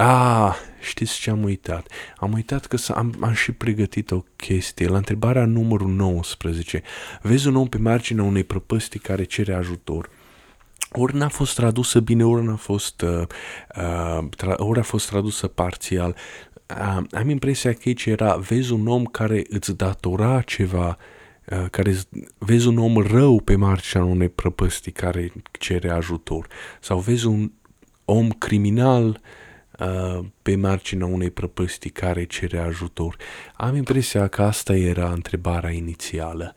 a, 0.00 0.56
știți 0.80 1.20
ce 1.20 1.30
am 1.30 1.42
uitat? 1.42 1.86
Am 2.16 2.32
uitat 2.32 2.66
că 2.66 2.76
am, 2.94 3.14
am 3.20 3.32
și 3.32 3.52
pregătit 3.52 4.10
o 4.10 4.24
chestie. 4.36 4.88
La 4.88 4.96
întrebarea 4.96 5.44
numărul 5.44 5.88
19, 5.88 6.82
vezi 7.22 7.48
un 7.48 7.56
om 7.56 7.68
pe 7.68 7.78
marginea 7.78 8.24
unei 8.24 8.44
prăpăstii 8.44 9.00
care 9.00 9.24
cere 9.24 9.54
ajutor. 9.54 10.10
Ori 10.92 11.16
n-a 11.16 11.28
fost 11.28 11.54
tradusă 11.54 12.00
bine, 12.00 12.24
ori 12.24 12.44
n-a 12.44 12.56
fost, 12.56 13.00
uh, 13.00 13.22
uh, 13.76 14.28
tra- 14.36 14.56
ori 14.56 14.78
a 14.78 14.82
fost 14.82 15.08
tradusă 15.08 15.46
parțial. 15.46 16.16
Uh, 16.70 17.04
am 17.10 17.28
impresia 17.28 17.72
că 17.72 17.80
aici 17.84 18.06
era, 18.06 18.36
vezi 18.36 18.72
un 18.72 18.86
om 18.86 19.04
care 19.04 19.44
îți 19.48 19.76
datora 19.76 20.40
ceva, 20.40 20.96
uh, 21.44 21.66
care 21.70 21.96
vezi 22.38 22.66
un 22.66 22.78
om 22.78 22.96
rău 22.96 23.40
pe 23.40 23.56
marginea 23.56 24.06
unei 24.06 24.28
prăpăstii 24.28 24.92
care 24.92 25.32
cere 25.52 25.90
ajutor. 25.90 26.46
Sau 26.80 26.98
vezi 26.98 27.26
un 27.26 27.52
om 28.04 28.30
criminal 28.30 29.08
uh, 29.08 29.16
Uh, 29.16 29.37
pe 30.42 30.56
marginea 30.56 31.06
unei 31.06 31.30
prăpăstii 31.30 31.90
care 31.90 32.24
cere 32.24 32.58
ajutor. 32.58 33.16
Am 33.56 33.76
impresia 33.76 34.28
că 34.28 34.42
asta 34.42 34.76
era 34.76 35.10
întrebarea 35.10 35.70
inițială. 35.70 36.54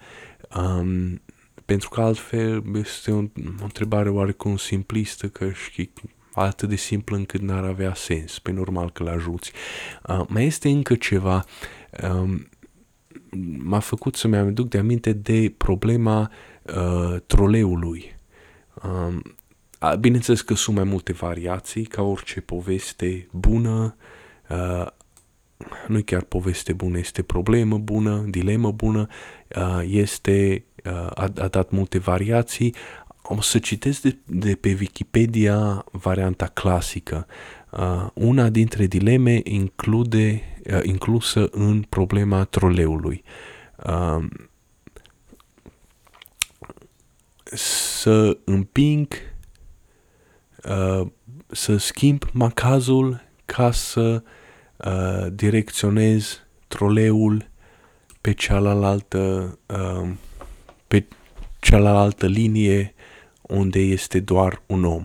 Um, 0.56 1.22
pentru 1.66 1.90
că 1.90 2.02
altfel 2.02 2.64
este 2.74 3.12
o, 3.12 3.18
o 3.18 3.64
întrebare 3.64 4.10
oarecum 4.10 4.58
simplistă, 4.58 5.28
că 5.28 5.52
știi, 5.52 5.94
atât 6.34 6.70
de 6.70 6.76
simplă 6.76 7.16
încât 7.16 7.42
n-ar 7.42 7.64
avea 7.64 7.94
sens. 7.94 8.40
Pe 8.40 8.52
normal 8.52 8.92
că 8.92 9.04
l 9.04 9.08
ajuți. 9.08 9.52
Uh, 10.08 10.22
mai 10.28 10.46
este 10.46 10.70
încă 10.70 10.96
ceva. 10.96 11.46
Um, 12.10 12.50
m-a 13.58 13.80
făcut 13.80 14.16
să-mi 14.16 14.36
aduc 14.36 14.70
de 14.70 14.78
aminte 14.78 15.14
de 15.14 15.54
problema 15.58 16.32
uh, 16.64 17.16
troleului. 17.26 18.16
Um, 18.84 19.22
Bineînțeles 20.00 20.42
că 20.42 20.54
sunt 20.54 20.76
mai 20.76 20.86
multe 20.86 21.12
variații, 21.12 21.84
ca 21.86 22.02
orice 22.02 22.42
poveste 22.42 23.28
bună, 23.32 23.96
uh, 24.50 24.88
nu 25.88 26.02
chiar 26.02 26.22
poveste 26.22 26.74
bună, 26.74 26.98
este 26.98 27.22
problemă 27.22 27.78
bună, 27.78 28.26
dilemă 28.30 28.72
bună, 28.72 29.08
uh, 29.56 29.82
este, 29.88 30.66
uh, 30.86 30.92
a, 30.94 31.32
a 31.36 31.48
dat 31.48 31.72
multe 31.72 31.98
variații. 31.98 32.76
O 33.24 33.42
să 33.42 33.60
citesc 33.60 34.02
de, 34.02 34.18
de 34.26 34.56
pe 34.56 34.78
Wikipedia 34.80 35.86
varianta 35.92 36.46
clasică. 36.46 37.28
Uh, 37.70 38.08
una 38.14 38.50
dintre 38.50 38.86
dileme 38.86 39.42
include, 39.44 40.42
uh, 40.74 40.80
inclusă 40.84 41.48
în 41.52 41.82
problema 41.90 42.44
troleului. 42.44 43.24
Uh, 43.86 44.26
să 47.54 48.38
împing 48.44 49.08
Uh, 49.08 49.31
să 51.48 51.78
schimb 51.78 52.24
macazul 52.32 53.22
ca 53.46 53.72
să 53.72 54.24
uh, 54.78 55.28
direcționez 55.34 56.46
troleul 56.68 57.50
pe 58.22 58.34
cealaltă, 58.34 59.58
uh, 59.66 60.10
pe 60.88 61.08
cealaltă 61.60 62.26
linie 62.26 62.94
unde 63.42 63.80
este 63.80 64.20
doar 64.20 64.62
un 64.66 64.84
om. 64.84 65.04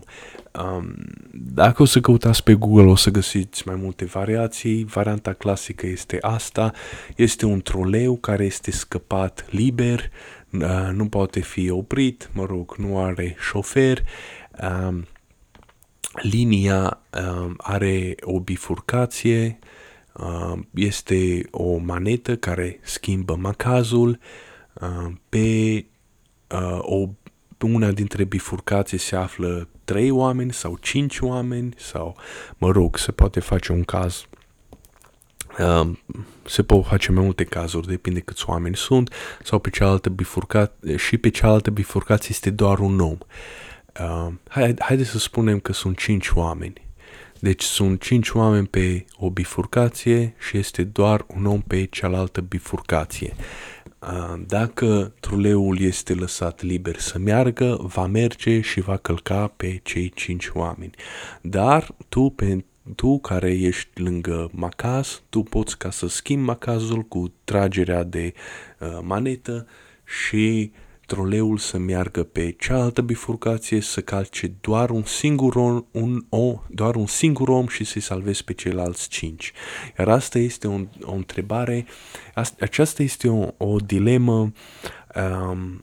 Um, 0.61 0.95
dacă 1.31 1.81
o 1.81 1.85
să 1.85 1.99
căutați 1.99 2.43
pe 2.43 2.53
Google 2.53 2.89
o 2.89 2.95
să 2.95 3.09
găsiți 3.09 3.67
mai 3.67 3.75
multe 3.75 4.05
variații. 4.05 4.83
Varianta 4.83 5.33
clasică 5.33 5.87
este 5.87 6.17
asta. 6.21 6.71
Este 7.15 7.45
un 7.45 7.61
troleu 7.61 8.15
care 8.15 8.45
este 8.45 8.71
scăpat 8.71 9.45
liber, 9.49 10.09
uh, 10.51 10.89
nu 10.93 11.07
poate 11.07 11.39
fi 11.39 11.69
oprit, 11.69 12.29
mă 12.33 12.45
rog, 12.45 12.75
nu 12.75 12.99
are 12.99 13.35
șofer. 13.39 14.03
Um, 14.61 15.07
linia 16.21 16.99
uh, 17.13 17.51
are 17.57 18.15
o 18.21 18.39
bifurcație, 18.39 19.59
uh, 20.13 20.59
este 20.73 21.47
o 21.51 21.77
manetă 21.77 22.35
care 22.35 22.79
schimbă 22.83 23.35
macazul, 23.35 24.19
uh, 24.73 25.11
pe 25.29 25.85
uh, 26.51 26.79
o, 26.81 27.09
una 27.61 27.91
dintre 27.91 28.23
bifurcații 28.23 28.97
se 28.97 29.15
află 29.15 29.67
trei 29.83 30.11
oameni 30.11 30.53
sau 30.53 30.77
cinci 30.81 31.19
oameni 31.19 31.73
sau, 31.77 32.15
mă 32.57 32.71
rog, 32.71 32.97
se 32.97 33.11
poate 33.11 33.39
face 33.39 33.71
un 33.71 33.83
caz 33.83 34.27
Uh, 35.59 35.89
se 36.45 36.63
pot 36.63 36.85
face 36.85 37.11
mai 37.11 37.23
multe 37.23 37.43
cazuri, 37.43 37.87
depinde 37.87 38.19
câți 38.19 38.49
oameni 38.49 38.75
sunt, 38.75 39.13
sau 39.43 39.59
pe 39.59 39.69
cealaltă 39.69 40.09
bifurcație, 40.09 40.95
și 40.97 41.17
pe 41.17 41.29
cealaltă 41.29 41.69
bifurcație 41.69 42.27
este 42.31 42.49
doar 42.49 42.79
un 42.79 42.99
om. 42.99 43.17
Uh, 43.19 43.25
uh, 44.01 44.33
hai, 44.47 44.73
haide 44.79 45.03
să 45.03 45.17
spunem 45.17 45.59
că 45.59 45.73
sunt 45.73 45.97
cinci 45.97 46.29
oameni. 46.29 46.85
Deci 47.39 47.63
sunt 47.63 48.01
cinci 48.01 48.29
oameni 48.29 48.67
pe 48.67 49.05
o 49.17 49.29
bifurcație 49.29 50.33
și 50.39 50.57
este 50.57 50.83
doar 50.83 51.25
un 51.35 51.45
om 51.45 51.61
pe 51.61 51.85
cealaltă 51.85 52.41
bifurcație. 52.41 53.33
Uh, 53.99 54.41
dacă 54.47 55.13
truleul 55.19 55.79
este 55.79 56.13
lăsat 56.13 56.61
liber 56.61 56.99
să 56.99 57.17
meargă, 57.17 57.77
va 57.81 58.05
merge 58.05 58.61
și 58.61 58.79
va 58.79 58.97
călca 58.97 59.53
pe 59.57 59.79
cei 59.83 60.09
cinci 60.09 60.49
oameni. 60.53 60.91
Dar 61.41 61.95
tu, 62.09 62.29
pe, 62.29 62.65
tu 62.95 63.19
care 63.19 63.51
ești 63.51 64.01
lângă 64.01 64.49
macaz, 64.51 65.21
tu 65.29 65.41
poți 65.41 65.77
ca 65.77 65.91
să 65.91 66.07
schimbi 66.07 66.45
macazul 66.45 67.01
cu 67.01 67.33
tragerea 67.43 68.03
de 68.03 68.33
uh, 68.79 68.99
manetă 69.01 69.67
și 70.03 70.71
uh, 70.73 70.85
troleul 71.07 71.57
să 71.57 71.77
meargă 71.77 72.23
pe 72.23 72.55
cealaltă 72.59 73.01
bifurcație, 73.01 73.81
să 73.81 74.01
calce 74.01 74.51
doar 74.61 74.89
un 74.89 75.03
singur 75.03 75.55
om, 75.55 75.85
un, 75.91 76.25
o, 76.29 76.61
doar 76.69 76.95
un 76.95 77.05
singur 77.05 77.49
om 77.49 77.67
și 77.67 77.83
să-i 77.83 78.01
salvezi 78.01 78.43
pe 78.43 78.53
ceilalți 78.53 79.09
cinci. 79.09 79.51
Iar 79.97 80.07
asta 80.07 80.39
este 80.39 80.67
o, 80.67 80.79
o 81.01 81.13
întrebare, 81.13 81.85
aceasta 82.59 83.03
este 83.03 83.29
o, 83.29 83.47
o 83.57 83.75
dilemă 83.77 84.51
um, 85.15 85.81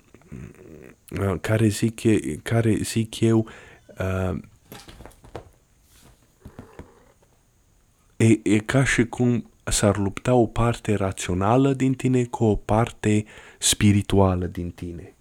care, 1.41 1.67
zic, 1.67 2.01
care 2.43 2.75
zic 2.75 3.21
eu 3.21 3.49
uh, 3.99 4.39
e, 8.17 8.41
e 8.43 8.59
ca 8.59 8.85
și 8.85 9.05
cum 9.05 9.51
s-ar 9.65 9.97
lupta 9.97 10.35
o 10.35 10.47
parte 10.47 10.95
rațională 10.95 11.73
din 11.73 11.95
tine 11.95 12.25
cu 12.25 12.45
o 12.45 12.55
parte 12.55 13.25
spirituală 13.59 14.47
din 14.47 14.71
tine. 14.71 15.14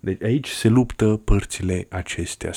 Deci 0.00 0.22
aici 0.22 0.48
se 0.48 0.68
luptă 0.68 1.20
părțile 1.24 1.86
acestea, 1.90 2.50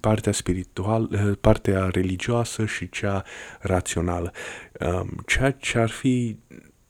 partea 0.00 0.32
spirituală, 0.32 1.08
eh, 1.12 1.36
partea 1.40 1.88
religioasă 1.92 2.66
și 2.66 2.88
cea 2.88 3.24
rațională. 3.60 4.32
Ehm, 4.72 5.22
ceea 5.26 5.50
ce 5.50 5.78
ar 5.78 5.90
fi 5.90 6.38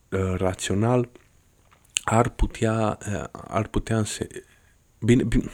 eh, 0.09 0.35
rațional 0.37 1.09
ar 2.05 2.29
putea, 2.29 2.99
eh, 3.07 3.25
ar 3.49 3.67
putea 3.67 3.97
înse- 3.97 4.29
Bine, 5.01 5.25
bine, 5.25 5.51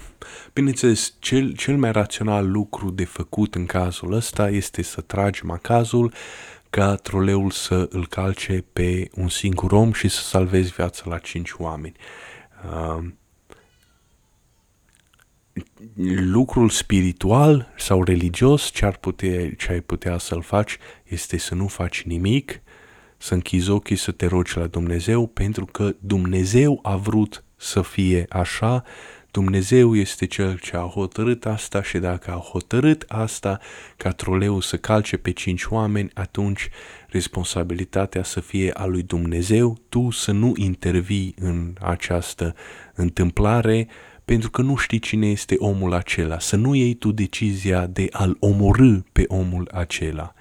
bineînțeles, 0.52 1.14
cel, 1.18 1.52
cel 1.52 1.76
mai 1.76 1.92
rațional 1.92 2.50
lucru 2.50 2.90
de 2.90 3.04
făcut 3.04 3.54
în 3.54 3.66
cazul 3.66 4.12
ăsta 4.12 4.48
este 4.48 4.82
să 4.82 5.00
tragi 5.00 5.44
macazul 5.44 6.12
ca 6.70 6.94
troleul 6.94 7.50
să 7.50 7.88
îl 7.90 8.06
calce 8.06 8.64
pe 8.72 9.10
un 9.14 9.28
singur 9.28 9.72
om 9.72 9.92
și 9.92 10.08
să 10.08 10.20
salvezi 10.20 10.72
viața 10.72 11.02
la 11.06 11.18
cinci 11.18 11.52
oameni. 11.52 11.96
Uh, 12.64 13.04
lucrul 16.16 16.68
spiritual 16.68 17.72
sau 17.78 18.02
religios 18.02 18.62
ce, 18.62 18.84
ar 18.84 18.96
putea, 18.96 19.54
ce 19.54 19.72
ai 19.72 19.80
putea 19.80 20.18
să-l 20.18 20.42
faci 20.42 20.76
este 21.04 21.36
să 21.36 21.54
nu 21.54 21.66
faci 21.66 22.02
nimic, 22.02 22.60
să 23.16 23.34
închizi 23.34 23.70
ochii, 23.70 23.96
să 23.96 24.10
te 24.10 24.26
rogi 24.26 24.58
la 24.58 24.66
Dumnezeu, 24.66 25.26
pentru 25.26 25.64
că 25.64 25.94
Dumnezeu 25.98 26.78
a 26.82 26.96
vrut 26.96 27.44
să 27.56 27.82
fie 27.82 28.26
așa, 28.28 28.84
Dumnezeu 29.32 29.96
este 29.96 30.26
cel 30.26 30.58
ce 30.58 30.76
a 30.76 30.80
hotărât 30.80 31.46
asta 31.46 31.82
și 31.82 31.98
dacă 31.98 32.30
a 32.30 32.36
hotărât 32.36 33.04
asta 33.08 33.58
ca 33.96 34.10
troleul 34.10 34.60
să 34.60 34.76
calce 34.76 35.16
pe 35.16 35.30
cinci 35.30 35.64
oameni, 35.64 36.10
atunci 36.14 36.68
responsabilitatea 37.08 38.22
să 38.22 38.40
fie 38.40 38.70
a 38.72 38.86
lui 38.86 39.02
Dumnezeu, 39.02 39.78
tu 39.88 40.10
să 40.10 40.32
nu 40.32 40.52
intervii 40.56 41.34
în 41.40 41.74
această 41.80 42.54
întâmplare 42.94 43.88
pentru 44.32 44.50
că 44.50 44.62
nu 44.62 44.76
știi 44.76 44.98
cine 44.98 45.26
este 45.26 45.54
omul 45.58 45.92
acela, 45.92 46.38
să 46.38 46.56
nu 46.56 46.74
iei 46.74 46.94
tu 46.94 47.12
decizia 47.12 47.86
de 47.86 48.08
a-l 48.10 48.36
omorâ 48.40 48.98
pe 49.12 49.24
omul 49.28 49.68
acela. 49.72 50.34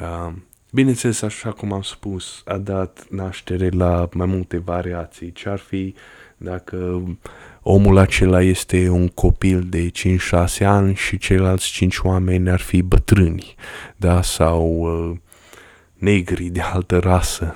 Uh, 0.00 0.32
bineînțeles, 0.70 1.22
așa 1.22 1.52
cum 1.52 1.72
am 1.72 1.82
spus, 1.82 2.42
a 2.44 2.56
dat 2.58 3.06
naștere 3.10 3.68
la 3.68 4.08
mai 4.12 4.26
multe 4.26 4.58
variații. 4.58 5.32
Ce 5.32 5.48
ar 5.48 5.58
fi 5.58 5.94
dacă 6.36 7.02
omul 7.62 7.98
acela 7.98 8.42
este 8.42 8.88
un 8.88 9.08
copil 9.08 9.66
de 9.68 9.90
5-6 10.60 10.66
ani 10.66 10.94
și 10.94 11.18
ceilalți 11.18 11.70
5 11.70 11.98
oameni 11.98 12.50
ar 12.50 12.60
fi 12.60 12.82
bătrâni, 12.82 13.54
da, 13.96 14.22
sau 14.22 14.66
uh, 14.80 15.16
negri 16.02 16.44
de 16.44 16.60
altă 16.60 16.98
rasă. 16.98 17.54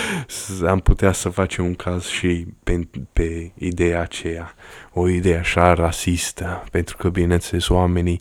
Am 0.72 0.80
putea 0.80 1.12
să 1.12 1.28
facem 1.28 1.64
un 1.64 1.74
caz 1.74 2.06
și 2.06 2.46
pe, 2.62 2.88
pe 3.12 3.52
ideea 3.54 4.00
aceea, 4.00 4.54
o 4.92 5.08
idee 5.08 5.38
așa 5.38 5.74
rasistă, 5.74 6.64
pentru 6.70 6.96
că, 6.96 7.08
bineînțeles, 7.08 7.68
oamenii 7.68 8.20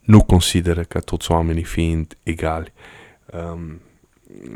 nu 0.00 0.22
consideră 0.22 0.82
că 0.82 1.00
toți 1.00 1.30
oamenii 1.30 1.62
fiind 1.62 2.16
egali. 2.22 2.72
Um, 3.32 3.80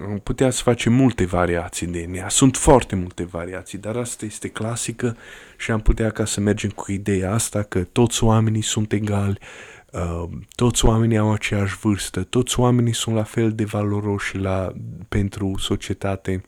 am 0.03 0.21
putea 0.23 0.51
să 0.51 0.63
facem 0.63 0.93
multe 0.93 1.25
variații 1.25 1.87
de 1.87 2.09
ea. 2.13 2.29
Sunt 2.29 2.57
foarte 2.57 2.97
multe 2.97 3.25
variații, 3.25 3.79
dar 3.79 3.97
asta 3.97 4.25
este 4.25 4.49
clasică 4.49 5.17
și 5.57 5.71
am 5.71 5.81
putea 5.81 6.11
ca 6.11 6.25
să 6.25 6.41
mergem 6.41 6.71
cu 6.71 6.93
ideea 6.93 7.33
asta 7.33 7.63
că 7.63 7.85
toți 7.85 8.25
oamenii 8.25 8.63
sunt 8.63 8.93
egali, 8.93 9.39
uh, 9.41 9.80
toți 10.55 10.85
oamenii 10.85 11.17
au 11.17 11.33
aceeași 11.33 11.77
vârstă, 11.77 12.23
toți 12.23 12.61
oamenii 12.61 12.95
sunt 12.95 13.15
la 13.15 13.23
fel 13.23 13.53
de 13.53 13.65
valoroși 13.65 14.37
la, 14.37 14.73
pentru 15.09 15.55
societate. 15.59 16.45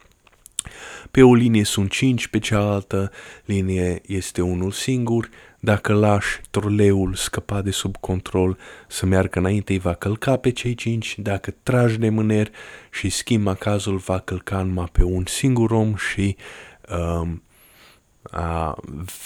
Pe 1.11 1.23
o 1.23 1.35
linie 1.35 1.65
sunt 1.65 1.91
cinci, 1.91 2.29
pe 2.29 2.39
cealaltă 2.39 3.11
linie 3.45 4.01
este 4.07 4.43
unul 4.43 4.71
singur. 4.71 5.29
Dacă 5.61 5.93
lași 5.93 6.41
troleul 6.51 7.15
scăpa 7.15 7.63
de 7.63 7.71
sub 7.71 7.97
control 7.97 8.59
să 8.89 9.07
meargă 9.07 9.39
înainte, 9.39 9.73
îi 9.73 9.79
va 9.79 9.95
călca 9.95 10.37
pe 10.37 10.51
cei 10.51 10.75
cinci. 10.75 11.19
Dacă 11.19 11.55
tragi 11.63 11.99
de 11.99 12.09
mâner 12.09 12.51
și 12.91 13.09
schimba 13.09 13.55
cazul, 13.55 13.97
va 13.97 14.19
călca 14.19 14.63
numai 14.63 14.89
pe 14.93 15.03
un 15.03 15.25
singur 15.27 15.71
om 15.71 15.95
și 15.95 16.37
um, 17.21 17.43
a, 18.31 18.77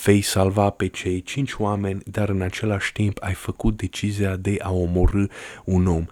vei 0.05 0.21
salva 0.21 0.71
pe 0.71 0.87
cei 0.87 1.23
cinci 1.23 1.53
oameni, 1.53 2.03
dar 2.05 2.29
în 2.29 2.41
același 2.41 2.93
timp 2.93 3.19
ai 3.21 3.35
făcut 3.35 3.77
decizia 3.77 4.37
de 4.37 4.57
a 4.63 4.73
omorâ 4.73 5.27
un 5.65 5.87
om. 5.87 6.07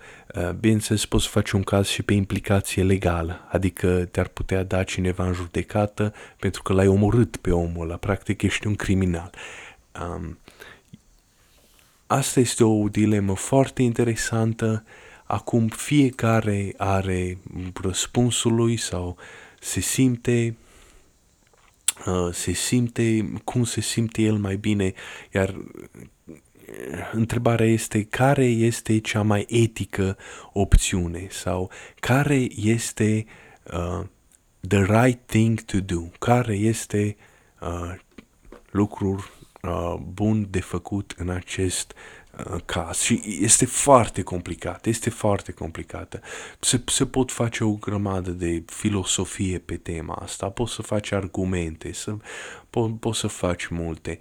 Bineînțeles, 0.61 1.07
poți 1.07 1.29
face 1.29 1.57
un 1.57 1.63
caz 1.63 1.87
și 1.87 2.03
pe 2.03 2.13
implicație 2.13 2.83
legală, 2.83 3.49
adică 3.51 4.05
te-ar 4.11 4.29
putea 4.29 4.63
da 4.63 4.83
cineva 4.83 5.27
în 5.27 5.33
judecată 5.33 6.15
pentru 6.39 6.63
că 6.63 6.73
l-ai 6.73 6.87
omorât 6.87 7.37
pe 7.37 7.51
omul 7.51 7.85
ăla, 7.85 7.97
practic 7.97 8.43
ești 8.43 8.67
un 8.67 8.75
criminal. 8.75 9.31
Um, 10.01 10.39
asta 12.07 12.41
este 12.41 12.65
o 12.65 12.89
dilemă 12.89 13.35
foarte 13.35 13.83
interesantă. 13.83 14.85
Acum 15.25 15.69
fiecare 15.69 16.75
are 16.77 17.39
răspunsul 17.83 18.55
lui 18.55 18.77
sau 18.77 19.17
se 19.61 19.81
simte 19.81 20.57
Uh, 20.57 20.64
se 22.33 22.53
simte, 22.53 23.33
cum 23.45 23.65
se 23.65 23.81
simte 23.81 24.23
el 24.23 24.37
mai 24.37 24.57
bine, 24.57 24.93
iar 25.33 25.49
uh, 25.49 26.35
întrebarea 27.13 27.67
este 27.67 28.05
care 28.05 28.45
este 28.45 28.99
cea 28.99 29.23
mai 29.23 29.47
etică 29.49 30.17
opțiune? 30.53 31.27
Sau 31.31 31.71
care 32.01 32.47
este 32.57 33.25
uh, 33.73 34.05
the 34.69 34.83
right 34.83 35.21
thing 35.27 35.61
to 35.61 35.81
do, 35.81 36.01
care 36.19 36.55
este 36.55 37.17
uh, 37.61 37.95
lucrul 38.71 39.25
uh, 39.63 39.95
bun 40.13 40.47
de 40.51 40.61
făcut 40.61 41.15
în 41.17 41.29
acest 41.29 41.93
Uh, 41.93 42.24
caz 42.65 42.99
și 42.99 43.23
este 43.41 43.67
foarte 43.67 44.23
complicat, 44.23 44.87
este 44.87 45.11
foarte 45.11 45.53
complicată. 45.53 46.21
Se, 46.61 46.83
se 46.87 47.07
pot 47.07 47.33
face 47.33 47.65
o 47.65 47.73
grămadă 47.73 48.31
de 48.31 48.63
filosofie 48.67 49.59
pe 49.59 49.77
tema 49.77 50.15
asta, 50.15 50.49
poți 50.49 50.73
să 50.73 50.83
faci 50.83 51.13
argumente, 51.13 51.93
să, 51.93 52.17
po, 52.71 52.89
poți 52.89 53.19
să 53.19 53.27
faci 53.27 53.67
multe. 53.67 54.19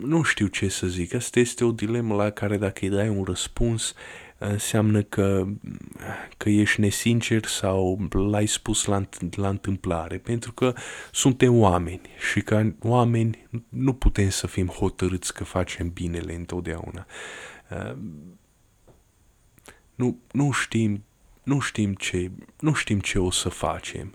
Nu 0.00 0.22
știu 0.22 0.46
ce 0.46 0.68
să 0.68 0.86
zic, 0.86 1.14
asta 1.14 1.40
este 1.40 1.64
o 1.64 1.70
dilemă 1.70 2.14
la 2.14 2.30
care 2.30 2.56
dacă 2.56 2.78
îi 2.82 2.88
dai 2.88 3.08
un 3.08 3.24
răspuns, 3.24 3.94
înseamnă 4.38 5.02
că, 5.02 5.46
că 6.36 6.48
ești 6.48 6.80
nesincer 6.80 7.44
sau 7.44 8.08
l-ai 8.10 8.46
spus 8.46 8.84
la, 8.84 9.08
la 9.30 9.48
întâmplare, 9.48 10.18
pentru 10.18 10.52
că 10.52 10.74
suntem 11.12 11.58
oameni 11.58 12.08
și 12.30 12.40
ca 12.40 12.74
oameni 12.82 13.48
nu 13.68 13.92
putem 13.92 14.28
să 14.28 14.46
fim 14.46 14.66
hotărâți 14.66 15.34
că 15.34 15.44
facem 15.44 15.90
binele 15.90 16.34
întotdeauna. 16.34 17.06
Nu, 19.94 20.18
nu 20.30 20.50
știm 20.50 21.04
nu 21.46 21.60
știm 21.60 21.94
ce, 21.94 22.30
nu 22.60 22.72
știm 22.72 23.00
ce 23.00 23.18
o 23.18 23.30
să 23.30 23.48
facem 23.48 24.14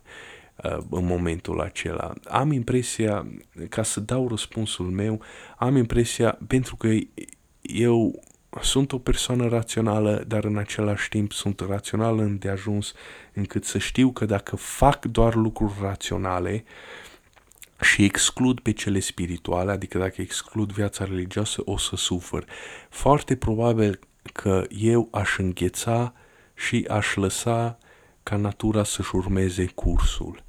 în 0.90 1.06
momentul 1.06 1.62
acela. 1.62 2.14
Am 2.24 2.52
impresia, 2.52 3.28
ca 3.70 3.84
să 3.84 4.00
dau 4.00 4.28
răspunsul 4.28 4.86
meu, 4.86 5.22
am 5.58 5.76
impresia, 5.76 6.38
pentru 6.48 6.76
că 6.76 6.88
eu 7.62 8.24
sunt 8.60 8.92
o 8.92 8.98
persoană 8.98 9.48
rațională, 9.48 10.24
dar 10.28 10.44
în 10.44 10.58
același 10.58 11.10
timp 11.10 11.32
sunt 11.32 11.60
rațională 11.60 12.22
îndeajuns 12.22 12.94
încât 13.34 13.66
să 13.66 13.78
știu 13.78 14.12
că 14.12 14.26
dacă 14.26 14.56
fac 14.56 15.06
doar 15.06 15.36
lucruri 15.36 15.74
raționale 15.82 16.64
și 17.82 18.04
exclud 18.04 18.60
pe 18.60 18.72
cele 18.72 19.00
spirituale, 19.00 19.72
adică 19.72 19.98
dacă 19.98 20.22
exclud 20.22 20.72
viața 20.72 21.06
religioasă, 21.06 21.62
o 21.66 21.78
să 21.78 21.96
sufăr. 21.96 22.46
Foarte 22.90 23.36
probabil 23.36 24.00
că 24.34 24.66
eu 24.70 25.08
aș 25.12 25.38
îngheța 25.38 26.14
și 26.54 26.86
aș 26.90 27.16
lăsa 27.16 27.78
ca 28.24 28.36
natura 28.36 28.84
să-și 28.84 29.16
urmeze 29.16 29.66
cursul. 29.66 30.44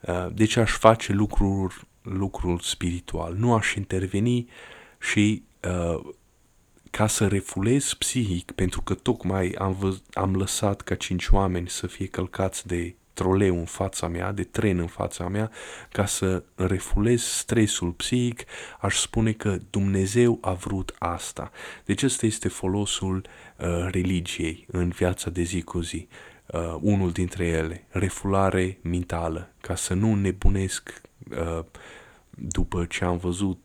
Uh, 0.00 0.26
deci 0.32 0.56
aș 0.56 0.70
face 0.70 1.12
lucruri, 1.12 1.86
lucrul 2.02 2.58
spiritual, 2.58 3.34
nu 3.34 3.54
aș 3.54 3.74
interveni 3.74 4.48
și 4.98 5.42
uh, 5.68 6.00
ca 6.98 7.06
să 7.06 7.26
refulez 7.26 7.94
psihic, 7.94 8.50
pentru 8.50 8.82
că 8.82 8.94
tocmai 8.94 9.54
am, 9.58 9.76
văz- 9.76 10.12
am 10.12 10.36
lăsat 10.36 10.80
ca 10.80 10.94
cinci 10.94 11.28
oameni 11.28 11.68
să 11.68 11.86
fie 11.86 12.06
călcați 12.06 12.66
de 12.66 12.94
troleu 13.12 13.58
în 13.58 13.64
fața 13.64 14.08
mea, 14.08 14.32
de 14.32 14.44
tren 14.44 14.78
în 14.78 14.86
fața 14.86 15.28
mea, 15.28 15.50
ca 15.92 16.06
să 16.06 16.42
refulez 16.54 17.22
stresul 17.22 17.90
psihic, 17.90 18.44
aș 18.80 18.96
spune 18.96 19.32
că 19.32 19.58
Dumnezeu 19.70 20.38
a 20.40 20.52
vrut 20.52 20.94
asta. 20.98 21.50
Deci 21.84 22.02
ăsta 22.02 22.26
este 22.26 22.48
folosul 22.48 23.16
uh, 23.56 23.66
religiei 23.90 24.66
în 24.70 24.88
viața 24.88 25.30
de 25.30 25.42
zi 25.42 25.62
cu 25.62 25.80
zi. 25.80 26.08
Uh, 26.46 26.76
unul 26.80 27.10
dintre 27.10 27.46
ele, 27.46 27.86
refulare 27.88 28.78
mentală, 28.82 29.52
ca 29.60 29.74
să 29.74 29.94
nu 29.94 30.14
nebunesc 30.14 31.00
uh, 31.30 31.64
după 32.30 32.84
ce 32.84 33.04
am 33.04 33.16
văzut 33.16 33.58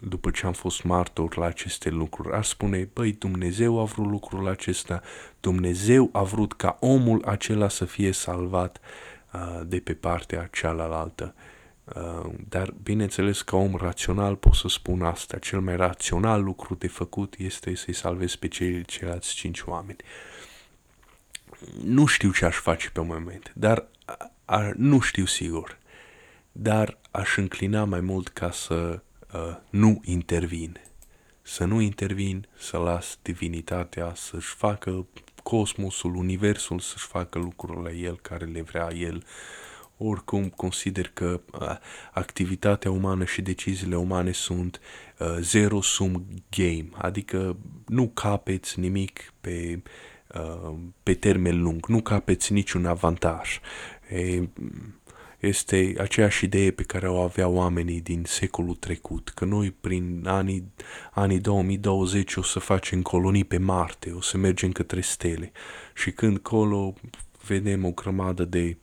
după 0.00 0.30
ce 0.30 0.46
am 0.46 0.52
fost 0.52 0.82
martor 0.82 1.36
la 1.36 1.46
aceste 1.46 1.88
lucruri, 1.88 2.34
ar 2.34 2.44
spune, 2.44 2.88
băi, 2.92 3.12
Dumnezeu 3.12 3.80
a 3.80 3.84
vrut 3.84 4.06
lucrul 4.06 4.48
acesta, 4.48 5.02
Dumnezeu 5.40 6.08
a 6.12 6.22
vrut 6.22 6.52
ca 6.52 6.76
omul 6.80 7.24
acela 7.24 7.68
să 7.68 7.84
fie 7.84 8.12
salvat 8.12 8.80
uh, 9.32 9.60
de 9.66 9.80
pe 9.80 9.94
partea 9.94 10.48
cealaltă. 10.52 11.34
Uh, 11.84 12.30
dar, 12.48 12.74
bineînțeles, 12.82 13.42
ca 13.42 13.56
om 13.56 13.74
rațional 13.76 14.36
pot 14.36 14.54
să 14.54 14.68
spun 14.68 15.02
asta. 15.02 15.38
Cel 15.38 15.60
mai 15.60 15.76
rațional 15.76 16.42
lucru 16.42 16.74
de 16.74 16.88
făcut 16.88 17.34
este 17.38 17.74
să-i 17.74 17.94
salvezi 17.94 18.38
pe 18.38 18.48
cei 18.48 18.84
ceilalți 18.84 19.34
cinci 19.34 19.60
oameni. 19.60 19.98
Nu 21.84 22.06
știu 22.06 22.32
ce 22.32 22.44
aș 22.44 22.56
face 22.56 22.90
pe 22.90 23.00
moment, 23.00 23.52
dar 23.54 23.86
a, 24.04 24.30
a, 24.44 24.70
nu 24.76 25.00
știu 25.00 25.24
sigur. 25.24 25.78
Dar 26.52 26.98
aș 27.10 27.36
înclina 27.36 27.84
mai 27.84 28.00
mult 28.00 28.28
ca 28.28 28.50
să 28.50 29.00
uh, 29.34 29.56
nu 29.70 30.00
intervin. 30.04 30.80
Să 31.42 31.64
nu 31.64 31.80
intervin, 31.80 32.46
să 32.58 32.76
las 32.76 33.18
divinitatea 33.22 34.12
să-și 34.14 34.54
facă 34.54 35.06
cosmosul, 35.42 36.14
universul 36.14 36.78
să-și 36.78 37.06
facă 37.06 37.38
lucrurile 37.38 37.96
el 37.96 38.18
care 38.22 38.44
le 38.44 38.62
vrea 38.62 38.88
el. 38.94 39.24
Oricum 39.96 40.48
consider 40.48 41.10
că 41.14 41.40
uh, 41.52 41.76
activitatea 42.12 42.90
umană 42.90 43.24
și 43.24 43.42
deciziile 43.42 43.96
umane 43.96 44.32
sunt 44.32 44.80
uh, 45.18 45.36
zero 45.40 45.80
sum 45.80 46.24
game, 46.50 46.88
adică 46.92 47.56
nu 47.86 48.08
capeți 48.08 48.80
nimic 48.80 49.32
pe, 49.40 49.82
uh, 50.34 50.74
pe 51.02 51.14
termen 51.14 51.62
lung, 51.62 51.86
nu 51.86 52.00
capeți 52.00 52.52
niciun 52.52 52.86
avantaj. 52.86 53.60
E, 54.08 54.48
este 55.40 55.94
aceeași 55.98 56.44
idee 56.44 56.70
pe 56.70 56.82
care 56.82 57.08
o 57.08 57.20
aveau 57.20 57.54
oamenii 57.54 58.00
din 58.00 58.24
secolul 58.26 58.74
trecut, 58.74 59.28
că 59.34 59.44
noi 59.44 59.70
prin 59.70 60.22
anii, 60.26 60.72
anii 61.10 61.38
2020 61.38 62.36
o 62.36 62.42
să 62.42 62.58
facem 62.58 63.02
colonii 63.02 63.44
pe 63.44 63.58
Marte, 63.58 64.10
o 64.10 64.20
să 64.20 64.36
mergem 64.36 64.72
către 64.72 65.00
stele 65.00 65.52
și 65.94 66.10
când 66.10 66.38
colo 66.38 66.94
vedem 67.46 67.84
o 67.84 67.90
grămadă 67.90 68.44
de 68.44 68.76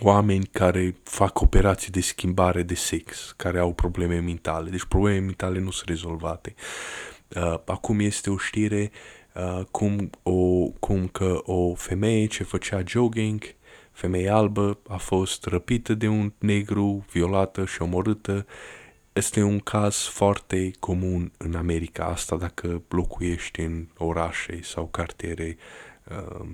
oameni 0.00 0.46
care 0.52 0.94
fac 1.02 1.40
operații 1.40 1.90
de 1.90 2.00
schimbare 2.00 2.62
de 2.62 2.74
sex, 2.74 3.34
care 3.36 3.58
au 3.58 3.72
probleme 3.72 4.18
mentale. 4.18 4.70
Deci 4.70 4.84
probleme 4.84 5.18
mentale 5.18 5.58
nu 5.58 5.70
sunt 5.70 5.88
rezolvate. 5.88 6.54
Uh, 7.36 7.58
acum 7.66 8.00
este 8.00 8.30
o 8.30 8.36
știre 8.36 8.90
uh, 9.34 9.64
cum, 9.70 10.10
o, 10.22 10.68
cum 10.78 11.06
că 11.06 11.40
o 11.44 11.74
femeie 11.74 12.26
ce 12.26 12.42
făcea 12.42 12.82
jogging, 12.86 13.54
femeie 13.98 14.28
albă, 14.28 14.78
a 14.88 14.96
fost 14.96 15.44
răpită 15.44 15.94
de 15.94 16.08
un 16.08 16.32
negru, 16.38 17.04
violată 17.12 17.64
și 17.64 17.82
omorâtă. 17.82 18.46
Este 19.12 19.42
un 19.42 19.58
caz 19.58 19.96
foarte 19.96 20.70
comun 20.78 21.32
în 21.36 21.54
America 21.54 22.04
asta 22.04 22.36
dacă 22.36 22.82
locuiești 22.88 23.60
în 23.60 23.86
orașe 23.96 24.62
sau 24.62 24.86
cartiere 24.86 25.56
uh, 26.10 26.46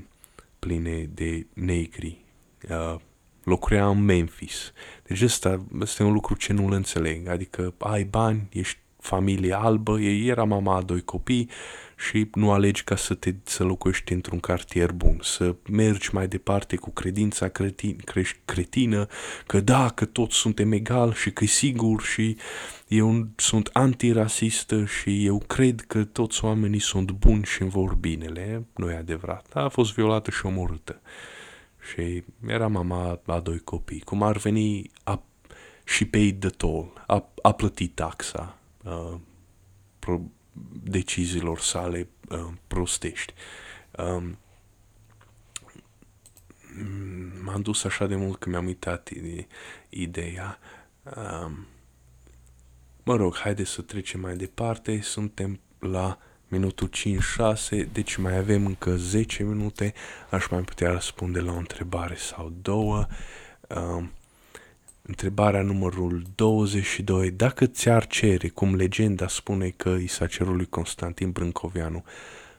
pline 0.58 1.10
de 1.14 1.46
negri. 1.52 2.24
Uh, 2.70 2.96
locuia 3.42 3.88
în 3.88 4.04
Memphis. 4.04 4.72
Deci 5.02 5.22
ăsta 5.22 5.64
este 5.80 6.02
un 6.02 6.12
lucru 6.12 6.34
ce 6.34 6.52
nu-l 6.52 6.72
înțeleg. 6.72 7.28
Adică 7.28 7.74
ai 7.78 8.04
bani, 8.04 8.48
ești 8.52 8.78
familie 9.00 9.56
albă, 9.56 10.00
ei 10.00 10.26
era 10.26 10.44
mama 10.44 10.76
a 10.76 10.82
doi 10.82 11.02
copii 11.02 11.50
și 12.08 12.28
nu 12.34 12.50
alegi 12.50 12.84
ca 12.84 12.96
să 12.96 13.14
te 13.14 13.34
să 13.42 13.64
locuiești 13.64 14.12
într-un 14.12 14.40
cartier 14.40 14.92
bun, 14.92 15.18
să 15.22 15.54
mergi 15.70 16.14
mai 16.14 16.28
departe 16.28 16.76
cu 16.76 16.90
credința 16.90 17.48
cretin, 17.48 17.96
crești 17.96 18.38
cretină, 18.44 19.06
că 19.46 19.60
da, 19.60 19.88
că 19.88 20.04
toți 20.04 20.36
suntem 20.36 20.72
egal 20.72 21.12
și 21.12 21.30
că 21.30 21.44
e 21.44 21.46
sigur 21.46 22.02
și 22.02 22.36
eu 22.88 23.26
sunt 23.36 23.70
antirasistă 23.72 24.84
și 24.84 25.26
eu 25.26 25.38
cred 25.46 25.80
că 25.80 26.04
toți 26.04 26.44
oamenii 26.44 26.80
sunt 26.80 27.10
buni 27.10 27.44
și 27.44 27.62
îmi 27.62 27.70
vor 27.70 27.94
binele. 27.94 28.66
Nu 28.76 28.90
e 28.90 28.96
adevărat. 28.96 29.46
A 29.52 29.68
fost 29.68 29.94
violată 29.94 30.30
și 30.30 30.46
omorâtă 30.46 31.00
și 31.92 32.22
era 32.46 32.68
mama 32.68 33.20
la 33.24 33.40
doi 33.40 33.58
copii. 33.58 34.00
Cum 34.00 34.22
ar 34.22 34.36
veni, 34.36 34.90
a, 35.04 35.22
și 35.84 36.04
paid 36.04 36.40
the 36.40 36.48
toll, 36.48 37.04
a, 37.06 37.28
a 37.42 37.52
plătit 37.52 37.94
taxa 37.94 38.58
uh, 38.84 39.14
pro, 39.98 40.20
deciziilor 40.82 41.58
sale 41.58 42.08
uh, 42.28 42.46
prostești. 42.66 43.32
Um, 43.90 44.38
m-am 47.44 47.60
dus 47.60 47.84
așa 47.84 48.06
de 48.06 48.16
mult 48.16 48.38
că 48.38 48.48
mi-am 48.48 48.66
uitat 48.66 49.10
de 49.10 49.46
ideea. 49.88 50.58
Um, 51.16 51.66
mă 53.02 53.16
rog, 53.16 53.36
haideți 53.36 53.70
să 53.70 53.82
trecem 53.82 54.20
mai 54.20 54.36
departe. 54.36 55.00
Suntem 55.00 55.60
la 55.78 56.18
minutul 56.48 56.90
5-6, 57.78 57.92
deci 57.92 58.16
mai 58.16 58.36
avem 58.36 58.66
încă 58.66 58.96
10 58.96 59.42
minute, 59.42 59.94
aș 60.30 60.48
mai 60.48 60.60
putea 60.60 60.90
răspunde 60.90 61.40
la 61.40 61.52
o 61.52 61.56
întrebare 61.56 62.14
sau 62.14 62.52
două. 62.62 63.06
Uh, 63.68 64.04
întrebarea 65.06 65.62
numărul 65.62 66.22
22, 66.34 67.30
dacă 67.30 67.66
ți-ar 67.66 68.06
cere, 68.06 68.48
cum 68.48 68.74
legenda 68.74 69.28
spune 69.28 69.68
că 69.68 69.88
i 69.88 70.06
s-a 70.06 70.26
cerut 70.26 70.54
lui 70.54 70.66
Constantin 70.66 71.30
Brâncoveanu, 71.30 72.04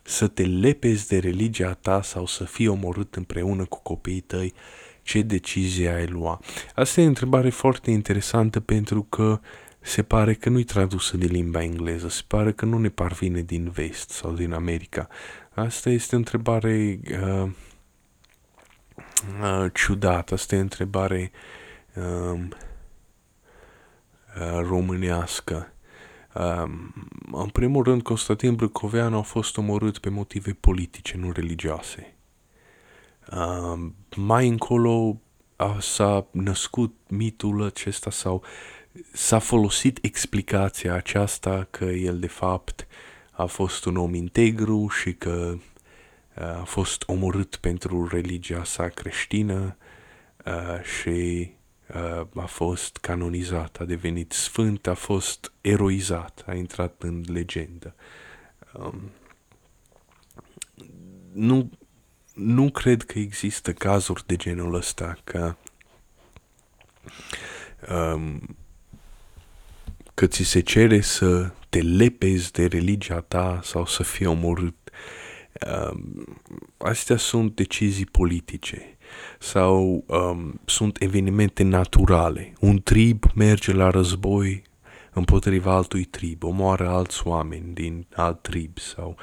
să 0.01 0.27
te 0.27 0.43
lepezi 0.43 1.07
de 1.07 1.19
religia 1.19 1.73
ta 1.73 2.01
sau 2.01 2.25
să 2.25 2.43
fii 2.43 2.67
omorât 2.67 3.15
împreună 3.15 3.65
cu 3.65 3.79
copiii 3.81 4.21
tăi, 4.21 4.53
ce 5.01 5.21
decizie 5.21 5.89
ai 5.89 6.07
lua? 6.07 6.39
Asta 6.75 7.01
e 7.01 7.03
o 7.03 7.07
întrebare 7.07 7.49
foarte 7.49 7.91
interesantă 7.91 8.59
pentru 8.59 9.03
că 9.03 9.23
uh, 9.23 9.39
se 9.85 10.03
pare 10.03 10.33
că 10.33 10.49
nu-i 10.49 10.63
tradusă 10.63 11.17
din 11.17 11.31
limba 11.31 11.63
engleză, 11.63 12.09
se 12.09 12.21
pare 12.27 12.51
că 12.51 12.65
nu 12.65 12.77
ne 12.77 12.89
parvine 12.89 13.41
din 13.41 13.69
vest 13.69 14.09
sau 14.09 14.31
din 14.31 14.53
America. 14.53 15.07
Asta 15.53 15.89
este 15.89 16.15
o 16.15 16.17
întrebare 16.17 16.99
uh, 17.11 17.49
uh, 19.41 19.71
ciudată, 19.73 20.33
asta 20.33 20.55
e 20.55 20.57
o 20.57 20.61
întrebare 20.61 21.31
uh, 21.33 21.39
uh, 21.39 21.64
românească. 24.61 25.69
Uh, 26.33 26.63
în 27.31 27.49
primul 27.51 27.83
rând, 27.83 28.01
Constantin 28.01 28.55
Brâcoveanu 28.55 29.17
a 29.17 29.21
fost 29.21 29.57
omorât 29.57 29.97
pe 29.97 30.09
motive 30.09 30.51
politice, 30.51 31.17
nu 31.17 31.31
religioase. 31.31 32.15
Uh, 33.31 33.89
mai 34.15 34.47
încolo 34.47 35.19
a, 35.55 35.77
s-a 35.79 36.25
născut 36.31 36.95
mitul 37.07 37.63
acesta 37.63 38.09
sau 38.09 38.43
s-a 39.13 39.39
folosit 39.39 39.99
explicația 40.01 40.93
aceasta 40.93 41.67
că 41.69 41.85
el 41.85 42.19
de 42.19 42.27
fapt 42.27 42.87
a 43.31 43.45
fost 43.45 43.85
un 43.85 43.97
om 43.97 44.13
integru 44.13 44.87
și 44.87 45.13
că 45.13 45.57
uh, 46.37 46.59
a 46.59 46.63
fost 46.63 47.03
omorât 47.07 47.55
pentru 47.55 48.07
religia 48.07 48.63
sa 48.63 48.87
creștină 48.87 49.77
uh, 50.45 50.83
și 50.83 51.09
uh, 51.09 51.64
a 52.35 52.45
fost 52.45 52.97
canonizat, 52.97 53.77
a 53.79 53.85
devenit 53.85 54.31
sfânt, 54.31 54.87
a 54.87 54.93
fost 54.93 55.51
eroizat, 55.61 56.43
a 56.47 56.53
intrat 56.53 57.01
în 57.01 57.23
legendă. 57.27 57.95
Um, 58.73 59.11
nu, 61.33 61.69
nu 62.33 62.71
cred 62.71 63.03
că 63.03 63.19
există 63.19 63.73
cazuri 63.73 64.25
de 64.25 64.35
genul 64.35 64.73
ăsta 64.73 65.17
că 65.23 65.55
um, 67.89 68.57
că 70.13 70.27
ți 70.27 70.43
se 70.43 70.59
cere 70.59 71.01
să 71.01 71.51
te 71.69 71.81
lepezi 71.81 72.51
de 72.51 72.65
religia 72.65 73.21
ta 73.21 73.59
sau 73.63 73.85
să 73.85 74.03
fii 74.03 74.25
omorât. 74.25 74.75
Um, 75.89 76.39
astea 76.77 77.17
sunt 77.17 77.55
decizii 77.55 78.05
politice 78.05 78.94
sau 79.39 80.03
um, 80.07 80.59
sunt 80.65 81.01
evenimente 81.01 81.63
naturale. 81.63 82.53
Un 82.59 82.81
trib 82.83 83.23
merge 83.33 83.73
la 83.73 83.89
război 83.89 84.63
împotriva 85.15 85.73
altui 85.73 86.03
trib, 86.03 86.43
omoară 86.43 86.87
alți 86.87 87.27
oameni 87.27 87.73
din 87.73 88.05
alt 88.15 88.41
trib 88.41 88.77
sau 88.77 89.17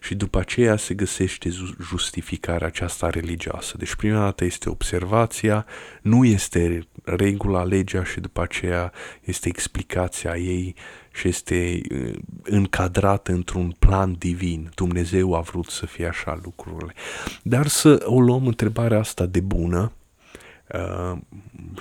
și 0.00 0.14
după 0.14 0.38
aceea 0.38 0.76
se 0.76 0.94
găsește 0.94 1.50
justificarea 1.80 2.66
aceasta 2.66 3.10
religioasă. 3.10 3.76
Deci 3.76 3.94
prima 3.94 4.18
dată 4.18 4.44
este 4.44 4.70
observația, 4.70 5.66
nu 6.02 6.24
este 6.24 6.88
regula, 7.04 7.62
legea 7.62 8.04
și 8.04 8.20
după 8.20 8.42
aceea 8.42 8.92
este 9.24 9.48
explicația 9.48 10.36
ei 10.36 10.74
și 11.18 11.28
este 11.28 11.80
uh, 11.90 12.14
încadrată 12.42 13.32
într-un 13.32 13.74
plan 13.78 14.14
divin. 14.18 14.70
Dumnezeu 14.74 15.34
a 15.34 15.40
vrut 15.40 15.66
să 15.66 15.86
fie 15.86 16.06
așa 16.06 16.40
lucrurile. 16.42 16.94
Dar 17.42 17.66
să 17.66 18.02
o 18.04 18.20
luăm 18.20 18.46
întrebarea 18.46 18.98
asta 18.98 19.26
de 19.26 19.40
bună 19.40 19.92
uh, 20.74 21.18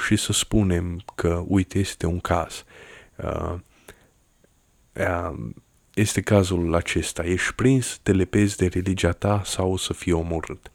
și 0.06 0.16
să 0.16 0.32
spunem 0.32 1.02
că, 1.16 1.44
uite, 1.48 1.80
este 1.80 2.06
un 2.06 2.20
caz. 2.20 2.64
Uh, 3.16 3.54
uh, 4.94 5.34
este 5.94 6.22
cazul 6.22 6.76
acesta. 6.76 7.24
Ești 7.24 7.54
prins, 7.54 8.00
te 8.04 8.12
lepezi 8.12 8.58
de 8.58 8.68
religia 8.68 9.12
ta 9.12 9.42
sau 9.46 9.72
o 9.72 9.78
să 9.78 9.94
fii 9.94 10.12
omorât. 10.12 10.72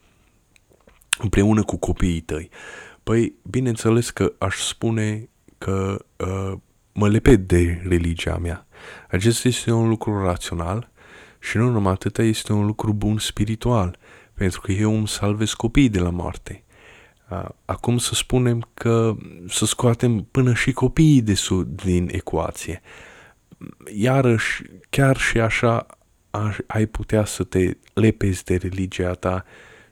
Împreună 1.19 1.63
cu 1.63 1.77
copiii 1.77 2.21
tăi. 2.21 2.51
Păi, 3.03 3.35
bineînțeles 3.43 4.11
că 4.11 4.33
aș 4.39 4.57
spune 4.57 5.29
că 5.59 6.05
uh, 6.17 6.59
mă 6.93 7.09
leped 7.09 7.41
de 7.41 7.83
religia 7.89 8.37
mea. 8.37 8.67
Acesta 9.11 9.49
este 9.49 9.71
un 9.71 9.89
lucru 9.89 10.23
rațional 10.23 10.91
și 11.39 11.57
nu 11.57 11.71
numai 11.71 11.93
atâta 11.93 12.23
este 12.23 12.53
un 12.53 12.67
lucru 12.67 12.93
bun 12.93 13.19
spiritual, 13.19 13.99
pentru 14.35 14.61
că 14.61 14.73
eu 14.73 14.97
îmi 14.97 15.09
salvez 15.09 15.53
copiii 15.53 15.89
de 15.89 15.99
la 15.99 16.11
moarte. 16.11 16.65
Uh, 17.31 17.45
acum 17.65 17.99
să 17.99 18.15
spunem 18.15 18.69
că 18.75 19.17
să 19.49 19.67
scoatem 19.67 20.29
până 20.31 20.55
și 20.55 20.73
copiii 20.73 21.23
de 21.23 21.35
sud 21.35 21.83
din 21.83 22.09
ecuație. 22.11 22.83
Iarăși, 23.95 24.63
chiar 24.91 25.17
și 25.17 25.41
așa 25.41 25.87
ai 26.67 26.87
putea 26.87 27.25
să 27.25 27.45
te 27.45 27.77
lepezi 27.93 28.45
de 28.45 28.57
religia 28.57 29.13
ta 29.13 29.45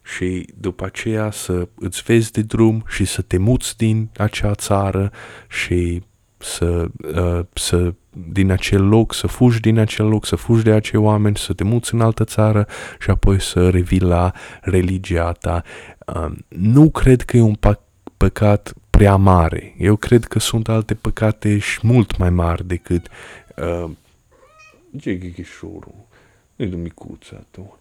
și 0.02 0.46
după 0.54 0.84
aceea 0.84 1.30
să 1.30 1.68
îți 1.74 2.02
vezi 2.02 2.32
de 2.32 2.42
drum 2.42 2.84
și 2.88 3.04
să 3.04 3.22
te 3.22 3.36
muți 3.36 3.76
din 3.76 4.10
acea 4.16 4.54
țară 4.54 5.12
și 5.48 6.02
să, 6.40 6.86
uh, 7.14 7.44
să 7.52 7.94
din 8.32 8.50
acel 8.50 8.88
loc, 8.88 9.14
să 9.14 9.26
fugi 9.26 9.60
din 9.60 9.78
acel 9.78 10.06
loc, 10.06 10.26
să 10.26 10.36
fugi 10.36 10.62
de 10.62 10.72
acei 10.72 11.00
oameni, 11.00 11.36
să 11.36 11.52
te 11.52 11.64
muți 11.64 11.94
în 11.94 12.00
altă 12.00 12.24
țară 12.24 12.66
și 12.98 13.10
apoi 13.10 13.40
să 13.40 13.70
revii 13.70 14.00
la 14.00 14.32
religia 14.60 15.32
ta. 15.32 15.62
Uh, 16.06 16.32
nu 16.48 16.90
cred 16.90 17.22
că 17.22 17.36
e 17.36 17.40
un 17.40 17.58
păcat 18.16 18.72
prea 18.90 19.16
mare. 19.16 19.74
Eu 19.78 19.96
cred 19.96 20.24
că 20.24 20.38
sunt 20.38 20.68
alte 20.68 20.94
păcate 20.94 21.58
și 21.58 21.78
mult 21.82 22.16
mai 22.16 22.30
mari 22.30 22.66
decât 22.66 23.06
uh, 23.56 23.90
ce 25.00 25.14
ghișorul? 25.14 26.06
Nu-i 26.56 26.68
micuța 26.68 27.44
tu. 27.50 27.78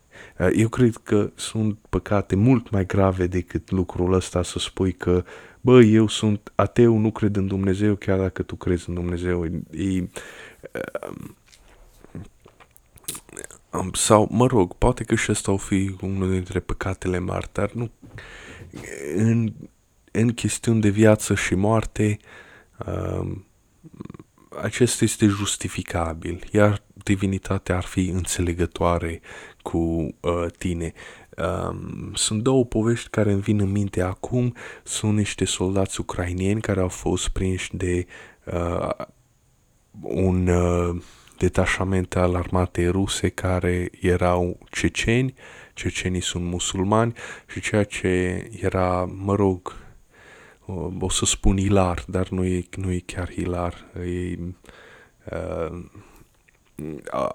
Eu 0.55 0.68
cred 0.68 0.95
că 1.03 1.32
sunt 1.36 1.78
păcate 1.89 2.36
mult 2.36 2.70
mai 2.70 2.86
grave 2.86 3.28
decât 3.28 3.72
lucrul 3.72 4.14
ăsta 4.14 4.43
să 4.43 4.60
spui 4.60 4.91
că 4.91 5.24
bă, 5.62 5.82
eu 5.82 6.07
sunt 6.07 6.51
ateu, 6.55 6.97
nu 6.97 7.12
cred 7.12 7.36
în 7.36 7.47
Dumnezeu, 7.47 7.95
chiar 7.95 8.20
dacă 8.20 8.43
tu 8.43 8.55
crezi 8.55 8.89
în 8.89 8.95
Dumnezeu. 8.95 9.45
E, 9.45 9.62
e, 9.84 10.10
um, 13.72 13.91
sau, 13.93 14.28
mă 14.32 14.47
rog, 14.47 14.74
poate 14.74 15.03
că 15.03 15.16
și 15.16 15.32
ăsta 15.32 15.51
o 15.51 15.57
fi 15.57 15.95
unul 16.01 16.32
dintre 16.32 16.60
păcatele 16.60 17.20
mari, 17.20 17.49
dar 17.51 17.72
nu, 17.72 17.91
în, 19.16 19.53
în 20.12 20.34
chestiuni 20.34 20.82
de 20.82 20.89
viață 20.89 21.36
și 21.36 21.55
moarte, 21.55 22.18
um, 22.86 23.45
acesta 24.62 25.03
este 25.03 25.26
justificabil, 25.26 26.43
iar 26.51 26.84
divinitatea 27.03 27.76
ar 27.76 27.84
fi 27.84 28.07
înțelegătoare 28.07 29.22
cu 29.62 29.78
uh, 29.78 30.45
tine. 30.57 30.93
Um, 31.40 32.12
sunt 32.14 32.44
două 32.44 32.66
povești 32.66 33.10
care 33.10 33.32
îmi 33.32 33.42
vin 33.42 33.60
în 33.60 33.72
minte 33.72 34.02
acum. 34.02 34.56
Sunt 34.84 35.18
niște 35.18 35.46
soldați 35.46 36.00
ucrainieni 36.00 36.62
care 36.62 36.80
au 36.80 36.88
fost 36.88 37.30
prinși 37.30 37.76
de 37.76 38.06
uh, 38.44 38.90
un 40.02 40.48
uh, 40.48 41.02
detașament 41.38 42.16
al 42.16 42.36
armatei 42.36 42.88
ruse 42.88 43.30
care 43.30 43.90
erau 44.02 44.58
ceceni. 44.72 45.34
Cecenii 45.74 46.22
sunt 46.22 46.44
musulmani 46.44 47.14
și 47.48 47.60
ceea 47.60 47.84
ce 47.84 48.44
era, 48.62 49.06
mă 49.06 49.36
rog, 49.36 49.76
o 51.00 51.10
să 51.10 51.26
spun 51.26 51.58
hilar, 51.58 52.04
dar 52.08 52.30
nu 52.30 52.46
e, 52.46 52.64
nu 52.76 52.92
e 52.92 53.00
chiar 53.06 53.32
hilar. 53.32 53.86
E, 54.06 54.38
uh, 55.32 55.86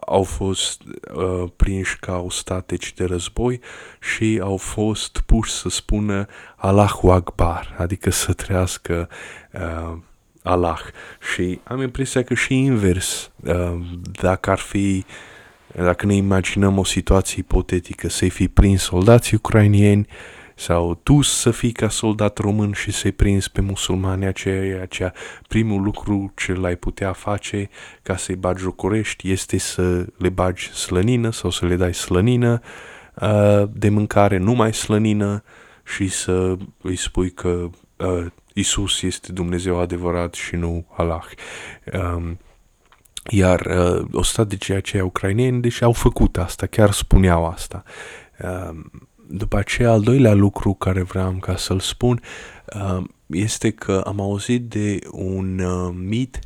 au 0.01 0.23
fost 0.23 0.83
uh, 1.15 1.51
prinși 1.57 1.99
ca 1.99 2.17
ostateci 2.17 2.93
de 2.93 3.05
război 3.05 3.61
și 4.01 4.41
au 4.43 4.57
fost 4.57 5.23
puși 5.27 5.53
să 5.53 5.69
spună 5.69 6.27
Allahu 6.57 7.11
Akbar, 7.11 7.75
adică 7.79 8.11
să 8.11 8.33
trăiască 8.33 9.09
uh, 9.53 9.97
Allah. 10.43 10.79
Și 11.35 11.61
am 11.65 11.81
impresia 11.81 12.23
că 12.23 12.35
și 12.35 12.55
invers, 12.55 13.31
uh, 13.45 13.81
dacă 14.21 14.51
ar 14.51 14.59
fi, 14.59 15.05
dacă 15.75 16.07
ne 16.07 16.15
imaginăm 16.15 16.79
o 16.79 16.85
situație 16.85 17.37
ipotetică, 17.39 18.09
să-i 18.09 18.31
fi 18.31 18.49
prins 18.49 18.83
soldații 18.83 19.37
ucrainieni, 19.37 20.07
uh, 20.09 20.44
sau 20.55 20.95
tu 21.03 21.23
să 21.23 21.51
fii 21.51 21.73
ca 21.73 21.89
soldat 21.89 22.39
român 22.39 22.73
și 22.73 22.93
să-i 22.93 23.13
prinzi 23.13 23.51
pe 23.51 23.61
musulmani 23.61 24.27
aceia, 24.27 24.83
aceea, 24.83 25.13
primul 25.49 25.83
lucru 25.83 26.33
ce 26.37 26.53
l-ai 26.53 26.77
putea 26.77 27.13
face 27.13 27.71
ca 28.03 28.17
să-i 28.17 28.37
bagi 28.37 28.63
jocorești 28.63 29.31
este 29.31 29.59
să 29.59 30.07
le 30.19 30.29
bagi 30.29 30.73
slănină 30.73 31.31
sau 31.31 31.51
să 31.51 31.67
le 31.67 31.77
dai 31.77 31.95
slănină 31.95 32.61
uh, 33.15 33.63
de 33.73 33.89
mâncare, 33.89 34.39
numai 34.39 34.75
slănină 34.75 35.43
și 35.85 36.09
să 36.09 36.57
îi 36.83 36.97
spui 36.97 37.31
că 37.31 37.71
uh, 37.97 38.27
Isus 38.53 39.03
este 39.03 39.33
Dumnezeu 39.33 39.81
adevărat 39.81 40.35
și 40.35 40.57
nu 40.57 40.87
Allah. 40.97 41.25
Um, 41.93 42.39
iar 43.31 43.61
uh, 43.61 44.05
ostaticii 44.13 44.75
aceia 44.75 45.05
ucraineni, 45.05 45.61
deși 45.61 45.85
au 45.85 45.93
făcut 45.93 46.37
asta, 46.37 46.67
chiar 46.67 46.91
spuneau 46.91 47.47
asta. 47.47 47.83
Uh, 48.43 48.81
după 49.37 49.57
aceea, 49.57 49.91
al 49.91 50.01
doilea 50.01 50.35
lucru 50.35 50.73
care 50.73 51.03
vreau 51.03 51.33
ca 51.33 51.57
să-l 51.57 51.81
spun 51.81 52.21
uh, 52.75 53.05
este 53.27 53.71
că 53.71 54.03
am 54.07 54.21
auzit 54.21 54.69
de 54.69 54.99
un 55.11 55.59
uh, 55.59 55.95
mit 55.99 56.39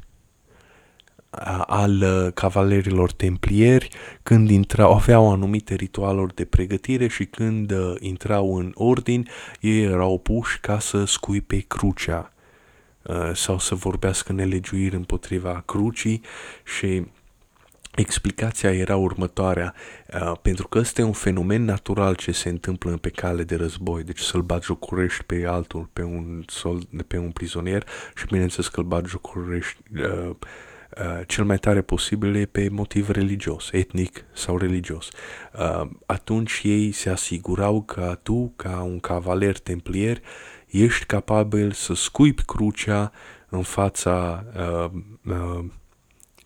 uh, 1.31 1.63
al 1.67 2.31
cavalerilor 2.35 3.13
templieri 3.13 3.89
când 4.23 4.51
intrau, 4.51 4.95
aveau 4.95 5.31
anumite 5.33 5.75
ritualuri 5.75 6.35
de 6.35 6.45
pregătire 6.45 7.09
și 7.09 7.25
când 7.25 7.73
intrau 7.99 8.57
în 8.57 8.73
ordin, 8.75 9.29
ei 9.61 9.83
erau 9.83 10.19
puși 10.19 10.61
ca 10.61 10.79
să 10.79 11.05
scuipe 11.05 11.59
crucea 11.59 12.33
sau 13.35 13.59
să 13.59 13.75
vorbească 13.75 14.33
nelegiuiri 14.33 14.97
împotriva 14.97 15.63
crucii 15.67 16.23
și 16.79 17.07
Explicația 17.95 18.73
era 18.73 18.97
următoarea, 18.97 19.75
uh, 20.15 20.33
pentru 20.43 20.69
că 20.69 20.79
ăsta 20.79 21.01
e 21.01 21.05
un 21.05 21.13
fenomen 21.13 21.65
natural 21.65 22.15
ce 22.15 22.33
se 22.33 22.49
întâmplă 22.49 22.97
pe 22.97 23.09
cale 23.11 23.43
de 23.43 23.57
război, 23.57 24.03
deci 24.03 24.21
să-l 24.21 24.61
jocurești 24.63 25.25
pe 25.25 25.45
altul, 25.47 25.89
pe 25.93 26.03
un, 26.03 26.43
sol, 26.47 26.83
pe 27.07 27.19
un 27.19 27.31
prizonier 27.31 27.87
și 28.17 28.27
bineînțeles 28.27 28.69
că 28.69 28.81
îl 28.81 29.07
jocurești 29.07 29.81
uh, 29.95 30.31
uh, 30.31 31.21
cel 31.27 31.45
mai 31.45 31.59
tare 31.59 31.83
posibil 31.83 32.35
e 32.35 32.45
pe 32.45 32.69
motiv 32.69 33.09
religios, 33.09 33.69
etnic 33.73 34.25
sau 34.33 34.59
religios. 34.59 35.09
Uh, 35.59 35.89
atunci 36.07 36.61
ei 36.65 36.93
se 36.93 37.11
asigurau 37.11 37.83
că 37.83 38.19
tu, 38.23 38.53
ca 38.57 38.83
un 38.83 39.01
cavaler 39.01 39.59
templier, 39.59 40.21
ești 40.67 41.05
capabil 41.05 41.73
să 41.73 41.95
scuipi 41.95 42.43
crucea 42.43 43.13
în 43.49 43.63
fața 43.63 44.45
uh, 44.57 44.91
uh, 45.25 45.65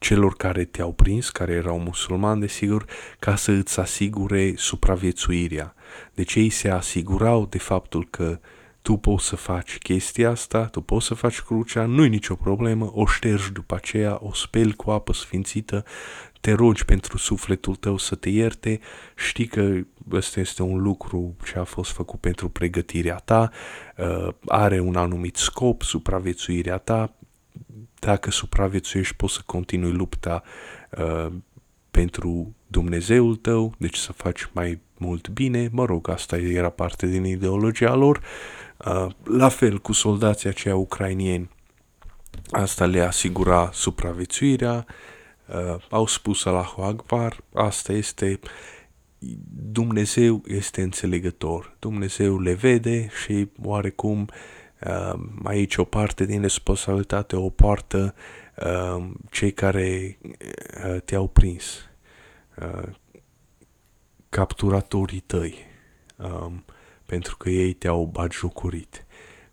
celor 0.03 0.35
care 0.37 0.65
te-au 0.65 0.93
prins, 0.93 1.31
care 1.31 1.53
erau 1.53 1.79
musulmani, 1.79 2.41
desigur, 2.41 2.85
ca 3.19 3.37
să 3.37 3.51
îți 3.51 3.81
asigure 3.81 4.53
supraviețuirea. 4.57 5.75
Deci 6.15 6.35
ei 6.35 6.51
se 6.51 6.71
asigurau 6.71 7.47
de 7.47 7.59
faptul 7.59 8.07
că 8.11 8.39
tu 8.83 8.97
poți 8.97 9.27
să 9.27 9.37
faci 9.37 9.79
chestia 9.79 10.31
asta, 10.31 10.65
tu 10.65 10.81
poți 10.81 11.07
să 11.07 11.15
faci 11.15 11.41
crucea, 11.41 11.85
nu-i 11.85 12.09
nicio 12.09 12.35
problemă, 12.35 12.91
o 12.95 13.07
ștergi 13.07 13.53
după 13.53 13.75
aceea, 13.75 14.19
o 14.21 14.33
speli 14.35 14.75
cu 14.75 14.91
apă 14.91 15.13
sfințită, 15.13 15.85
te 16.41 16.53
rogi 16.53 16.85
pentru 16.85 17.19
sufletul 17.19 17.75
tău 17.75 17.97
să 17.97 18.15
te 18.15 18.29
ierte, 18.29 18.81
știi 19.17 19.47
că 19.47 19.81
ăsta 20.11 20.41
este 20.41 20.63
un 20.63 20.83
lucru 20.83 21.37
ce 21.45 21.59
a 21.59 21.65
fost 21.65 21.91
făcut 21.91 22.21
pentru 22.21 22.49
pregătirea 22.49 23.17
ta, 23.17 23.51
uh, 23.97 24.29
are 24.47 24.81
un 24.81 24.97
anumit 24.97 25.37
scop, 25.37 25.83
supraviețuirea 25.83 26.79
ta, 26.79 27.15
dacă 28.05 28.31
supraviețuiești, 28.31 29.15
poți 29.15 29.35
să 29.35 29.41
continui 29.47 29.93
lupta 29.93 30.43
uh, 30.91 31.33
pentru 31.91 32.55
Dumnezeul 32.67 33.37
tău, 33.37 33.75
deci 33.79 33.97
să 33.97 34.13
faci 34.13 34.49
mai 34.53 34.81
mult 34.99 35.29
bine, 35.29 35.69
mă 35.73 35.85
rog, 35.85 36.09
asta 36.09 36.37
era 36.37 36.69
parte 36.69 37.07
din 37.07 37.25
ideologia 37.25 37.95
lor. 37.95 38.21
Uh, 38.87 39.07
la 39.25 39.49
fel 39.49 39.79
cu 39.79 39.93
soldații 39.93 40.49
aceia 40.49 40.77
ucrainieni, 40.77 41.51
asta 42.51 42.87
le 42.87 43.01
asigura 43.01 43.71
supraviețuirea, 43.73 44.87
uh, 45.47 45.77
au 45.91 46.07
spus 46.07 46.45
Allahu 46.45 46.83
Akbar, 46.83 47.37
asta 47.55 47.93
este 47.93 48.41
Dumnezeu 49.73 50.43
este 50.47 50.83
înțelegător, 50.83 51.77
Dumnezeu 51.79 52.41
le 52.41 52.53
vede 52.53 53.09
și 53.25 53.49
oarecum 53.63 54.21
uh, 54.21 54.29
Uh, 54.29 54.62
aici 55.45 55.77
o 55.77 55.85
parte 55.85 56.25
din 56.25 56.41
responsabilitate 56.41 57.37
o 57.37 57.51
poartă 57.51 58.15
uh, 58.57 59.11
cei 59.31 59.53
care 59.53 60.19
uh, 60.23 61.01
te-au 61.05 61.29
prins, 61.29 61.89
uh, 62.59 62.89
capturatorii 64.29 65.21
tăi, 65.21 65.55
um, 66.17 66.65
pentru 67.07 67.37
că 67.37 67.51
ei 67.51 67.73
te-au 67.73 68.05
batjocurit. 68.05 69.07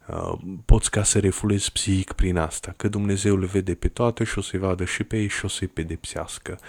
Uh, 0.08 0.34
poți 0.66 0.92
ca 0.92 1.04
să 1.04 1.20
refulezi 1.20 1.72
psihic 1.72 2.12
prin 2.12 2.38
asta, 2.38 2.74
că 2.78 2.88
Dumnezeu 2.88 3.38
le 3.38 3.46
vede 3.46 3.76
pe 3.76 3.88
toate 3.88 4.24
și 4.24 4.38
o 4.38 4.42
să-i 4.42 4.60
vadă 4.60 4.86
și 4.86 5.04
pe 5.04 5.18
ei 5.18 5.28
și 5.28 5.46
o 5.46 5.48
să-i 5.48 5.68
pedepsească. 5.68 6.60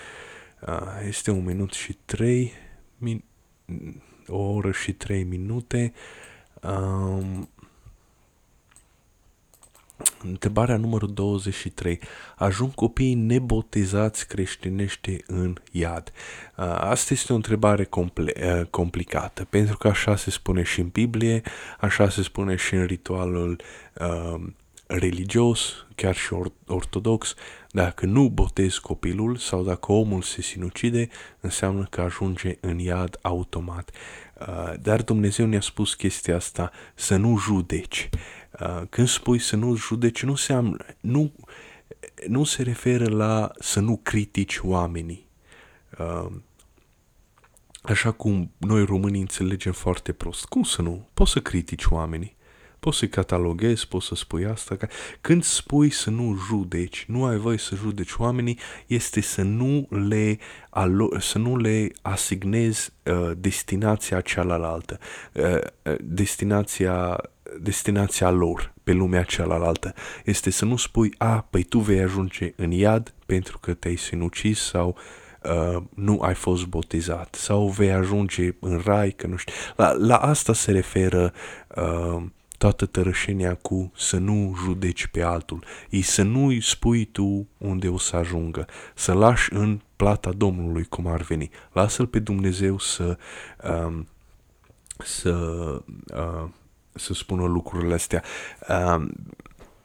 Uh, 0.67 1.07
este 1.07 1.31
un 1.31 1.45
minut 1.45 1.73
și 1.73 1.99
trei, 2.05 2.53
min- 3.07 3.25
o 4.27 4.39
oră 4.39 4.71
și 4.71 4.93
trei 4.93 5.25
minute. 5.25 5.93
Um, 6.63 7.49
Întrebarea 10.23 10.77
numărul 10.77 11.13
23. 11.13 12.01
Ajung 12.37 12.75
copiii 12.75 13.15
nebotezați 13.15 14.27
creștinește 14.27 15.23
în 15.27 15.57
iad? 15.71 16.13
Asta 16.77 17.15
este 17.15 17.33
o 17.33 17.37
întrebare 17.37 17.85
compl- 17.85 18.31
complicată, 18.71 19.47
pentru 19.51 19.77
că 19.77 19.89
așa 19.89 20.17
se 20.17 20.31
spune 20.31 20.63
și 20.63 20.81
în 20.81 20.89
Biblie, 20.89 21.43
așa 21.81 22.09
se 22.09 22.23
spune 22.23 22.57
și 22.57 22.75
în 22.75 22.85
ritualul 22.85 23.61
uh, 24.01 24.41
religios, 24.87 25.87
chiar 25.95 26.15
și 26.15 26.33
or- 26.33 26.53
ortodox, 26.67 27.35
dacă 27.71 28.07
nu 28.07 28.29
botezi 28.29 28.81
copilul 28.81 29.37
sau 29.37 29.63
dacă 29.63 29.93
omul 29.93 30.23
se 30.23 30.43
sinucide, 30.43 31.09
înseamnă 31.41 31.87
că 31.91 32.01
ajunge 32.01 32.57
în 32.61 32.79
iad 32.79 33.19
automat. 33.23 33.91
Uh, 34.41 34.73
dar 34.83 35.03
Dumnezeu 35.03 35.47
ne-a 35.47 35.61
spus 35.61 35.95
chestia 35.95 36.37
asta, 36.37 36.71
să 36.95 37.17
nu 37.17 37.39
judeci. 37.39 38.09
Uh, 38.13 38.40
când 38.89 39.09
spui 39.09 39.39
să 39.39 39.57
nu 39.57 39.77
judeci, 39.77 40.23
nu, 40.23 40.35
seamnă, 40.35 40.77
nu, 41.01 41.33
nu 42.29 42.45
se 42.45 42.63
referă 42.63 43.09
la 43.09 43.51
să 43.59 43.81
nu 43.81 44.01
critici 44.03 44.59
oamenii. 44.63 45.29
Uh, 45.99 46.27
așa 47.83 48.11
cum 48.11 48.51
noi 48.57 48.85
românii 48.85 49.21
înțelegem 49.21 49.73
foarte 49.73 50.13
prost. 50.13 50.45
Cum 50.45 50.63
să 50.63 50.83
nu? 50.83 51.09
Poți 51.15 51.31
să 51.31 51.41
critici 51.41 51.85
oamenii. 51.85 52.39
Poți 52.81 52.99
să-i 52.99 53.09
cataloghezi, 53.09 53.89
poți 53.89 54.07
să 54.07 54.15
spui 54.15 54.45
asta. 54.45 54.77
Când 55.21 55.43
spui 55.43 55.91
să 55.91 56.11
nu 56.11 56.37
judeci, 56.49 57.05
nu 57.09 57.25
ai 57.25 57.37
voie 57.37 57.59
să 57.59 57.75
judeci 57.75 58.15
oamenii, 58.19 58.59
este 58.87 59.21
să 59.21 59.43
nu 59.43 59.87
le, 60.09 60.39
alo- 60.71 61.19
să 61.19 61.39
nu 61.39 61.57
le 61.57 61.91
asignezi 62.03 62.91
uh, 63.05 63.31
destinația 63.37 64.21
cealaltă. 64.21 64.99
Uh, 65.33 65.45
uh 65.83 65.95
destinația 66.01 67.21
destinația 67.61 68.31
lor 68.31 68.73
pe 68.83 68.93
lumea 68.93 69.23
cealaltă. 69.23 69.95
Este 70.25 70.51
să 70.51 70.65
nu 70.65 70.77
spui, 70.77 71.15
a, 71.19 71.47
păi 71.51 71.63
tu 71.63 71.79
vei 71.79 72.01
ajunge 72.01 72.53
în 72.57 72.71
iad 72.71 73.15
pentru 73.27 73.59
că 73.59 73.75
te-ai 73.75 73.97
sinucis 73.97 74.61
sau 74.61 74.97
uh, 75.43 75.83
nu 75.95 76.21
ai 76.21 76.35
fost 76.35 76.67
botezat 76.67 77.35
sau 77.35 77.69
vei 77.69 77.93
ajunge 77.93 78.51
în 78.61 78.81
rai, 78.85 79.11
că 79.11 79.27
nu 79.27 79.37
știu. 79.37 79.55
La, 79.77 79.93
la 79.93 80.17
asta 80.17 80.53
se 80.53 80.73
referă 80.73 81.33
uh, 81.77 82.23
toată 82.61 82.87
tărășenia 82.87 83.55
cu 83.55 83.93
să 83.97 84.17
nu 84.17 84.55
judeci 84.65 85.07
pe 85.07 85.23
altul, 85.23 85.65
ei 85.91 86.03
să 86.03 86.23
nu-i 86.23 86.61
spui 86.61 87.05
tu 87.05 87.49
unde 87.59 87.89
o 87.89 87.99
să 87.99 88.17
ajungă, 88.17 88.67
să 88.95 89.13
lași 89.13 89.53
în 89.53 89.81
plata 89.97 90.33
Domnului 90.33 90.85
cum 90.85 91.07
ar 91.07 91.23
veni. 91.23 91.51
Lasă-L 91.73 92.07
pe 92.07 92.19
Dumnezeu 92.19 92.79
să, 92.79 93.19
um, 93.87 94.09
să, 94.99 95.33
uh, 96.15 96.49
să 96.93 97.13
spună 97.13 97.47
lucrurile 97.47 97.95
astea. 97.95 98.23
Um, 98.69 99.11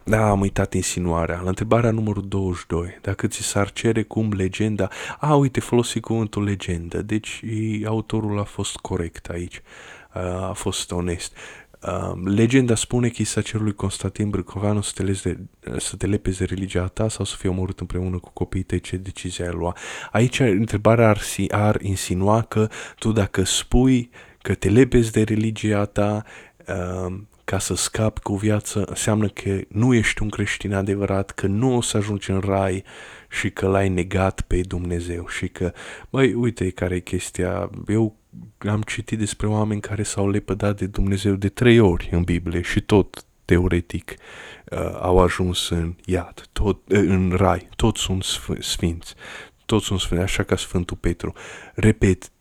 da, 0.07 0.29
am 0.29 0.39
uitat 0.39 0.73
insinuarea. 0.73 1.39
La 1.41 1.47
întrebarea 1.47 1.91
numărul 1.91 2.27
22, 2.27 2.97
dacă 3.01 3.27
ți 3.27 3.41
s-ar 3.41 3.71
cere 3.71 4.03
cum 4.03 4.31
legenda... 4.31 4.89
A, 5.19 5.35
uite, 5.35 5.59
folosi 5.59 5.99
cuvântul 5.99 6.43
legendă, 6.43 7.01
deci 7.01 7.41
autorul 7.85 8.39
a 8.39 8.43
fost 8.43 8.75
corect 8.75 9.29
aici, 9.29 9.61
a 10.49 10.51
fost 10.53 10.91
onest. 10.91 11.33
Uh, 11.81 12.13
legenda 12.23 12.75
spune 12.75 13.09
că 13.09 13.15
Isa 13.21 13.41
cerului 13.41 13.73
Constantin 13.73 14.29
Brâcovanu 14.29 14.81
să 14.81 14.91
te, 14.95 15.03
leze, 15.03 15.47
să 15.77 15.95
te 15.95 16.05
lepezi 16.05 16.37
de 16.37 16.45
religia 16.45 16.87
ta 16.87 17.09
sau 17.09 17.25
să 17.25 17.35
fie 17.35 17.49
omorât 17.49 17.79
împreună 17.79 18.17
cu 18.17 18.29
copiii 18.33 18.63
tăi, 18.63 18.79
ce 18.79 18.97
decizie 18.97 19.45
ai 19.45 19.53
lua. 19.53 19.75
Aici 20.11 20.39
întrebarea 20.39 21.09
ar, 21.09 21.21
ar 21.49 21.81
insinua 21.81 22.41
că 22.41 22.69
tu 22.99 23.11
dacă 23.11 23.43
spui 23.43 24.09
că 24.41 24.53
te 24.53 24.69
lepezi 24.69 25.11
de 25.11 25.23
religia 25.23 25.85
ta 25.85 26.23
uh, 26.25 26.44
ca 27.43 27.59
să 27.59 27.75
scapi 27.75 28.19
cu 28.19 28.35
viață, 28.35 28.83
înseamnă 28.87 29.27
că 29.27 29.59
nu 29.67 29.93
ești 29.93 30.21
un 30.21 30.29
creștin 30.29 30.73
adevărat, 30.73 31.31
că 31.31 31.47
nu 31.47 31.75
o 31.75 31.81
să 31.81 31.97
ajungi 31.97 32.31
în 32.31 32.39
rai 32.39 32.83
și 33.29 33.49
că 33.49 33.67
l-ai 33.67 33.89
negat 33.89 34.41
pe 34.41 34.61
Dumnezeu 34.61 35.27
și 35.27 35.47
că, 35.47 35.73
băi, 36.09 36.33
uite 36.33 36.69
care 36.69 36.95
e 36.95 36.99
chestia, 36.99 37.69
eu 37.87 38.15
am 38.57 38.81
citit 38.81 39.17
despre 39.17 39.47
oameni 39.47 39.81
care 39.81 40.03
s-au 40.03 40.29
lepădat 40.29 40.77
de 40.77 40.85
Dumnezeu 40.85 41.33
de 41.33 41.49
trei 41.49 41.79
ori 41.79 42.09
în 42.11 42.23
Biblie 42.23 42.61
și 42.61 42.81
tot 42.81 43.25
teoretic 43.45 44.11
uh, 44.11 44.79
au 45.01 45.19
ajuns 45.19 45.69
în 45.69 45.95
iad, 46.05 46.47
tot, 46.51 46.91
uh, 46.91 46.97
în 46.97 47.33
rai, 47.35 47.67
toți 47.75 48.01
sunt 48.01 48.23
sfinți, 48.59 49.13
toți 49.65 49.85
sunt 49.85 49.99
sfinți, 49.99 50.23
așa 50.23 50.43
ca 50.43 50.55
Sfântul 50.55 50.97
Petru. 50.97 51.33
Repet, 51.73 52.31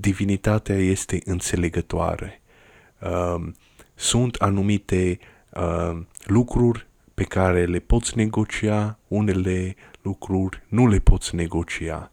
divinitatea 0.00 0.76
este 0.76 1.18
înțelegătoare. 1.24 2.39
Uh, 3.00 3.48
sunt 3.94 4.34
anumite 4.34 5.18
uh, 5.52 6.00
lucruri 6.24 6.86
pe 7.14 7.24
care 7.24 7.64
le 7.64 7.78
poți 7.78 8.16
negocia, 8.16 8.98
unele 9.08 9.76
lucruri 10.02 10.62
nu 10.68 10.88
le 10.88 10.98
poți 10.98 11.34
negocia. 11.34 12.10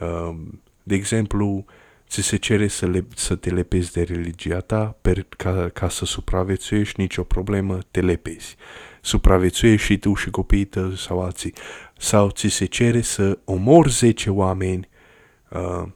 Uh, 0.00 0.34
de 0.82 0.94
exemplu, 0.94 1.64
ți 2.08 2.22
se 2.22 2.36
cere 2.36 2.68
să, 2.68 2.86
le, 2.86 3.06
să 3.14 3.34
te 3.34 3.50
lepezi 3.50 3.92
de 3.92 4.02
religia 4.02 4.60
ta 4.60 4.96
per, 5.02 5.26
ca, 5.36 5.68
ca 5.68 5.88
să 5.88 6.04
supraviețuiești, 6.04 7.00
nicio 7.00 7.22
problemă, 7.22 7.78
te 7.90 8.00
lepezi. 8.00 8.56
Supraviețuiești 9.00 9.86
și 9.86 9.98
tu 9.98 10.14
și 10.14 10.30
copiii 10.30 10.64
tăi 10.64 10.96
sau 10.96 11.22
alții. 11.22 11.54
Sau 11.98 12.30
ți 12.30 12.48
se 12.48 12.64
cere 12.64 13.00
să 13.00 13.38
omori 13.44 13.90
10 13.90 14.30
oameni, 14.30 14.88
uh, 15.50 15.88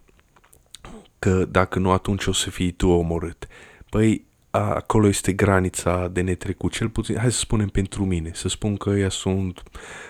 că 1.19 1.45
dacă 1.45 1.79
nu 1.79 1.91
atunci 1.91 2.27
o 2.27 2.33
să 2.33 2.51
fii 2.51 2.71
tu 2.71 2.89
omorât. 2.89 3.47
Păi 3.91 4.27
acolo 4.51 5.09
este 5.09 5.33
granița 5.33 6.09
de 6.09 6.21
netrecut, 6.21 6.73
cel 6.73 6.89
puțin, 6.89 7.17
hai 7.17 7.33
să 7.33 7.39
spunem 7.39 7.69
pentru 7.69 8.05
mine, 8.05 8.31
să 8.35 8.49
spun 8.49 8.77
că 8.77 8.91
ăia 8.91 9.09
sunt 9.09 9.63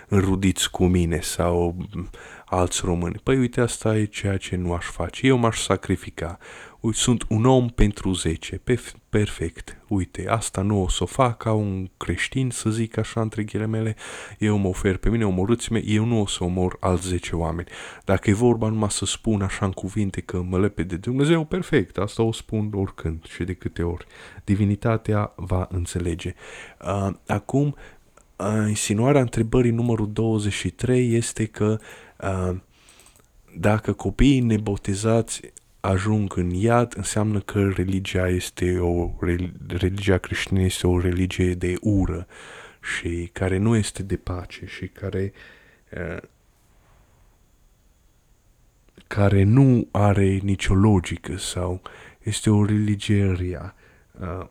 înrudiți 0.09 0.71
cu 0.71 0.87
mine 0.87 1.21
sau 1.21 1.77
alți 2.47 2.81
români. 2.85 3.21
Păi 3.23 3.39
uite, 3.39 3.61
asta 3.61 3.97
e 3.97 4.05
ceea 4.05 4.37
ce 4.37 4.57
nu 4.57 4.73
aș 4.73 4.85
face. 4.85 5.27
Eu 5.27 5.37
m-aș 5.37 5.61
sacrifica. 5.61 6.39
Uite, 6.81 6.99
sunt 6.99 7.25
un 7.29 7.45
om 7.45 7.69
pentru 7.69 8.13
zece. 8.13 8.61
Perfect. 9.09 9.77
Uite, 9.89 10.29
asta 10.29 10.63
nu 10.63 10.83
o 10.83 10.89
să 10.89 11.03
o 11.03 11.07
fac 11.07 11.37
ca 11.37 11.53
un 11.53 11.89
creștin, 11.97 12.51
să 12.51 12.71
zic 12.71 12.97
așa 12.97 13.21
între 13.21 13.67
mele. 13.67 13.97
Eu 14.39 14.57
mă 14.57 14.69
ofer 14.69 14.97
pe 14.97 15.09
mine, 15.09 15.27
omorâți-mă, 15.27 15.79
eu 15.79 16.05
nu 16.05 16.21
o 16.21 16.27
să 16.27 16.45
omor 16.45 16.77
alți 16.81 17.09
zece 17.09 17.37
oameni. 17.37 17.69
Dacă 18.05 18.31
e 18.31 18.33
vorba 18.33 18.69
numai 18.69 18.91
să 18.91 19.05
spun 19.05 19.43
așa 19.43 19.65
în 19.65 19.73
cuvinte 19.73 20.21
că 20.21 20.43
mă 20.43 20.59
lepe 20.59 20.83
de 20.83 20.97
Dumnezeu, 20.97 21.45
perfect. 21.45 21.99
Asta 21.99 22.23
o 22.23 22.33
spun 22.33 22.71
oricând 22.75 23.25
și 23.27 23.45
de 23.45 23.53
câte 23.53 23.83
ori. 23.83 24.07
Divinitatea 24.45 25.33
va 25.37 25.67
înțelege. 25.71 26.35
Uh, 26.81 27.11
acum, 27.27 27.77
uh, 28.37 28.65
insinuarea 28.69 29.21
întrebării 29.21 29.71
numărul 29.71 30.13
23 30.13 31.15
este 31.15 31.47
că 31.47 31.79
uh, 32.21 32.57
dacă 33.57 33.93
copiii 33.93 34.41
nebotezați 34.41 35.41
ajung 35.81 36.37
în 36.37 36.51
iad, 36.51 36.93
înseamnă 36.97 37.41
că 37.41 37.69
religia 37.69 38.29
este 38.29 38.79
o 38.79 39.13
religia 39.67 40.19
creștină 40.19 40.61
este 40.61 40.87
o 40.87 41.01
religie 41.01 41.55
de 41.55 41.75
ură 41.81 42.27
și 42.97 43.31
care 43.33 43.57
nu 43.57 43.77
este 43.77 44.03
de 44.03 44.17
pace 44.17 44.67
și 44.67 44.87
care 44.87 45.33
uh, 45.93 46.23
care 49.07 49.43
nu 49.43 49.89
are 49.91 50.39
nicio 50.43 50.75
logică 50.75 51.37
sau 51.37 51.83
este 52.23 52.51
o 52.51 52.65
religie 52.65 53.33
rea. 53.33 53.75
Uh, 54.21 54.47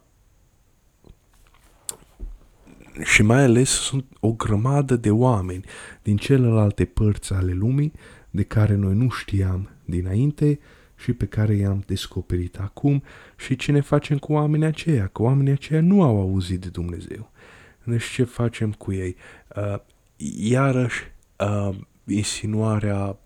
și 3.03 3.21
mai 3.21 3.43
ales 3.43 3.69
sunt 3.69 4.05
o 4.19 4.31
grămadă 4.33 4.95
de 4.95 5.11
oameni 5.11 5.65
din 6.01 6.17
celelalte 6.17 6.85
părți 6.85 7.33
ale 7.33 7.51
lumii 7.51 7.93
de 8.29 8.43
care 8.43 8.75
noi 8.75 8.93
nu 8.93 9.09
știam 9.09 9.69
dinainte 9.85 10.59
și 10.97 11.13
pe 11.13 11.25
care 11.25 11.55
i-am 11.55 11.83
descoperit 11.85 12.59
acum 12.59 13.03
și 13.35 13.55
ce 13.55 13.71
ne 13.71 13.81
facem 13.81 14.17
cu 14.17 14.33
oamenii 14.33 14.67
aceia, 14.67 15.07
că 15.07 15.21
oamenii 15.21 15.51
aceia 15.51 15.81
nu 15.81 16.03
au 16.03 16.19
auzit 16.19 16.59
de 16.59 16.69
Dumnezeu. 16.69 17.31
Deci 17.83 18.03
ce 18.03 18.23
facem 18.23 18.71
cu 18.71 18.91
ei? 18.91 19.15
Uh, 19.55 19.79
iarăși, 20.39 21.03
uh, 21.39 21.75
insinuarea 22.05 23.17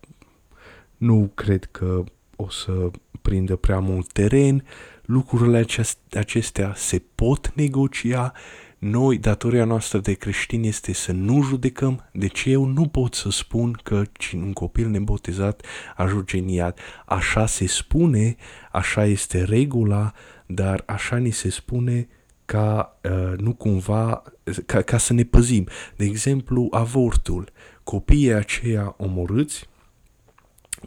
nu 0.98 1.32
cred 1.36 1.66
că 1.72 2.04
o 2.36 2.50
să 2.50 2.92
prindă 3.22 3.56
prea 3.56 3.80
mult 3.80 4.12
teren, 4.12 4.64
lucrurile 5.06 5.66
acestea 6.12 6.74
se 6.76 7.02
pot 7.16 7.52
negocia, 7.56 8.34
noi, 8.82 9.18
datoria 9.18 9.66
noastră 9.66 10.00
de 10.00 10.14
creștini 10.14 10.68
este 10.68 10.94
să 10.94 11.12
nu 11.12 11.44
judecăm, 11.44 12.10
deci 12.14 12.44
eu 12.46 12.66
nu 12.66 12.88
pot 12.88 13.14
să 13.14 13.30
spun 13.30 13.80
că 13.84 14.04
un 14.34 14.54
copil 14.54 14.88
nebotezat 14.88 15.66
ajunge 15.96 16.38
în 16.38 16.48
iad. 16.48 16.78
Așa 17.06 17.46
se 17.46 17.68
spune, 17.68 18.36
așa 18.72 19.06
este 19.06 19.44
regula, 19.44 20.14
dar 20.46 20.84
așa 20.86 21.18
ni 21.18 21.32
se 21.32 21.50
spune 21.50 22.08
ca 22.46 23.00
uh, 23.04 23.38
nu 23.38 23.54
cumva, 23.54 24.24
ca, 24.66 24.82
ca 24.82 24.98
să 24.98 25.14
ne 25.14 25.24
păzim. 25.24 25.68
De 25.96 26.06
exemplu, 26.06 26.68
avortul. 26.72 27.50
Copiii 27.84 28.34
aceia 28.34 28.96
omorâți, 28.98 29.70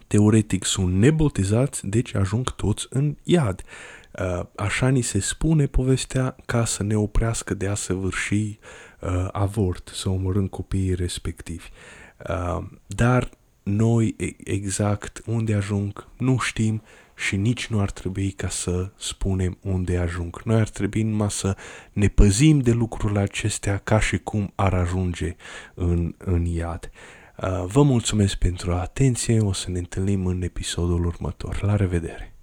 teoretic 0.07 0.65
sunt 0.65 0.95
nebotezați, 0.95 1.87
deci 1.87 2.15
ajung 2.15 2.51
toți 2.51 2.87
în 2.91 3.17
iad. 3.23 3.63
Uh, 4.21 4.47
așa 4.57 4.89
ni 4.89 5.01
se 5.01 5.21
spune 5.21 5.67
povestea 5.67 6.37
ca 6.47 6.65
să 6.65 6.83
ne 6.83 6.97
oprească 6.97 7.55
de 7.55 7.69
a 7.69 7.75
săvârși 7.75 8.59
uh, 9.01 9.29
avort, 9.33 9.91
să 9.95 10.09
omorâm 10.09 10.47
copiii 10.47 10.95
respectivi. 10.95 11.69
Uh, 12.29 12.65
dar 12.87 13.31
noi 13.63 14.17
exact 14.45 15.23
unde 15.27 15.55
ajung 15.55 16.09
nu 16.19 16.39
știm 16.39 16.83
și 17.17 17.37
nici 17.37 17.67
nu 17.67 17.81
ar 17.81 17.91
trebui 17.91 18.31
ca 18.31 18.49
să 18.49 18.91
spunem 18.97 19.59
unde 19.61 19.97
ajung. 19.97 20.43
Noi 20.45 20.61
ar 20.61 20.69
trebui 20.69 21.03
numai 21.03 21.31
să 21.31 21.57
ne 21.93 22.09
păzim 22.09 22.59
de 22.59 22.73
lucrurile 22.73 23.21
acestea 23.21 23.79
ca 23.79 24.01
și 24.01 24.19
cum 24.19 24.53
ar 24.55 24.75
ajunge 24.75 25.37
în, 25.75 26.15
în 26.19 26.45
iad. 26.45 26.91
Vă 27.67 27.83
mulțumesc 27.83 28.35
pentru 28.35 28.73
atenție, 28.73 29.41
o 29.41 29.53
să 29.53 29.71
ne 29.71 29.79
întâlnim 29.79 30.27
în 30.27 30.43
episodul 30.43 31.05
următor. 31.05 31.63
La 31.63 31.77
revedere! 31.77 32.34